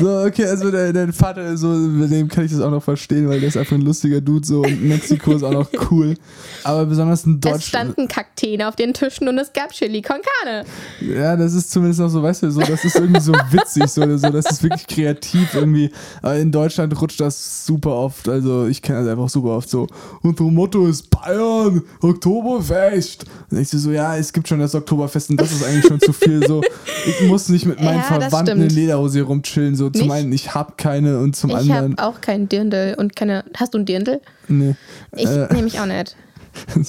so, 0.00 0.22
okay, 0.24 0.44
also 0.46 0.70
dein, 0.70 0.92
dein 0.94 1.12
Vater, 1.12 1.56
so, 1.56 1.68
mit 1.68 2.10
dem 2.10 2.28
kann 2.28 2.44
ich 2.44 2.52
das 2.52 2.60
auch 2.60 2.70
noch 2.70 2.82
verstehen, 2.82 3.28
weil 3.28 3.40
der 3.40 3.48
ist 3.48 3.56
einfach 3.56 3.76
ein 3.76 3.82
lustiger 3.82 4.20
Dude 4.20 4.46
so 4.46 4.62
und 4.62 4.82
Mexiko 4.84 5.32
ist 5.32 5.42
auch 5.42 5.52
noch 5.52 5.68
cool. 5.90 6.14
Aber 6.62 6.86
besonders 6.86 7.24
in 7.24 7.34
Es 7.34 7.40
Deutschland. 7.40 7.62
standen 7.64 8.08
Kakteen 8.08 8.62
auf 8.62 8.76
den 8.76 8.94
Tischen 8.94 9.28
und 9.28 9.38
es 9.38 9.52
gab 9.52 9.70
Chili 9.72 10.02
con 10.02 10.16
Carne. 10.42 10.64
Ja, 11.00 11.36
das 11.36 11.54
ist 11.54 11.70
zumindest 11.70 12.00
noch 12.00 12.08
so, 12.08 12.22
weißt 12.22 12.42
du, 12.44 12.50
so, 12.50 12.60
das 12.60 12.84
ist 12.84 12.96
irgendwie 12.96 13.20
so 13.20 13.32
witzig, 13.50 13.86
so, 13.88 14.16
so, 14.16 14.30
das 14.30 14.46
ist 14.50 14.62
wirklich 14.62 14.86
kreativ 14.86 15.54
irgendwie. 15.54 15.90
Aber 16.22 16.36
in 16.36 16.50
Deutschland 16.52 17.00
rutscht 17.00 17.20
das 17.20 17.66
super 17.66 17.90
oft, 17.90 18.28
also 18.28 18.66
ich 18.66 18.80
kenne 18.82 19.00
das 19.00 19.08
einfach 19.08 19.28
super 19.28 19.50
oft 19.50 19.68
so. 19.68 19.86
Unser 20.22 20.44
Motto 20.44 20.86
ist 20.86 21.10
Bayern, 21.10 21.82
Oktoberfest. 22.00 23.24
Und 23.50 23.58
ich 23.58 23.68
so, 23.68 23.90
ja, 23.90 24.16
es 24.16 24.32
gibt 24.32 24.48
schon 24.48 24.60
das 24.60 24.74
Oktoberfest 24.74 25.30
und 25.30 25.40
das 25.40 25.52
ist 25.52 25.64
eigentlich 25.64 25.86
schon 25.86 26.00
zu 26.00 26.12
viel, 26.12 26.46
so. 26.46 26.62
Ich 27.06 27.26
muss 27.28 27.48
nicht 27.48 27.66
mit 27.66 27.80
meinen 27.82 27.98
Ja, 27.98 28.02
Verwandten 28.02 28.62
in 28.62 28.70
stimmt. 28.70 28.72
Lederhose 29.04 29.18
hier 29.18 29.26
rumchillen, 29.26 29.74
so. 29.76 29.90
Zum 29.90 30.02
Nicht? 30.02 30.12
einen, 30.12 30.32
ich 30.32 30.54
hab 30.54 30.78
keine 30.78 31.18
und 31.18 31.36
zum 31.36 31.50
Ich 31.50 31.56
anderen, 31.56 31.96
habe 31.98 32.02
auch 32.08 32.20
kein 32.20 32.48
Dirndl 32.48 32.94
und 32.98 33.16
keine. 33.16 33.44
Hast 33.56 33.74
du 33.74 33.78
ein 33.78 33.86
Dirndl? 33.86 34.20
nee. 34.48 34.74
Ich 35.16 35.26
Äh, 35.26 35.52
nehme 35.52 35.66
ich 35.66 35.78
auch 35.78 35.86
nicht. 35.86 36.16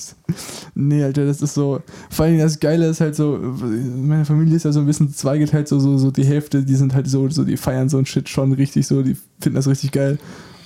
nee, 0.76 1.04
Alter, 1.04 1.26
das 1.26 1.42
ist 1.42 1.56
so. 1.56 1.82
Vor 2.10 2.26
allem 2.26 2.38
das 2.38 2.60
Geile 2.60 2.88
ist 2.88 3.02
halt 3.02 3.16
so, 3.16 3.38
meine 3.40 4.24
Familie 4.26 4.56
ist 4.56 4.64
ja 4.66 4.72
so 4.72 4.80
ein 4.80 4.86
bisschen 4.86 5.12
zweigeteilt, 5.12 5.68
so, 5.68 5.80
so, 5.80 5.98
so 5.98 6.12
die 6.12 6.24
Hälfte, 6.26 6.64
die 6.64 6.76
sind 6.76 6.94
halt 6.94 7.08
so, 7.08 7.28
so, 7.30 7.44
die 7.44 7.58
feiern 7.58 7.90
so 7.90 7.98
ein 7.98 8.06
Shit 8.06 8.30
schon 8.30 8.54
richtig 8.54 8.86
so, 8.86 9.02
die 9.02 9.18
finden 9.40 9.56
das 9.56 9.68
richtig 9.68 9.92
geil. 9.92 10.20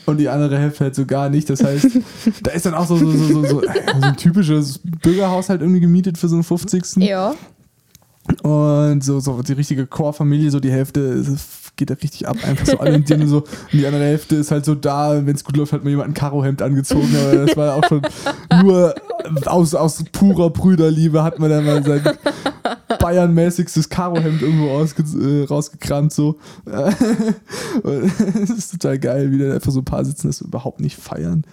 Und 0.06 0.18
die 0.18 0.28
andere 0.28 0.58
Hälfte 0.58 0.86
halt 0.86 0.96
so 0.96 1.06
gar 1.06 1.30
nicht. 1.30 1.50
Das 1.50 1.64
heißt, 1.64 1.88
da 2.44 2.52
ist 2.52 2.66
dann 2.66 2.74
auch 2.74 2.88
so, 2.88 2.98
so, 2.98 3.10
so, 3.10 3.28
so, 3.28 3.46
so, 3.46 3.62
so 3.62 3.68
ein 4.02 4.18
typisches 4.18 4.80
Bürgerhaushalt 4.84 5.62
irgendwie 5.62 5.82
gemietet 5.82 6.18
für 6.18 6.28
so 6.28 6.36
einen 6.36 6.44
50. 6.44 6.98
Ja. 6.98 7.36
Und 8.44 9.04
so, 9.04 9.20
so 9.20 9.42
die 9.42 9.54
richtige 9.54 9.88
Core-Familie, 9.88 10.52
so 10.52 10.60
die 10.60 10.72
Hälfte 10.72 11.24
geht 11.76 11.90
da 11.90 11.94
richtig 11.96 12.28
ab, 12.28 12.38
einfach 12.44 12.66
so 12.66 12.78
alle 12.80 12.96
in 12.96 13.28
so. 13.28 13.38
Und 13.38 13.48
die 13.74 13.86
andere 13.86 14.04
Hälfte 14.04 14.36
ist 14.36 14.52
halt 14.52 14.66
so 14.66 14.76
da, 14.76 15.26
wenn 15.26 15.36
es 15.36 15.44
gut 15.44 15.58
läuft, 15.58 15.74
hat 15.74 15.84
mir 15.84 15.92
jemand 15.92 16.10
ein 16.10 16.14
Karohemd 16.14 16.62
angezogen, 16.62 17.10
aber 17.16 17.46
das 17.46 17.58
war 17.58 17.76
auch 17.76 17.88
schon 17.88 18.02
nur 18.62 18.94
aus, 19.46 19.74
aus 19.74 20.04
purer 20.12 20.50
Brüderliebe 20.50 21.24
hat 21.24 21.40
man 21.40 21.50
dann 21.50 21.66
mal 21.66 21.84
sein 21.84 22.02
Bayern-mäßigstes 23.00 23.90
Karohemd 23.90 24.42
irgendwo 24.42 24.70
ausge, 24.72 25.04
äh, 25.04 25.46
rausgekramt, 25.46 26.12
so. 26.14 26.38
Das 27.84 28.50
ist 28.50 28.72
total 28.72 29.00
geil, 29.00 29.32
wie 29.32 29.38
da 29.40 29.54
einfach 29.54 29.72
so 29.72 29.80
ein 29.80 29.86
paar 29.86 30.04
sitzen, 30.06 30.28
das 30.28 30.42
überhaupt 30.42 30.80
nicht 30.80 30.98
feiern. 30.98 31.44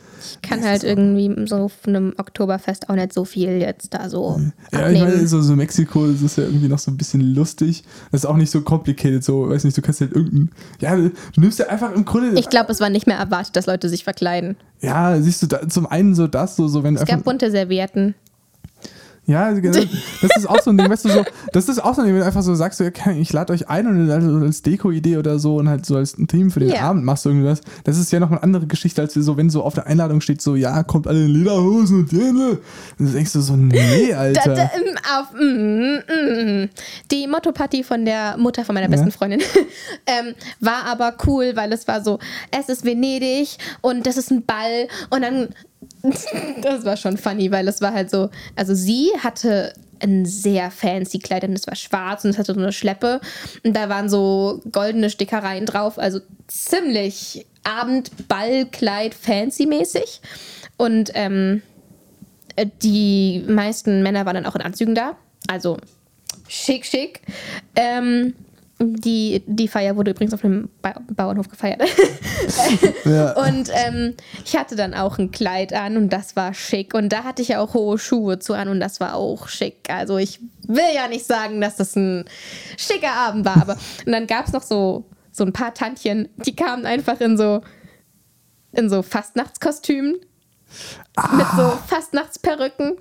Ich 0.43 0.43
kann 0.49 0.65
halt 0.65 0.83
irgendwie 0.83 1.47
so 1.47 1.69
von 1.69 1.95
einem 1.97 2.15
Oktoberfest 2.17 2.89
auch 2.89 2.95
nicht 2.95 3.13
so 3.13 3.25
viel 3.25 3.59
jetzt 3.61 3.95
da 3.95 4.09
so 4.09 4.41
Ja, 4.73 4.79
ich 4.81 4.87
abnehmen. 4.87 5.09
meine, 5.11 5.27
so, 5.29 5.41
so 5.43 5.55
Mexiko, 5.55 6.07
das 6.07 6.23
ist 6.23 6.39
ja 6.39 6.45
irgendwie 6.45 6.69
noch 6.69 6.79
so 6.79 6.91
ein 6.91 6.97
bisschen 6.97 7.21
lustig. 7.21 7.85
Das 8.11 8.23
ist 8.23 8.27
auch 8.27 8.37
nicht 8.37 8.51
so 8.51 8.61
complicated, 8.63 9.23
so, 9.23 9.49
weiß 9.49 9.65
nicht, 9.65 9.77
du 9.77 9.83
kannst 9.83 10.01
halt 10.01 10.13
irgendein, 10.13 10.51
ja, 10.81 10.97
du 10.97 11.11
nimmst 11.37 11.59
ja 11.59 11.67
einfach 11.69 11.95
im 11.95 12.05
Grunde, 12.05 12.39
ich 12.39 12.49
glaube, 12.49 12.73
es 12.73 12.81
war 12.81 12.91
nicht 12.91 13.07
mehr 13.07 13.19
erwartet, 13.19 13.57
dass 13.57 13.67
Leute 13.67 13.89
sich 13.89 14.05
verkleiden. 14.05 14.57
ja, 14.81 15.21
siehst 15.21 15.43
du, 15.43 15.47
da, 15.47 15.69
zum 15.69 15.87
einen 15.87 16.15
so 16.15 16.27
das, 16.27 16.57
so, 16.57 16.67
so 16.69 16.83
wenn 16.83 16.97
Es 16.97 17.05
gab 17.05 17.25
bunte 17.25 17.51
Servietten. 17.51 18.15
Ja, 19.27 19.51
genau, 19.53 19.79
das 20.23 20.37
ist 20.37 20.49
auch 20.49 20.61
so 20.61 20.71
ein 20.71 20.79
Ding, 20.79 20.89
weißt 20.89 21.05
du, 21.05 21.09
so, 21.11 21.25
das 21.53 21.69
ist 21.69 21.83
auch 21.83 21.95
so 21.95 22.01
ein 22.01 22.07
Ding, 22.07 22.15
wenn 22.15 22.21
du 22.21 22.27
einfach 22.27 22.43
so 22.43 22.55
sagst, 22.55 22.81
ich 22.81 23.33
lade 23.33 23.53
euch 23.53 23.69
ein 23.69 23.87
und 23.87 24.11
also 24.11 24.37
als 24.39 24.63
Deko-Idee 24.63 25.17
oder 25.17 25.39
so 25.39 25.57
und 25.57 25.69
halt 25.69 25.85
so 25.85 25.97
als 25.97 26.17
ein 26.17 26.29
Team 26.29 26.51
für 26.51 26.61
den 26.61 26.71
Ja. 26.71 26.83
Abend 26.83 27.05
machst 27.05 27.25
du 27.25 27.31
irgendwas, 27.31 27.61
das 27.85 27.99
ist 27.99 28.13
ja 28.13 28.21
noch 28.21 28.31
eine 28.31 28.43
andere 28.43 28.67
Geschichte, 28.67 29.03
als 29.03 29.15
so, 29.15 29.37
wenn 29.37 29.51
so 29.51 29.63
auf 29.63 29.75
der 29.75 29.87
Einladung 29.87 30.21
steht, 30.21 30.41
so, 30.41 30.55
ja, 30.55 30.83
kommt 30.83 31.07
alle 31.07 31.25
in 31.25 31.31
Lederhosen 31.31 32.01
und. 32.01 32.13
Und 32.13 32.61
du 32.99 33.13
denkst 33.13 33.33
du 33.33 33.41
so, 33.41 33.57
nee, 33.57 34.11
Da, 34.11 34.19
Alter. 34.19 34.55
da, 34.55 34.71
ähm, 34.75 34.97
auf, 35.19 35.33
mm, 35.35 36.63
mm. 36.65 36.71
Die 37.11 37.27
Motto-Party 37.27 37.85
von 37.85 38.05
der 38.05 38.37
Mutter 38.37 38.65
von 38.65 38.75
meiner 38.75 38.89
besten 38.89 39.09
Ja. 39.09 39.13
Freundin 39.13 39.41
ähm, 40.07 40.35
war 40.61 40.85
aber 40.87 41.15
cool, 41.27 41.53
weil 41.55 41.73
es 41.73 41.87
war 41.89 42.03
so, 42.03 42.19
es 42.51 42.69
ist 42.69 42.85
Venedig 42.85 43.57
und 43.81 44.07
das 44.07 44.17
ist 44.17 44.31
ein 44.31 44.45
Ball 44.45 44.89
und 45.11 45.23
dann, 45.23 45.49
das 46.63 46.85
war 46.85 46.97
schon 46.97 47.17
funny, 47.17 47.51
weil 47.51 47.69
es 47.69 47.81
war 47.81 47.93
halt 47.93 48.11
so, 48.11 48.31
also 48.55 48.75
sie 48.75 49.11
hatte 49.23 49.73
ein 50.01 50.27
sehr 50.27 50.71
fancy 50.71 51.19
Kleid 51.19 51.45
und 51.45 51.55
es 51.55 51.67
war 51.67 51.75
schwarz 51.75 52.25
und 52.25 52.31
es 52.31 52.39
hatte 52.39 52.55
so 52.55 52.61
eine 52.61 52.73
Schleppe 52.73 53.21
und 53.65 53.75
da 53.75 53.89
waren 53.89 54.09
so 54.09 54.61
goldene 54.71 55.11
Stickereien 55.11 55.65
drauf, 55.65 55.99
also 55.99 56.21
ziemlich 56.49 57.47
Abendballkleid 57.65 59.15
fancy 59.15 59.67
mäßig 59.67 60.21
und 60.77 61.11
ähm, 61.15 61.63
äh, 62.57 62.67
die 62.83 63.45
meisten 63.47 64.03
Männer 64.03 64.27
waren 64.27 64.35
dann 64.35 64.47
auch 64.47 64.55
in 64.55 64.63
Anzügen 64.63 64.95
da. 64.95 65.17
Also 65.47 65.79
schick, 66.49 66.85
schick. 66.85 67.21
Ähm, 67.75 68.35
die, 68.79 69.43
die 69.47 69.69
Feier 69.69 69.97
wurde 69.97 70.11
übrigens 70.11 70.35
auf 70.35 70.43
ba 70.43 71.01
Bauernhof 71.09 71.49
gefeiert. 71.49 71.83
Ja. 73.05 73.33
Und 73.33 73.71
ähm, 73.73 74.15
ich 74.45 74.57
hatte 74.57 74.75
dann 74.75 74.93
auch 74.93 75.19
ein 75.19 75.31
Kleid 75.31 75.73
an 75.73 75.97
und 75.97 76.13
das 76.13 76.35
war 76.35 76.55
schick. 76.55 76.93
Und 76.93 77.11
da 77.11 77.23
hatte 77.23 77.41
ich 77.41 77.49
ja 77.49 77.61
auch 77.61 77.75
hohe 77.75 77.99
Schuhe 77.99 78.41
zu 78.41 78.55
an 78.55 78.69
und 78.69 78.81
das 78.81 78.99
war 78.99 79.15
auch 79.15 79.49
schick. 79.49 79.89
Also 79.89 80.19
ich 80.19 80.41
will 80.67 80.85
ja 80.93 81.07
nicht 81.07 81.25
sagen, 81.25 81.61
dass 81.61 81.77
das 81.77 81.95
ein 81.95 82.25
schicker 82.77 83.13
Abend 83.13 83.45
war. 83.45 83.57
Aber 83.63 83.77
und 84.07 84.13
dann 84.13 84.27
gab 84.27 84.47
es 84.47 84.53
noch 84.53 84.63
so, 84.63 85.05
so 85.31 85.45
ein 85.45 85.53
paar 85.53 85.73
Tantchen, 85.73 86.29
die 86.45 86.57
kamen 86.57 86.85
einfach 86.85 87.21
in 87.21 87.37
so, 87.37 87.63
in 88.73 88.91
so 88.91 89.03
Fastnachtskostümen. 89.03 90.17
Mit 91.37 91.47
so 91.57 91.73
Fastnachtsperücken. 91.87 92.93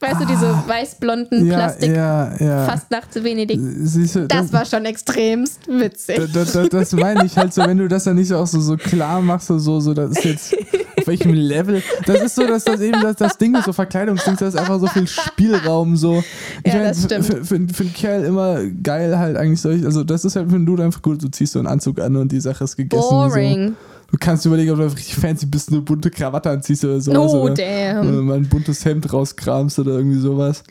Weißt 0.00 0.20
du, 0.20 0.26
diese 0.26 0.46
weiß-blonden 0.66 1.46
ja, 1.46 1.54
Plastik 1.56 1.90
ja, 1.96 2.34
ja. 2.38 2.64
Fastnachts-Venedig. 2.66 3.58
Siehst 3.60 4.16
du, 4.16 4.26
Das 4.28 4.52
war 4.52 4.66
schon 4.66 4.84
extremst 4.84 5.66
witzig. 5.66 6.16
Da- 6.34 6.44
da- 6.44 6.62
da- 6.62 6.68
das 6.68 6.92
meine 6.92 7.24
ich 7.24 7.38
halt 7.38 7.54
so, 7.54 7.62
wenn 7.62 7.78
du 7.78 7.88
das 7.88 8.04
dann 8.04 8.16
nicht 8.16 8.28
so 8.28 8.36
auch 8.36 8.46
so, 8.46 8.60
so 8.60 8.76
klar 8.76 9.22
machst, 9.22 9.46
so, 9.46 9.58
so, 9.80 9.94
das 9.94 10.10
ist 10.10 10.24
jetzt 10.24 10.54
auf 10.98 11.06
welchem 11.06 11.32
Level. 11.32 11.82
Das 12.04 12.20
ist 12.20 12.34
so, 12.34 12.46
dass 12.46 12.64
das 12.64 12.80
eben 12.80 13.00
das, 13.00 13.16
das 13.16 13.38
Ding 13.38 13.54
ist, 13.54 13.64
so 13.64 13.72
Verkleidungsding, 13.72 14.36
das 14.36 14.54
ist 14.54 14.60
einfach 14.60 14.78
so 14.80 14.86
viel 14.88 15.06
Spielraum, 15.06 15.96
so. 15.96 16.22
Ich 16.64 16.72
Ja, 16.72 16.78
meine, 16.80 16.88
das 16.90 17.04
stimmt. 17.04 17.24
Für, 17.24 17.36
für, 17.44 17.66
für 17.72 17.82
einen 17.84 17.92
Kerl 17.94 18.24
immer 18.24 18.62
geil 18.82 19.18
halt 19.18 19.38
eigentlich 19.38 19.62
solch, 19.62 19.84
also 19.86 20.04
das 20.04 20.26
ist 20.26 20.36
halt 20.36 20.50
für 20.50 20.56
einen 20.56 20.66
Dude 20.66 20.84
einfach 20.84 21.00
gut, 21.00 21.22
du 21.22 21.28
ziehst 21.28 21.54
so 21.54 21.60
einen 21.60 21.68
Anzug 21.68 21.98
an 22.00 22.14
und 22.16 22.30
die 22.30 22.40
Sache 22.40 22.64
ist 22.64 22.76
gegessen. 22.76 23.02
So. 23.08 23.72
Du 24.14 24.18
kannst 24.20 24.46
überlegen, 24.46 24.70
ob 24.70 24.78
du 24.78 24.84
richtig 24.84 25.16
fancy 25.16 25.44
bist, 25.44 25.70
eine 25.72 25.80
bunte 25.80 26.08
Krawatte 26.08 26.48
anziehst 26.48 26.84
oder 26.84 27.00
sowas. 27.00 27.32
Oh, 27.34 27.42
oder, 27.42 27.54
damn. 27.54 28.08
Oder 28.08 28.22
mal 28.22 28.36
ein 28.36 28.48
buntes 28.48 28.84
Hemd 28.84 29.12
rauskramst 29.12 29.76
oder 29.80 29.94
irgendwie 29.96 30.20
sowas. 30.20 30.62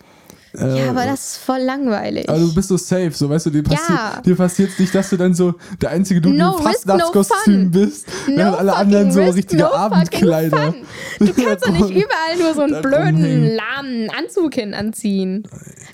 Äh, 0.57 0.79
Ja, 0.85 0.91
aber 0.91 1.03
das 1.05 1.31
ist 1.33 1.37
voll 1.39 1.59
langweilig. 1.59 2.29
aber 2.29 2.39
du 2.39 2.53
bist 2.55 2.69
so 2.69 2.77
safe, 2.77 3.11
so 3.11 3.29
weißt 3.29 3.47
du, 3.47 3.49
dir, 3.49 3.61
passi 3.63 3.91
Ja. 3.91 4.21
dir 4.25 4.37
passiert 4.37 4.79
nicht, 4.79 4.95
dass 4.95 5.09
du 5.09 5.17
dann 5.17 5.33
so 5.33 5.55
der 5.81 5.89
einzige 5.89 6.21
Dude 6.21 6.37
No 6.37 6.51
im 6.51 6.63
no 6.63 6.69
Fastnachtskostüm 6.69 7.33
fun. 7.43 7.71
bist, 7.71 8.07
No 8.29 8.37
während 8.37 8.57
alle 8.59 8.75
anderen 8.77 9.11
so 9.11 9.21
richtige 9.21 9.63
no 9.63 9.73
Abendkleider. 9.73 10.73
Du 11.19 11.25
kannst 11.43 11.67
doch 11.67 11.71
nicht 11.73 11.89
überall 11.89 12.37
nur 12.39 12.53
so 12.53 12.61
einen 12.61 12.81
blöden, 12.81 13.55
lahmen 13.57 14.09
Anzug 14.17 14.53
hin 14.53 14.73
anziehen. 14.73 15.43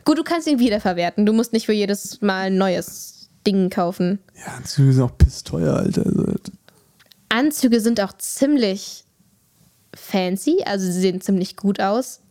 Gut, 0.06 0.20
du 0.20 0.24
kannst 0.24 0.48
ihn 0.48 0.60
wiederverwerten. 0.60 1.26
Du 1.26 1.34
musst 1.34 1.52
nicht 1.54 1.66
für 1.66 1.74
jedes 1.74 2.22
Mal 2.22 2.48
ein 2.52 2.58
neues 2.60 3.30
Ding 3.48 3.70
kaufen. 3.72 4.20
Ja, 4.36 4.54
Anzüge 4.58 4.94
sind 4.94 5.02
auch 5.04 5.18
pissteuer, 5.18 5.78
Alter. 5.78 6.06
Also, 6.06 6.26
Anzüge 7.30 7.80
sind 7.80 8.02
auch 8.02 8.14
ziemlich 8.18 9.06
fancy, 9.94 10.64
also 10.66 10.86
sie 10.86 11.00
sehen 11.00 11.22
ziemlich 11.22 11.56
gut 11.56 11.80
aus. 11.80 12.22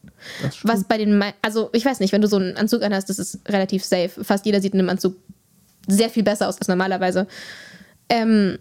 Was 0.62 0.84
bei 0.84 0.98
den, 0.98 1.22
also 1.42 1.70
ich 1.72 1.84
weiß 1.84 2.00
nicht, 2.00 2.12
wenn 2.12 2.22
du 2.22 2.28
so 2.28 2.36
einen 2.36 2.56
Anzug 2.56 2.82
anhast, 2.82 3.08
das 3.08 3.18
ist 3.18 3.40
relativ 3.48 3.84
safe. 3.84 4.24
Fast 4.24 4.46
jeder 4.46 4.60
sieht 4.60 4.74
in 4.74 4.80
einem 4.80 4.90
Anzug 4.90 5.16
sehr 5.86 6.10
viel 6.10 6.22
besser 6.22 6.48
aus 6.48 6.58
als 6.58 6.68
normalerweise. 6.68 7.26
Ähm, 8.08 8.58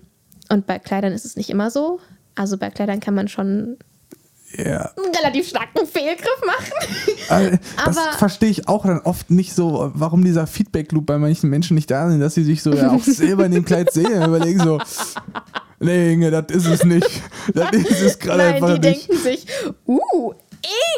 und 0.50 0.66
bei 0.66 0.80
Kleidern 0.80 1.14
ist 1.14 1.26
es 1.26 1.36
nicht 1.36 1.50
immer 1.50 1.72
so. 1.72 2.00
Also 2.36 2.58
bei 2.58 2.70
Kleidern 2.70 3.00
kann 3.00 3.16
man 3.16 3.28
schon 3.28 3.78
Ja. 4.58 4.92
einen 4.98 5.16
relativ 5.16 5.48
starken 5.50 5.86
Fehlgriff 5.86 6.42
machen. 6.46 7.52
Äh, 7.54 7.58
Das 7.86 7.98
verstehe 8.18 8.50
ich 8.50 8.68
auch 8.68 8.86
dann 8.86 9.00
oft 9.02 9.30
nicht 9.30 9.54
so, 9.54 9.92
warum 9.94 10.24
dieser 10.24 10.48
Feedback-Loop 10.48 11.06
bei 11.06 11.18
manchen 11.18 11.50
Menschen 11.50 11.76
nicht 11.76 11.92
da 11.92 12.10
ist, 12.10 12.20
dass 12.20 12.34
sie 12.34 12.44
sich 12.44 12.64
so 12.64 12.74
ja 12.74 12.92
auch 12.92 13.04
selber 13.04 13.46
in 13.46 13.52
dem 13.52 13.66
Kleid 13.66 13.92
sehen 13.94 14.12
und 14.22 14.28
überlegen 14.30 14.60
so, 14.60 14.80
nee, 15.80 16.14
Inge, 16.14 16.32
das 16.32 16.46
ist 16.50 16.66
es 16.66 16.84
nicht. 16.84 17.22
Das 17.54 17.72
ist 17.72 18.02
es 18.02 18.20
gerade 18.20 18.40
Nein, 18.40 18.54
einfach 18.56 18.80
die 18.80 18.88
nicht. 18.90 19.10
denken 19.10 19.24
sich, 19.24 19.46
uh, 19.88 20.34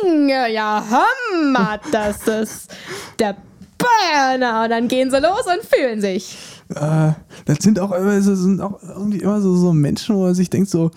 Inge, 0.05 0.51
ja 0.53 0.83
Hammer, 0.89 1.79
das 1.91 2.27
ist 2.27 2.71
der 3.19 3.35
Burner. 3.77 4.63
Und 4.63 4.69
dann 4.69 4.87
gehen 4.87 5.11
sie 5.11 5.19
los 5.19 5.43
und 5.45 5.63
fühlen 5.69 5.99
sich. 6.01 6.37
Äh, 6.69 7.11
das 7.45 7.57
sind 7.61 7.79
auch, 7.79 7.91
immer- 7.91 8.15
das 8.15 8.25
sind 8.25 8.61
auch 8.61 8.81
irgendwie 8.83 9.19
immer 9.19 9.41
so, 9.41 9.55
so 9.55 9.73
Menschen, 9.73 10.15
wo 10.15 10.23
man 10.23 10.33
sich 10.35 10.49
denkt 10.49 10.69
so, 10.69 10.91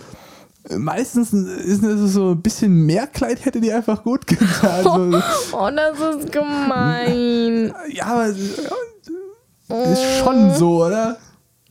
meistens 0.70 1.32
ist 1.32 1.82
es 1.82 2.12
so 2.12 2.30
ein 2.32 2.42
bisschen 2.42 2.72
mehr 2.86 3.06
Kleid 3.06 3.44
hätte 3.44 3.60
die 3.60 3.72
einfach 3.72 4.02
gut 4.04 4.26
getan. 4.28 4.84
Oh, 5.52 5.70
das 5.74 6.16
ist 6.16 6.32
gemein. 6.32 7.74
ja, 7.90 8.06
aber 8.06 8.26
ist 8.28 10.18
schon 10.22 10.54
so, 10.54 10.84
oder? 10.84 11.18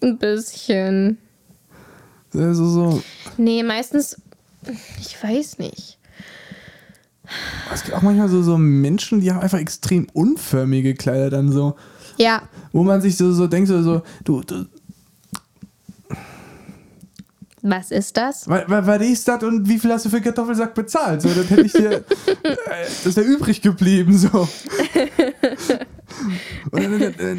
Ein 0.02 0.18
bisschen. 0.18 1.18
Also 2.34 2.66
so, 2.68 3.04
Nee, 3.38 3.62
meistens, 3.64 4.18
ich 5.00 5.22
weiß 5.22 5.60
nicht. 5.60 6.00
es 7.74 7.84
gibt 7.84 7.96
auch 7.96 8.02
manchmal 8.02 8.30
so, 8.30 8.42
so 8.42 8.58
Menschen, 8.58 9.20
die 9.22 9.32
haben 9.32 9.42
einfach 9.42 9.60
extrem 9.60 10.08
unförmige 10.14 10.96
Kleider 10.96 11.30
dann 11.30 11.52
so. 11.52 11.76
Ja, 12.18 12.44
wo 12.72 12.84
man 12.84 13.02
sich 13.02 13.18
so, 13.18 13.32
so 13.32 13.48
denkt, 13.48 13.68
so, 13.68 13.82
so 13.82 14.02
du, 14.24 14.42
du, 14.42 14.66
Was 17.64 17.92
ist 17.92 18.18
das? 18.18 18.48
Was, 18.48 19.02
ist 19.02 19.28
das 19.28 19.44
und 19.44 19.70
wie 19.70 19.78
viel 19.78 19.92
hast 19.92 20.06
du 20.06 20.10
für 20.10 20.20
Kartoffelsack 20.20 20.74
bezahlt? 20.74 21.22
So, 21.22 21.30
das 21.30 21.50
hätte 21.50 21.62
ich 21.62 21.72
dir. 21.74 21.92
äh, 21.92 22.04
das 23.04 23.16
wäre 23.16 23.28
übrig 23.28 23.62
geblieben, 23.62 24.18
so. 24.18 24.28
Dann, 26.72 27.02
äh, 27.02 27.38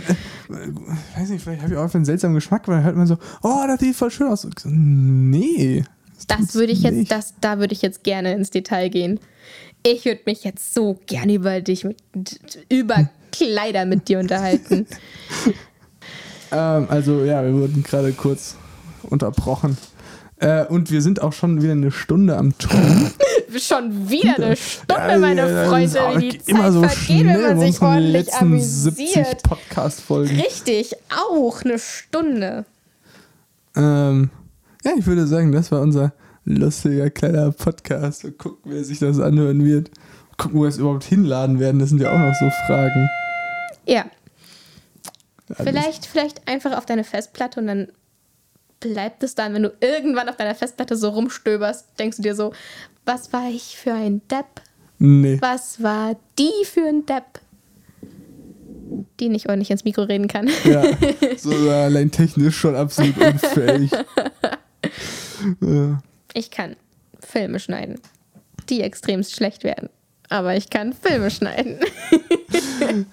weiß 1.17 1.29
nicht, 1.31 1.43
vielleicht 1.43 1.63
habe 1.63 1.73
ich 1.75 1.79
auch 1.79 1.95
einen 1.95 2.05
seltsamen 2.05 2.35
Geschmack, 2.35 2.69
weil 2.69 2.77
dann 2.77 2.85
hört 2.85 2.97
man 2.97 3.07
so, 3.07 3.19
oh, 3.43 3.65
das 3.67 3.81
sieht 3.81 3.97
voll 3.97 4.11
schön 4.11 4.29
aus. 4.29 4.43
So, 4.43 4.51
nee. 4.65 5.85
Das 6.29 6.55
würde 6.55 6.73
ich 6.73 6.83
jetzt, 6.83 6.95
nicht. 6.95 7.11
das, 7.11 7.35
da 7.41 7.59
würde 7.59 7.75
ich 7.75 7.83
jetzt 7.83 8.05
gerne 8.05 8.33
ins 8.33 8.51
Detail 8.51 8.89
gehen. 8.89 9.21
Ich 9.85 10.05
würde 10.05 10.21
mich 10.27 10.45
jetzt 10.45 10.73
so 10.75 10.99
gerne 11.07 11.35
über 11.35 11.61
dich, 11.61 11.85
mit, 11.85 11.97
über 12.69 13.09
Kleider 13.33 13.85
mit 13.85 14.09
dir 14.09 14.19
unterhalten. 14.21 14.87
Ähm, 16.55 16.87
also, 16.91 17.25
ja, 17.25 17.43
wir 17.43 17.55
wurden 17.55 17.83
gerade 17.83 18.13
kurz 18.13 18.57
unterbrochen. 19.05 19.79
Äh, 20.43 20.67
und 20.67 20.91
wir 20.91 21.01
sind 21.03 21.23
auch 21.23 21.33
schon 21.33 21.63
wieder 21.63 21.73
eine 21.73 21.93
Stunde 21.93 22.37
am 22.37 22.57
Tun. 22.59 23.11
Schon 23.55 24.09
wieder 24.09 24.37
eine 24.37 24.57
Stunde, 24.57 24.95
Ja, 24.97 25.19
meine 25.19 25.47
ja, 25.49 25.69
Freunde, 25.69 26.01
wie 26.17 26.29
die 26.31 26.39
Zeit 26.39 26.49
immer 26.49 26.73
so 26.73 26.83
vergeht, 26.83 27.27
wenn 27.27 27.43
man 27.43 27.61
sich 27.61 27.83
ordentlich 27.83 28.13
letzten 28.13 28.59
70 28.61 29.17
amüsiert. 29.19 29.43
Podcast-Folgen. 29.43 30.41
Richtig, 30.41 30.95
auch 31.15 31.63
eine 31.63 31.79
Stunde. 31.79 32.65
Ähm, 33.77 34.31
ja, 34.85 34.93
ich 34.99 35.07
würde 35.07 35.27
sagen, 35.27 35.53
das 35.53 35.71
war 35.71 35.83
unser 35.83 36.13
lustiger 36.47 37.11
kleiner 37.11 37.53
Podcast. 37.53 38.25
Mal 38.25 38.33
gucken, 38.33 38.73
wer 38.73 38.83
sich 38.85 38.99
das 39.01 39.21
anhören 39.21 39.63
wird. 39.65 39.91
Mal 39.91 40.37
gucken, 40.39 40.59
wo 40.59 40.63
wir 40.63 40.69
es 40.71 40.79
überhaupt 40.79 41.05
hinladen 41.05 41.61
werden. 41.61 41.79
Das 41.79 41.91
sind 41.91 42.01
ja 42.01 42.11
auch 42.11 42.19
noch 42.19 42.35
so 42.35 42.49
Fragen. 42.67 43.07
Ja, 43.87 44.07
Alles- 45.57 45.69
vielleicht, 45.69 46.07
vielleicht 46.07 46.49
einfach 46.49 46.77
auf 46.79 46.87
deine 46.87 47.05
Festplatte 47.05 47.61
und 47.61 47.67
dann 47.67 47.89
bleibt 48.83 49.23
es 49.23 49.35
dann, 49.35 49.55
wenn 49.55 49.63
du 49.63 49.73
irgendwann 49.81 50.29
auf 50.29 50.37
deiner 50.37 50.55
Festplatte 50.55 50.97
so 50.97 51.09
rumstöberst, 51.11 51.99
denkst 51.99 52.19
du 52.19 52.23
dir 52.23 52.35
so, 52.35 52.53
was 53.07 53.33
war 53.33 53.49
ich 53.49 53.77
für 53.77 53.93
ein 53.93 54.21
Depp? 54.29 54.61
Nee. 54.99 55.39
Was 55.41 55.83
war 55.83 56.17
die 56.39 56.65
für 56.65 56.87
ein 56.87 57.07
Depp? 57.07 57.41
Die 59.21 59.29
nicht 59.29 59.49
ordentlich 59.49 59.71
ins 59.71 59.85
Mikro 59.85 60.03
reden 60.03 60.29
kann. 60.29 60.51
Ja, 60.65 60.85
so 61.39 61.51
allein 61.71 62.11
technisch 62.11 62.57
schon 62.57 62.77
absolut 62.77 63.17
unfähig. 63.17 63.91
ja. 65.61 66.03
Ich 66.35 66.51
kann 66.51 66.77
Filme 67.21 67.59
schneiden, 67.59 68.01
die 68.69 68.83
extremst 68.83 69.35
schlecht 69.35 69.65
werden. 69.65 69.89
Aber 70.29 70.57
ich 70.57 70.71
kann 70.71 70.93
Filme 70.93 71.31
schneiden. 71.31 71.79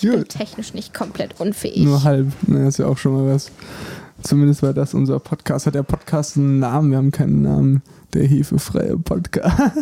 Gut. 0.00 0.30
Technisch 0.30 0.72
nicht 0.74 0.94
komplett 0.94 1.38
unfähig. 1.40 1.84
Nur 1.84 2.02
halb. 2.02 2.28
Na, 2.46 2.66
ist 2.66 2.78
ja 2.78 2.86
auch 2.86 2.98
schon 2.98 3.12
mal 3.12 3.34
was. 3.34 3.50
Zumindest 4.22 4.62
war 4.62 4.74
das 4.74 4.94
unser 4.94 5.18
Podcast. 5.18 5.66
Hat 5.66 5.74
der 5.74 5.82
Podcast 5.82 6.36
einen 6.36 6.58
Namen? 6.58 6.90
Wir 6.90 6.98
haben 6.98 7.10
keinen 7.10 7.42
Namen. 7.42 7.82
Der 8.14 8.26
hefefreie 8.26 8.96
Podcast. 8.98 9.72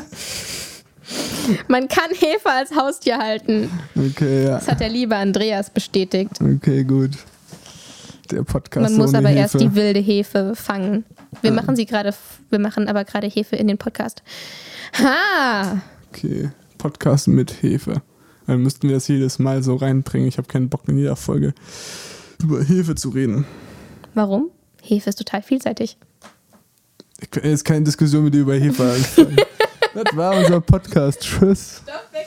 Man 1.68 1.88
kann 1.88 2.10
Hefe 2.10 2.50
als 2.50 2.74
Haustier 2.76 3.18
halten. 3.18 3.70
Okay, 3.96 4.44
ja. 4.44 4.50
Das 4.58 4.68
hat 4.68 4.80
der 4.80 4.90
liebe 4.90 5.16
Andreas 5.16 5.70
bestätigt. 5.70 6.32
Okay, 6.40 6.84
gut. 6.84 7.12
Der 8.30 8.42
Podcast 8.42 8.90
Man 8.90 8.98
muss 9.00 9.14
aber 9.14 9.28
Hefe. 9.28 9.38
erst 9.38 9.60
die 9.60 9.74
wilde 9.74 10.00
Hefe 10.00 10.54
fangen. 10.54 11.04
Wir 11.40 11.50
Ah. 11.50 11.54
machen 11.54 11.76
sie 11.76 11.86
gerade, 11.86 12.14
wir 12.50 12.58
machen 12.58 12.86
aber 12.88 13.04
gerade 13.04 13.26
Hefe 13.26 13.56
in 13.56 13.68
den 13.68 13.78
Podcast. 13.78 14.22
Ha! 15.02 15.80
Okay, 16.12 16.50
Podcast 16.76 17.28
mit 17.28 17.62
Hefe. 17.62 18.02
Dann 18.46 18.62
müssten 18.62 18.88
wir 18.88 18.94
das 18.96 19.08
jedes 19.08 19.38
Mal 19.38 19.62
so 19.62 19.76
reinbringen. 19.76 20.28
Ich 20.28 20.36
habe 20.38 20.48
keinen 20.48 20.68
Bock 20.68 20.82
in 20.88 20.98
jeder 20.98 21.16
Folge 21.16 21.54
über 22.42 22.62
Hefe 22.62 22.94
zu 22.94 23.08
reden. 23.10 23.46
Warum? 24.18 24.50
Hefe 24.82 25.10
ist 25.10 25.16
total 25.16 25.42
vielseitig. 25.42 25.96
Jetzt 27.40 27.64
keine 27.64 27.84
Diskussion 27.84 28.24
mit 28.24 28.34
dir 28.34 28.40
über 28.40 28.54
Hefe 28.54 28.96
das 29.94 30.16
war 30.16 30.36
unser 30.36 30.60
Podcast. 30.60 31.20
Tschüss. 31.20 31.82
Stopp, 31.84 32.12
weg. 32.12 32.26